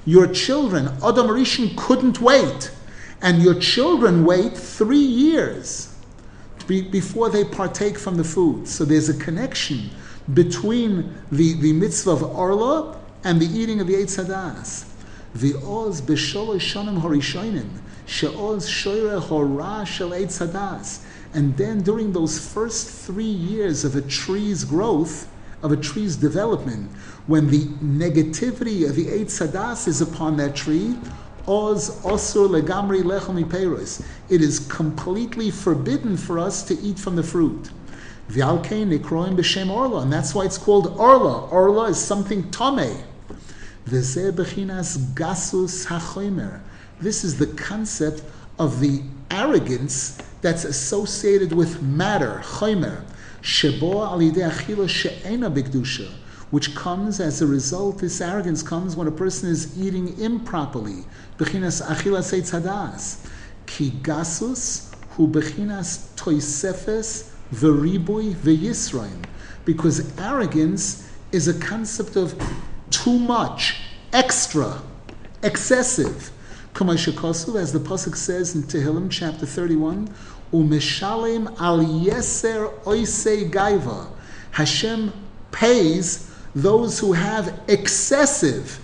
Your 0.06 0.28
children, 0.28 0.88
Adam 0.88 1.28
Rishon 1.28 1.78
couldn't 1.78 2.20
wait. 2.20 2.72
And 3.22 3.42
your 3.42 3.56
children 3.56 4.26
wait 4.26 4.58
three 4.58 4.98
years 4.98 5.96
before 6.68 7.30
they 7.30 7.46
partake 7.46 7.98
from 7.98 8.18
the 8.18 8.24
food. 8.24 8.68
So 8.68 8.84
there's 8.84 9.08
a 9.08 9.18
connection 9.18 9.90
between 10.34 11.14
the, 11.32 11.54
the 11.54 11.72
mitzvah 11.72 12.12
of 12.12 12.24
Arla 12.24 13.00
and 13.24 13.42
the 13.42 13.46
eating 13.46 13.80
of 13.80 13.88
the 13.88 13.94
Eitz 13.94 14.22
Hadas. 14.22 14.93
The 15.36 15.56
oz 15.56 16.02
b'sholosh 16.02 16.62
shanim 16.62 17.02
horishonim, 17.02 17.70
she'oz 18.06 18.70
shoyre 18.70 19.20
hora 19.20 19.86
shel 19.86 20.12
Eitz 20.12 20.46
Hadas. 20.46 21.04
And 21.34 21.58
then 21.58 21.82
during 21.82 22.14
those 22.14 22.38
first 22.38 22.88
three 22.88 23.24
years 23.24 23.84
of 23.84 23.96
a 23.96 24.02
tree's 24.02 24.64
growth, 24.64 25.28
of 25.64 25.72
a 25.72 25.78
tree's 25.78 26.16
development, 26.16 26.92
when 27.26 27.50
the 27.50 27.66
negativity 27.82 28.88
of 28.88 28.96
the 28.96 29.06
Eitz 29.06 29.46
Hadas 29.46 29.88
is 29.88 30.02
upon 30.02 30.38
that 30.38 30.56
tree, 30.56 30.96
Oz 31.46 32.02
osur 32.04 32.48
legamri 32.48 33.04
lechem 33.04 33.44
peiros. 33.44 34.06
It 34.30 34.42
is 34.42 34.60
completely 34.60 35.52
forbidden 35.52 36.16
for 36.16 36.40
us 36.40 36.64
to 36.64 36.80
eat 36.80 36.98
from 36.98 37.18
the 37.18 37.24
fruit. 37.24 37.70
V'alkein 38.30 38.98
nikroim 38.98 39.36
b'shem 39.36 39.70
orla, 39.70 40.04
and 40.04 40.14
that's 40.14 40.34
why 40.34 40.46
it's 40.46 40.58
called 40.58 40.88
orla. 40.98 41.48
Orla 41.50 41.90
is 41.90 41.98
something 41.98 42.50
tame. 42.50 42.64
V'zeh 42.72 42.94
bechinas 42.94 43.02
gasus 43.02 43.02
hachomer. 43.30 43.42
This 43.86 44.16
is 44.18 44.34
the 47.38 47.54
concept 47.58 48.24
of 48.58 48.80
the 48.80 49.02
arrogance 49.30 50.22
that's 50.42 50.64
associated 50.64 51.52
with 51.52 51.82
matter, 51.82 52.40
shebo 52.42 53.02
achila 53.42 54.90
she'ena 54.90 55.50
which 56.50 56.76
comes 56.76 57.20
as 57.20 57.42
a 57.42 57.48
result, 57.48 57.98
this 57.98 58.22
arrogance 58.22 58.64
comes 58.64 58.96
when 58.96 59.08
a 59.08 59.12
person 59.12 59.50
is 59.50 59.78
eating 59.78 60.18
improperly, 60.20 61.04
bechinas 61.38 61.82
achila 61.82 62.22
seitzadas, 62.22 63.28
ki 63.66 63.92
gasus 64.02 64.94
hu 65.10 65.28
bechinas 65.28 66.14
toisefes 66.16 67.32
because 69.66 70.18
arrogance 70.20 71.10
is 71.32 71.48
a 71.48 71.54
concept 71.60 72.16
of 72.16 72.34
too 73.04 73.20
much, 73.20 73.82
extra, 74.14 74.82
excessive. 75.42 76.32
As 76.74 77.04
the 77.04 77.80
Pasuk 77.84 78.16
says 78.16 78.56
in 78.56 78.64
Tehillim 78.64 79.12
chapter 79.12 79.46
31, 79.46 80.08
Umeshalem 80.54 81.54
al 81.60 81.80
yeser 81.80 82.74
oisei 82.84 83.52
gaiva. 83.52 84.08
Hashem 84.52 85.12
pays 85.52 86.32
those 86.56 86.98
who 86.98 87.12
have 87.12 87.60
excessive, 87.68 88.80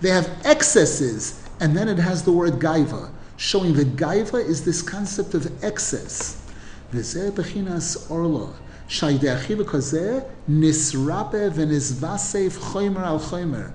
they 0.00 0.10
have 0.10 0.30
excesses, 0.44 1.42
and 1.58 1.76
then 1.76 1.88
it 1.88 1.98
has 1.98 2.22
the 2.22 2.30
word 2.30 2.60
gaiva, 2.60 3.10
showing 3.36 3.74
that 3.74 3.96
gaiva 3.96 4.42
is 4.46 4.64
this 4.64 4.80
concept 4.80 5.34
of 5.34 5.64
excess. 5.64 6.40
V'zeh 6.92 7.32
bechinas 7.32 8.08
orla. 8.86 9.18
Shaideachilu 9.18 9.64
kazeh 9.64 10.24
nisrape 10.48 11.50
v'nizvasev 11.50 12.56
choymer 12.58 13.02
al 13.02 13.20
choymer. 13.20 13.72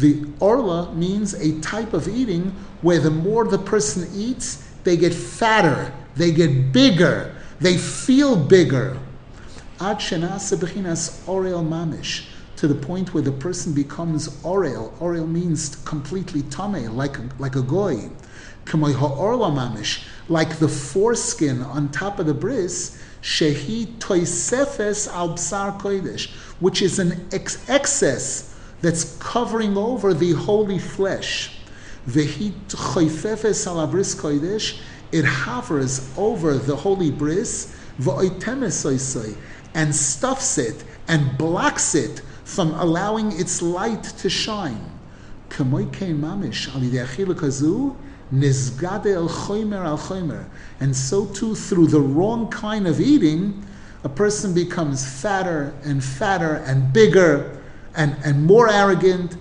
The 0.00 0.24
orla 0.40 0.92
means 0.94 1.34
a 1.34 1.60
type 1.60 1.92
of 1.92 2.08
eating 2.08 2.54
where 2.80 2.98
the 2.98 3.10
more 3.10 3.44
the 3.44 3.58
person 3.58 4.08
eats, 4.14 4.68
they 4.84 4.96
get 4.96 5.14
fatter, 5.14 5.92
they 6.16 6.32
get 6.32 6.72
bigger, 6.72 7.34
they 7.60 7.76
feel 7.76 8.36
bigger. 8.36 8.96
Ad 9.80 9.98
shenasa 9.98 10.56
bechinas 10.56 11.24
orel 11.26 11.64
mamish. 11.64 12.26
To 12.62 12.68
the 12.68 12.76
point 12.76 13.12
where 13.12 13.24
the 13.24 13.32
person 13.32 13.72
becomes 13.72 14.28
orel. 14.44 14.96
Orel 15.00 15.26
means 15.28 15.74
completely 15.84 16.42
tame, 16.42 16.96
like 16.96 17.16
like 17.40 17.56
a 17.56 17.60
goy. 17.60 18.08
Like 20.28 20.58
the 20.60 20.68
foreskin 20.68 21.60
on 21.60 21.88
top 21.88 22.20
of 22.20 22.26
the 22.26 22.34
bris 22.34 23.02
shehi 23.20 23.98
toisefes 23.98 25.12
al 25.12 25.30
bsar 25.30 25.76
kodesh, 25.80 26.30
which 26.60 26.82
is 26.82 27.00
an 27.00 27.26
ex- 27.32 27.68
excess 27.68 28.56
that's 28.80 29.16
covering 29.16 29.76
over 29.76 30.14
the 30.14 30.30
holy 30.30 30.78
flesh. 30.78 31.58
Vehi 32.08 32.52
choifefes 32.68 33.66
al 33.66 33.84
bris 33.88 34.14
kodesh, 34.14 34.78
it 35.10 35.24
hovers 35.24 36.08
over 36.16 36.56
the 36.58 36.76
holy 36.76 37.10
bris, 37.10 37.74
v'oitemes 37.98 39.36
and 39.74 39.92
stuffs 39.92 40.58
it 40.58 40.84
and 41.08 41.36
blocks 41.36 41.96
it 41.96 42.22
from 42.52 42.74
allowing 42.74 43.32
its 43.32 43.62
light 43.62 44.04
to 44.04 44.28
shine. 44.28 44.84
And 50.80 50.96
so 50.96 51.26
too, 51.26 51.54
through 51.54 51.86
the 51.86 52.00
wrong 52.00 52.48
kind 52.50 52.86
of 52.86 53.00
eating, 53.00 53.66
a 54.04 54.08
person 54.08 54.54
becomes 54.54 55.20
fatter 55.22 55.74
and 55.84 56.02
fatter 56.02 56.56
and 56.66 56.92
bigger 56.92 57.62
and, 57.94 58.16
and 58.24 58.44
more 58.46 58.68
arrogant. 58.70 59.36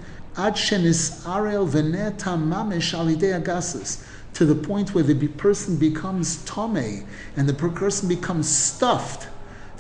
To 4.34 4.46
the 4.46 4.56
point 4.56 4.94
where 4.96 5.04
the 5.04 5.28
person 5.28 5.78
becomes 5.78 6.46
tome 6.46 7.06
and 7.36 7.50
the 7.50 7.54
person 7.54 8.08
becomes 8.08 8.48
stuffed 8.48 9.28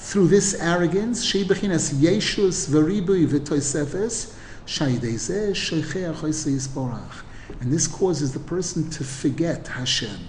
through 0.02 0.28
this 0.28 0.54
arrogance. 0.56 1.24
She 1.24 1.43
bechinas 1.43 1.93
yeshus 1.93 2.70
veribui 2.70 3.26
v'toisefes. 3.28 4.34
Shaydezeh 4.66 5.52
shoichei 5.52 6.14
achoisei 6.14 6.56
yisborach 6.56 7.24
and 7.60 7.72
this 7.72 7.88
causes 7.88 8.34
the 8.34 8.39
person 8.39 8.89
to 8.89 9.04
forget 9.04 9.68
Hashem. 9.68 10.28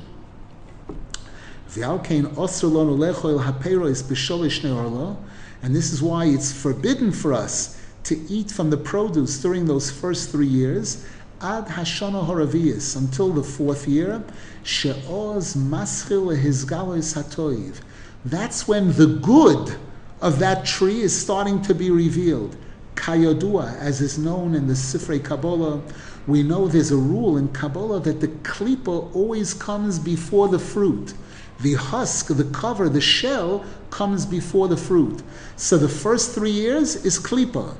And 5.62 5.74
this 5.74 5.92
is 5.92 6.02
why 6.02 6.24
it's 6.26 6.52
forbidden 6.52 7.12
for 7.12 7.32
us 7.32 7.80
to 8.04 8.16
eat 8.28 8.50
from 8.50 8.70
the 8.70 8.76
produce 8.76 9.40
during 9.40 9.64
those 9.66 9.90
first 9.90 10.30
three 10.30 10.46
years, 10.46 11.06
ad 11.40 11.66
hashana 11.66 12.26
horavias, 12.26 12.96
until 12.96 13.32
the 13.32 13.42
fourth 13.42 13.88
year, 13.88 14.22
she'oz 14.64 15.54
maschil 15.54 16.36
hizgalois 16.36 17.14
hatoiv. 17.14 17.80
That's 18.24 18.68
when 18.68 18.92
the 18.92 19.06
good 19.06 19.76
of 20.20 20.38
that 20.38 20.64
tree 20.64 21.00
is 21.00 21.18
starting 21.18 21.60
to 21.62 21.74
be 21.74 21.90
revealed. 21.90 22.56
Kayodua, 22.94 23.76
as 23.78 24.00
is 24.00 24.18
known 24.18 24.54
in 24.54 24.68
the 24.68 24.74
Sifrei 24.74 25.22
Kabbalah, 25.22 25.82
we 26.28 26.44
know 26.44 26.68
there's 26.68 26.92
a 26.92 26.96
rule 26.96 27.36
in 27.36 27.48
Kabbalah 27.48 27.98
that 28.00 28.20
the 28.20 28.28
klipa 28.28 29.12
always 29.14 29.54
comes 29.54 29.98
before 29.98 30.48
the 30.48 30.58
fruit. 30.58 31.14
The 31.60 31.74
husk, 31.74 32.28
the 32.28 32.44
cover, 32.44 32.88
the 32.88 33.00
shell 33.00 33.64
comes 33.90 34.24
before 34.24 34.68
the 34.68 34.76
fruit. 34.76 35.22
So 35.56 35.76
the 35.76 35.88
first 35.88 36.32
three 36.32 36.50
years 36.50 37.04
is 37.04 37.18
klipa. 37.18 37.74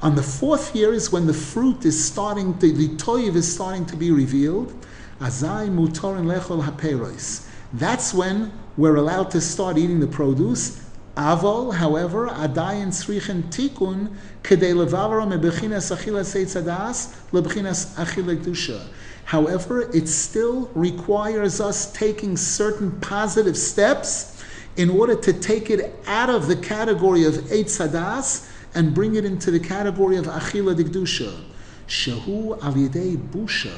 On 0.00 0.14
the 0.14 0.22
fourth 0.22 0.74
year 0.74 0.94
is 0.94 1.12
when 1.12 1.26
the 1.26 1.34
fruit 1.34 1.84
is 1.84 2.02
starting, 2.02 2.56
to, 2.58 2.72
the 2.72 2.88
toiv 2.96 3.34
is 3.34 3.52
starting 3.52 3.84
to 3.86 3.96
be 3.96 4.10
revealed. 4.10 4.72
Azai 5.20 5.68
mutorin 5.68 6.24
lechol 6.24 6.64
haperos. 6.64 7.46
That's 7.72 8.12
when 8.12 8.52
we're 8.76 8.96
allowed 8.96 9.30
to 9.32 9.40
start 9.40 9.78
eating 9.78 10.00
the 10.00 10.06
produce. 10.06 10.84
Avol, 11.16 11.74
however, 11.74 12.28
adayin 12.28 12.88
srichen 12.88 13.42
tikun 13.44 14.16
kedei 14.42 14.74
levavara 14.74 15.26
mebechinas 15.26 15.94
achila 15.94 16.24
seitzadas 16.24 17.14
lebechinas 17.30 17.94
achila 17.94 18.36
dusha. 18.36 18.88
However, 19.24 19.82
it 19.94 20.08
still 20.08 20.70
requires 20.74 21.60
us 21.60 21.92
taking 21.92 22.36
certain 22.36 23.00
positive 23.00 23.56
steps 23.56 24.42
in 24.76 24.90
order 24.90 25.14
to 25.14 25.32
take 25.32 25.70
it 25.70 25.94
out 26.06 26.30
of 26.30 26.48
the 26.48 26.56
category 26.56 27.24
of 27.24 27.34
Eitzadas 27.34 28.50
and 28.74 28.94
bring 28.94 29.14
it 29.14 29.24
into 29.24 29.50
the 29.50 29.60
category 29.60 30.16
of 30.16 30.26
Achila 30.26 30.74
Digdusha. 30.74 31.44
Shehu 31.86 32.58
Alidei 32.60 33.16
Busha, 33.16 33.76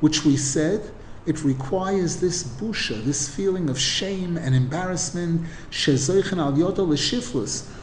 which 0.00 0.24
we 0.24 0.36
said 0.36 0.92
it 1.24 1.44
requires 1.44 2.20
this 2.20 2.42
busha, 2.42 3.02
this 3.04 3.28
feeling 3.28 3.70
of 3.70 3.78
shame 3.78 4.36
and 4.36 4.54
embarrassment, 4.54 5.46
al 5.86 6.56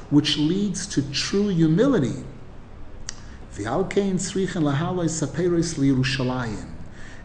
which 0.10 0.38
leads 0.38 0.88
to 0.88 1.02
true 1.12 1.48
humility. 1.48 2.24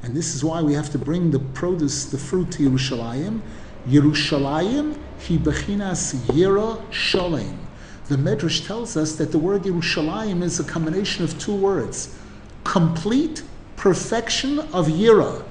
And 0.03 0.15
this 0.15 0.35
is 0.35 0.45
why 0.45 0.63
we 0.63 0.75
have 0.75 0.91
to 0.91 0.99
bring 0.99 1.31
the 1.31 1.39
produce, 1.39 2.05
the 2.05 2.19
fruit 2.19 2.51
to 2.53 2.71
Yerushalayim. 2.71 3.41
Yerushalayim 3.89 4.97
hi 5.27 5.37
bechinas 5.37 6.15
yira 6.27 6.81
shalem. 6.93 7.59
The 8.09 8.17
Medrash 8.17 8.67
tells 8.67 8.97
us 8.97 9.17
that 9.17 9.33
the 9.33 9.39
word 9.39 9.63
Yerushalayim 9.63 10.43
is 10.43 10.61
a 10.61 10.65
combination 10.65 11.25
of 11.25 11.39
two 11.39 11.55
words: 11.55 12.17
complete 12.65 13.43
perfection 13.77 14.59
of 14.59 14.89
yira 14.89 15.45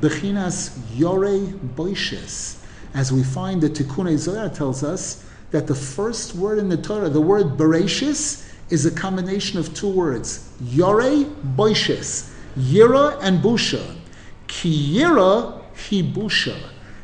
Bechinas 0.00 0.78
Yore 0.94 1.38
Boishes, 1.74 2.62
as 2.94 3.12
we 3.12 3.22
find 3.22 3.62
that 3.62 3.74
Tikkun 3.74 4.16
Zohar 4.18 4.50
tells 4.50 4.84
us 4.84 5.24
that 5.52 5.66
the 5.66 5.74
first 5.74 6.34
word 6.34 6.58
in 6.58 6.68
the 6.68 6.76
Torah, 6.76 7.08
the 7.08 7.20
word 7.20 7.56
Bereshis, 7.56 8.46
is 8.68 8.84
a 8.84 8.90
combination 8.90 9.58
of 9.58 9.72
two 9.74 9.88
words, 9.88 10.52
Yore 10.60 11.24
Boishes, 11.56 12.32
Yira 12.58 13.18
and 13.22 13.42
Busha. 13.42 13.96
Ki 14.48 14.98
Yira, 14.98 15.62
Hi 15.62 16.02
Busha. 16.02 16.58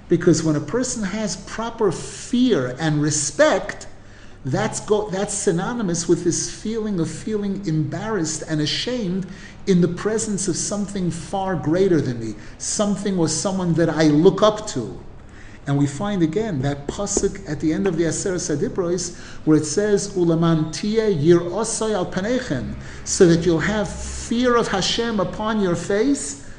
Because 0.09 0.43
when 0.43 0.57
a 0.57 0.61
person 0.61 1.03
has 1.03 1.37
proper 1.37 1.91
fear 1.93 2.77
and 2.79 3.01
respect, 3.01 3.87
that's, 4.45 4.81
go, 4.81 5.09
that's 5.11 5.35
synonymous 5.35 6.09
with 6.09 6.25
this 6.25 6.51
feeling 6.51 6.99
of 6.99 7.09
feeling 7.09 7.65
embarrassed 7.67 8.43
and 8.49 8.61
ashamed 8.61 9.27
in 9.67 9.81
the 9.81 9.89
presence 9.89 10.49
of 10.49 10.57
something 10.57 11.11
far 11.11 11.55
greater 11.55 12.01
than 12.01 12.19
me, 12.19 12.35
something 12.59 13.19
or 13.19 13.29
someone 13.29 13.75
that 13.75 13.89
I 13.89 14.05
look 14.05 14.43
up 14.43 14.67
to. 14.69 14.99
And 15.67 15.79
we 15.79 15.87
find 15.87 16.25
again 16.25 16.61
that 16.63 16.89
pasuk 16.89 17.49
at 17.49 17.61
the 17.61 17.73
end 17.73 17.87
of 17.87 17.97
the 17.97 18.07
Aser 18.07 18.35
Sadibros 18.35 19.17
where 19.45 19.59
it 19.59 19.65
says 19.65 20.13
Ulaman 20.17 20.73
yir 20.83 21.39
osay 21.39 21.95
al 21.95 22.11
panechem, 22.11 22.75
so 23.05 23.27
that 23.27 23.47
you'll 23.47 23.61
have 23.61 23.89
fear 23.89 24.57
of 24.57 24.67
Hashem 24.67 25.21
upon 25.21 25.61
your 25.61 25.77
face. 25.77 26.51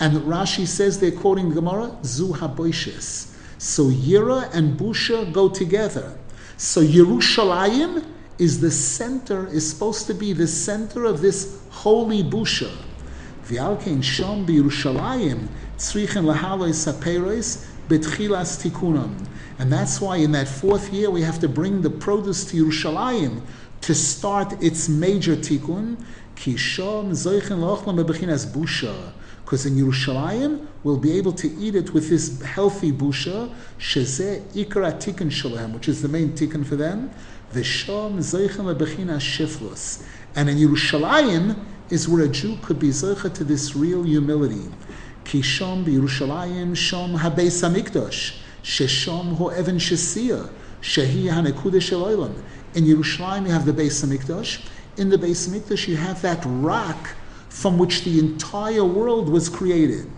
And 0.00 0.14
Rashi 0.22 0.66
says 0.66 0.98
they're 0.98 1.12
quoting 1.12 1.50
Gemara, 1.50 1.96
Zu 2.04 2.32
haboishes. 2.32 3.32
So 3.58 3.84
Yira 3.84 4.52
and 4.52 4.78
Busha 4.78 5.32
go 5.32 5.48
together. 5.48 6.18
So 6.58 6.82
Yerushalayim 6.82 8.04
is 8.36 8.60
the 8.60 8.72
center, 8.72 9.46
is 9.46 9.70
supposed 9.70 10.08
to 10.08 10.14
be 10.14 10.32
the 10.32 10.48
center 10.48 11.04
of 11.04 11.20
this 11.20 11.56
holy 11.70 12.24
busha. 12.24 12.68
V'alkein 13.46 13.98
shom 13.98 14.44
b'Yerushalayim 14.44 15.46
tzrichen 15.76 16.24
lahalois 16.24 16.74
saperos 16.74 17.64
betchilas 17.88 18.60
tikunam. 18.60 19.24
And 19.60 19.72
that's 19.72 20.00
why 20.00 20.16
in 20.16 20.32
that 20.32 20.48
fourth 20.48 20.92
year 20.92 21.10
we 21.10 21.22
have 21.22 21.38
to 21.38 21.48
bring 21.48 21.80
the 21.80 21.90
produce 21.90 22.44
to 22.46 22.64
Yerushalayim 22.64 23.40
to 23.82 23.94
start 23.94 24.60
its 24.60 24.88
major 24.88 25.36
tikkun. 25.36 25.96
Ki 26.34 26.54
shom 26.54 27.12
zoichen 27.12 27.60
lochlam 27.60 28.04
bebechinas 28.04 28.52
busha. 28.52 29.12
Because 29.48 29.64
in 29.64 29.76
Yerushalayim 29.76 30.66
we'll 30.82 30.98
be 30.98 31.16
able 31.16 31.32
to 31.32 31.48
eat 31.58 31.74
it 31.74 31.94
with 31.94 32.10
this 32.10 32.42
healthy 32.42 32.92
busha, 32.92 33.50
shezeh 33.78 34.42
ikra 34.52 34.92
tikkun 35.00 35.32
shalem, 35.32 35.72
which 35.72 35.88
is 35.88 36.02
the 36.02 36.08
main 36.08 36.32
tikkun 36.32 36.66
for 36.66 36.76
them. 36.76 37.10
V'shom 37.54 38.18
zoichen 38.18 38.66
lebechinas 38.66 39.22
shiflus. 39.22 40.04
And 40.36 40.50
in 40.50 40.58
Yerushalayim 40.58 41.58
is 41.88 42.06
where 42.06 42.24
a 42.24 42.28
Jew 42.28 42.58
could 42.60 42.78
be 42.78 42.88
zoicha 42.88 43.32
to 43.32 43.42
this 43.42 43.74
real 43.74 44.02
humility. 44.02 44.68
Ki 45.24 45.40
shom 45.40 45.82
b'Yerushalayim 45.82 46.72
shom 46.72 47.16
habeis 47.16 47.66
hamikdash. 47.66 48.42
Sheshom 48.62 49.36
ho 49.36 49.50
even 49.58 49.76
shesia. 49.76 50.50
Shehi 50.82 51.24
hanekudah 51.24 51.80
Sheloilam. 51.80 52.42
In 52.74 52.84
Yerushalayim 52.84 53.46
you 53.46 53.52
have 53.52 53.64
the 53.64 53.72
Beis 53.72 54.04
Hamikdash. 54.04 54.68
In 54.98 55.08
the 55.08 55.16
Beis 55.16 55.48
Hamikdash 55.48 55.88
you 55.88 55.96
have 55.96 56.20
that 56.20 56.42
rock 56.44 57.14
from 57.48 57.78
which 57.78 58.04
the 58.04 58.18
entire 58.18 58.84
world 58.84 59.28
was 59.28 59.48
created. 59.48 60.10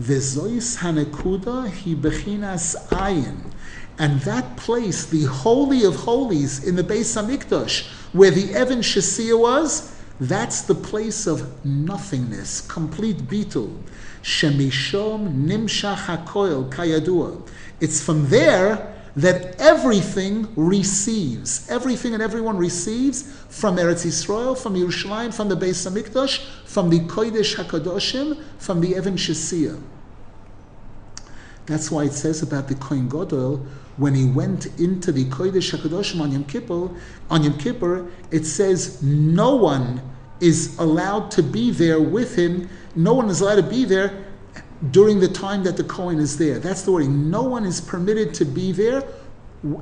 Vezois 0.00 0.78
hanekuda 0.78 1.68
hi 1.68 1.94
bechinas 1.94 2.76
ayin. 2.88 3.52
And 3.98 4.20
that 4.22 4.56
place, 4.56 5.04
the 5.06 5.24
Holy 5.24 5.84
of 5.84 5.94
Holies 5.94 6.66
in 6.66 6.76
the 6.76 6.82
Beis 6.82 7.20
Hamikdash, 7.20 7.86
where 8.14 8.30
the 8.30 8.54
Evan 8.54 8.78
Shesia 8.78 9.38
was, 9.38 9.94
that's 10.20 10.62
the 10.62 10.74
place 10.74 11.26
of 11.26 11.64
nothingness, 11.64 12.62
complete 12.62 13.18
bitul. 13.18 13.76
Shemishom 14.22 15.46
nimshach 15.46 15.96
hakoil 16.06 16.70
kayadua. 16.70 17.46
It's 17.80 18.02
from 18.02 18.28
there 18.28 18.99
that 19.20 19.60
everything 19.60 20.48
receives, 20.56 21.68
everything 21.68 22.14
and 22.14 22.22
everyone 22.22 22.56
receives 22.56 23.22
from 23.48 23.76
Eretz 23.76 24.06
Yisrael, 24.06 24.56
from 24.56 24.74
Yerushalayim, 24.74 25.34
from 25.34 25.48
the 25.48 25.56
Beis 25.56 25.86
Hamikdash, 25.86 26.44
from 26.64 26.90
the 26.90 27.00
Kodesh 27.00 27.56
Hakadoshim, 27.56 28.42
from 28.58 28.80
the 28.80 28.94
Evan 28.94 29.16
Shesia. 29.16 29.80
That's 31.66 31.90
why 31.90 32.04
it 32.04 32.12
says 32.12 32.42
about 32.42 32.68
the 32.68 32.74
Kohen 32.76 33.08
Gadol 33.08 33.58
when 33.96 34.14
he 34.14 34.26
went 34.26 34.66
into 34.80 35.12
the 35.12 35.26
Kodesh 35.26 35.76
Hakadoshim 35.76 36.20
on 36.20 36.32
Yom 36.32 36.44
Kippur. 36.44 36.90
On 37.30 37.42
Yom 37.42 37.58
Kippur, 37.58 38.10
it 38.30 38.44
says 38.44 39.02
no 39.02 39.54
one 39.54 40.00
is 40.40 40.78
allowed 40.78 41.30
to 41.32 41.42
be 41.42 41.70
there 41.70 42.00
with 42.00 42.36
him. 42.36 42.68
No 42.96 43.12
one 43.12 43.28
is 43.28 43.40
allowed 43.40 43.56
to 43.56 43.62
be 43.62 43.84
there 43.84 44.24
during 44.90 45.20
the 45.20 45.28
time 45.28 45.62
that 45.64 45.76
the 45.76 45.84
Kohen 45.84 46.18
is 46.18 46.38
there. 46.38 46.58
That's 46.58 46.82
the 46.82 46.92
wording. 46.92 47.30
No 47.30 47.42
one 47.42 47.64
is 47.64 47.80
permitted 47.80 48.32
to 48.34 48.44
be 48.44 48.72
there 48.72 49.04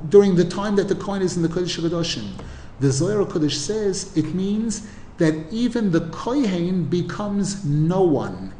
during 0.09 0.35
the 0.35 0.43
time 0.43 0.75
that 0.75 0.89
the 0.89 0.95
Kohen 0.95 1.21
is 1.21 1.37
in 1.37 1.41
the 1.41 1.47
Kodesh 1.47 1.79
Hakadoshim. 1.79 2.31
The 2.79 2.91
Zohar 2.91 3.25
Kodesh 3.25 3.53
says 3.53 4.15
it 4.17 4.33
means 4.35 4.87
that 5.17 5.33
even 5.51 5.91
the 5.91 6.01
Kohen 6.09 6.85
becomes 6.85 7.63
no 7.65 8.01
one. 8.01 8.53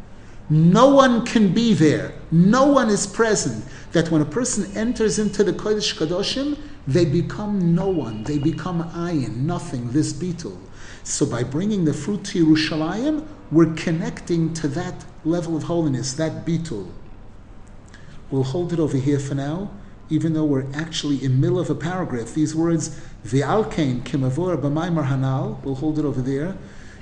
No 0.50 0.90
one 0.90 1.26
can 1.26 1.54
be 1.54 1.74
there. 1.74 2.14
No 2.32 2.66
one 2.68 2.90
is 2.90 3.06
present. 3.06 3.64
That 3.92 4.10
when 4.10 4.22
a 4.22 4.26
person 4.26 4.76
enters 4.76 5.20
into 5.20 5.44
the 5.44 5.54
Kodesh 5.54 5.96
Kadoshim, 5.96 6.58
they 6.88 7.06
become 7.06 7.76
no 7.76 7.88
one. 7.88 8.24
They 8.24 8.40
become 8.40 8.84
ayin, 8.92 9.38
nothing, 9.38 9.92
this 9.92 10.12
bitul. 10.12 10.58
So 11.04 11.26
by 11.26 11.44
bringing 11.44 11.86
the 11.86 11.94
fruit 11.94 12.24
to 12.26 12.46
Yerushalayim, 12.46 13.28
we're 13.52 13.74
connecting 13.74 14.54
to 14.54 14.68
that 14.68 15.06
level 15.26 15.56
of 15.56 15.64
holiness, 15.64 16.14
that 16.14 16.46
bitul. 16.46 16.92
We'll 18.30 18.44
hold 18.44 18.74
it 18.74 18.80
over 18.80 18.98
here 18.98 19.20
for 19.20 19.34
now, 19.34 19.72
even 20.10 20.34
though 20.34 20.46
we're 20.46 20.68
actually 20.74 21.24
in 21.24 21.42
middle 21.42 21.60
of 21.60 21.70
a 21.70 21.76
paragraph. 21.76 22.34
These 22.34 22.56
words, 22.56 23.00
V'alkein 23.26 24.04
kimavor 24.04 24.56
b'maimar 24.62 25.08
hanal, 25.08 25.64
we'll 25.64 25.76
hold 25.76 25.98
it 25.98 26.06
over 26.06 26.22
there. 26.22 26.56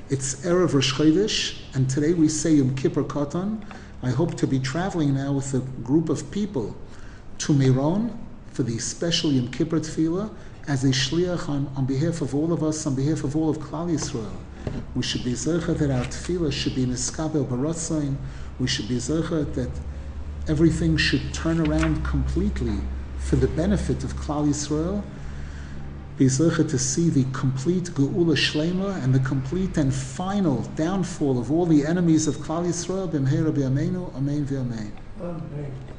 It's 0.09 0.35
Erev 0.45 0.73
Rosh 0.73 0.93
Chodesh, 0.93 1.59
and 1.75 1.89
today 1.89 2.13
we 2.13 2.29
say 2.29 2.53
Yom 2.53 2.75
Kippur 2.75 3.03
Katan. 3.03 3.61
I 4.01 4.11
hope 4.11 4.35
to 4.35 4.47
be 4.47 4.59
traveling 4.59 5.15
now 5.15 5.33
with 5.33 5.53
a 5.53 5.59
group 5.59 6.07
of 6.07 6.31
people 6.31 6.77
to 7.39 7.53
Meron 7.53 8.17
for 8.53 8.63
the 8.63 8.79
special 8.79 9.33
Yom 9.33 9.49
Kippur 9.49 9.81
Tefillah 9.81 10.33
as 10.65 10.85
a 10.85 10.89
shliach 10.89 11.49
on, 11.49 11.69
on 11.75 11.85
behalf 11.85 12.21
of 12.21 12.33
all 12.33 12.53
of 12.53 12.63
us, 12.63 12.87
on 12.87 12.95
behalf 12.95 13.25
of 13.25 13.35
all 13.35 13.49
of 13.49 13.57
Klal 13.57 13.91
Yisrael. 13.91 14.31
We 14.95 15.03
should 15.03 15.23
be 15.23 15.33
zecha 15.33 15.77
that 15.77 15.91
our 15.91 16.05
tefillah 16.05 16.51
should 16.51 16.75
be 16.75 16.85
niskabel 16.85 17.45
baratzain. 17.45 18.15
We 18.59 18.67
should 18.67 18.87
be 18.87 18.95
zecha 18.95 19.53
that 19.53 19.71
everything 20.47 20.97
should 20.97 21.33
turn 21.33 21.59
around 21.59 22.03
completely 22.03 22.79
for 23.17 23.35
the 23.35 23.47
benefit 23.47 24.03
of 24.03 24.15
Klal 24.15 24.47
Yisrael 24.47 25.03
be 26.17 26.25
zecha 26.25 26.67
to 26.67 26.79
see 26.79 27.09
the 27.09 27.25
complete 27.31 27.85
geula 27.93 28.35
shlema 28.35 29.03
and 29.03 29.13
the 29.13 29.19
complete 29.19 29.77
and 29.77 29.93
final 29.93 30.63
downfall 30.75 31.37
of 31.37 31.51
all 31.51 31.67
the 31.67 31.85
enemies 31.85 32.27
of 32.27 32.37
Klal 32.37 32.65
Yisrael 32.65 33.07
b'mheira 33.07 33.55
amen 34.15 34.45
v'amen. 34.45 34.91
Amen. 35.21 35.96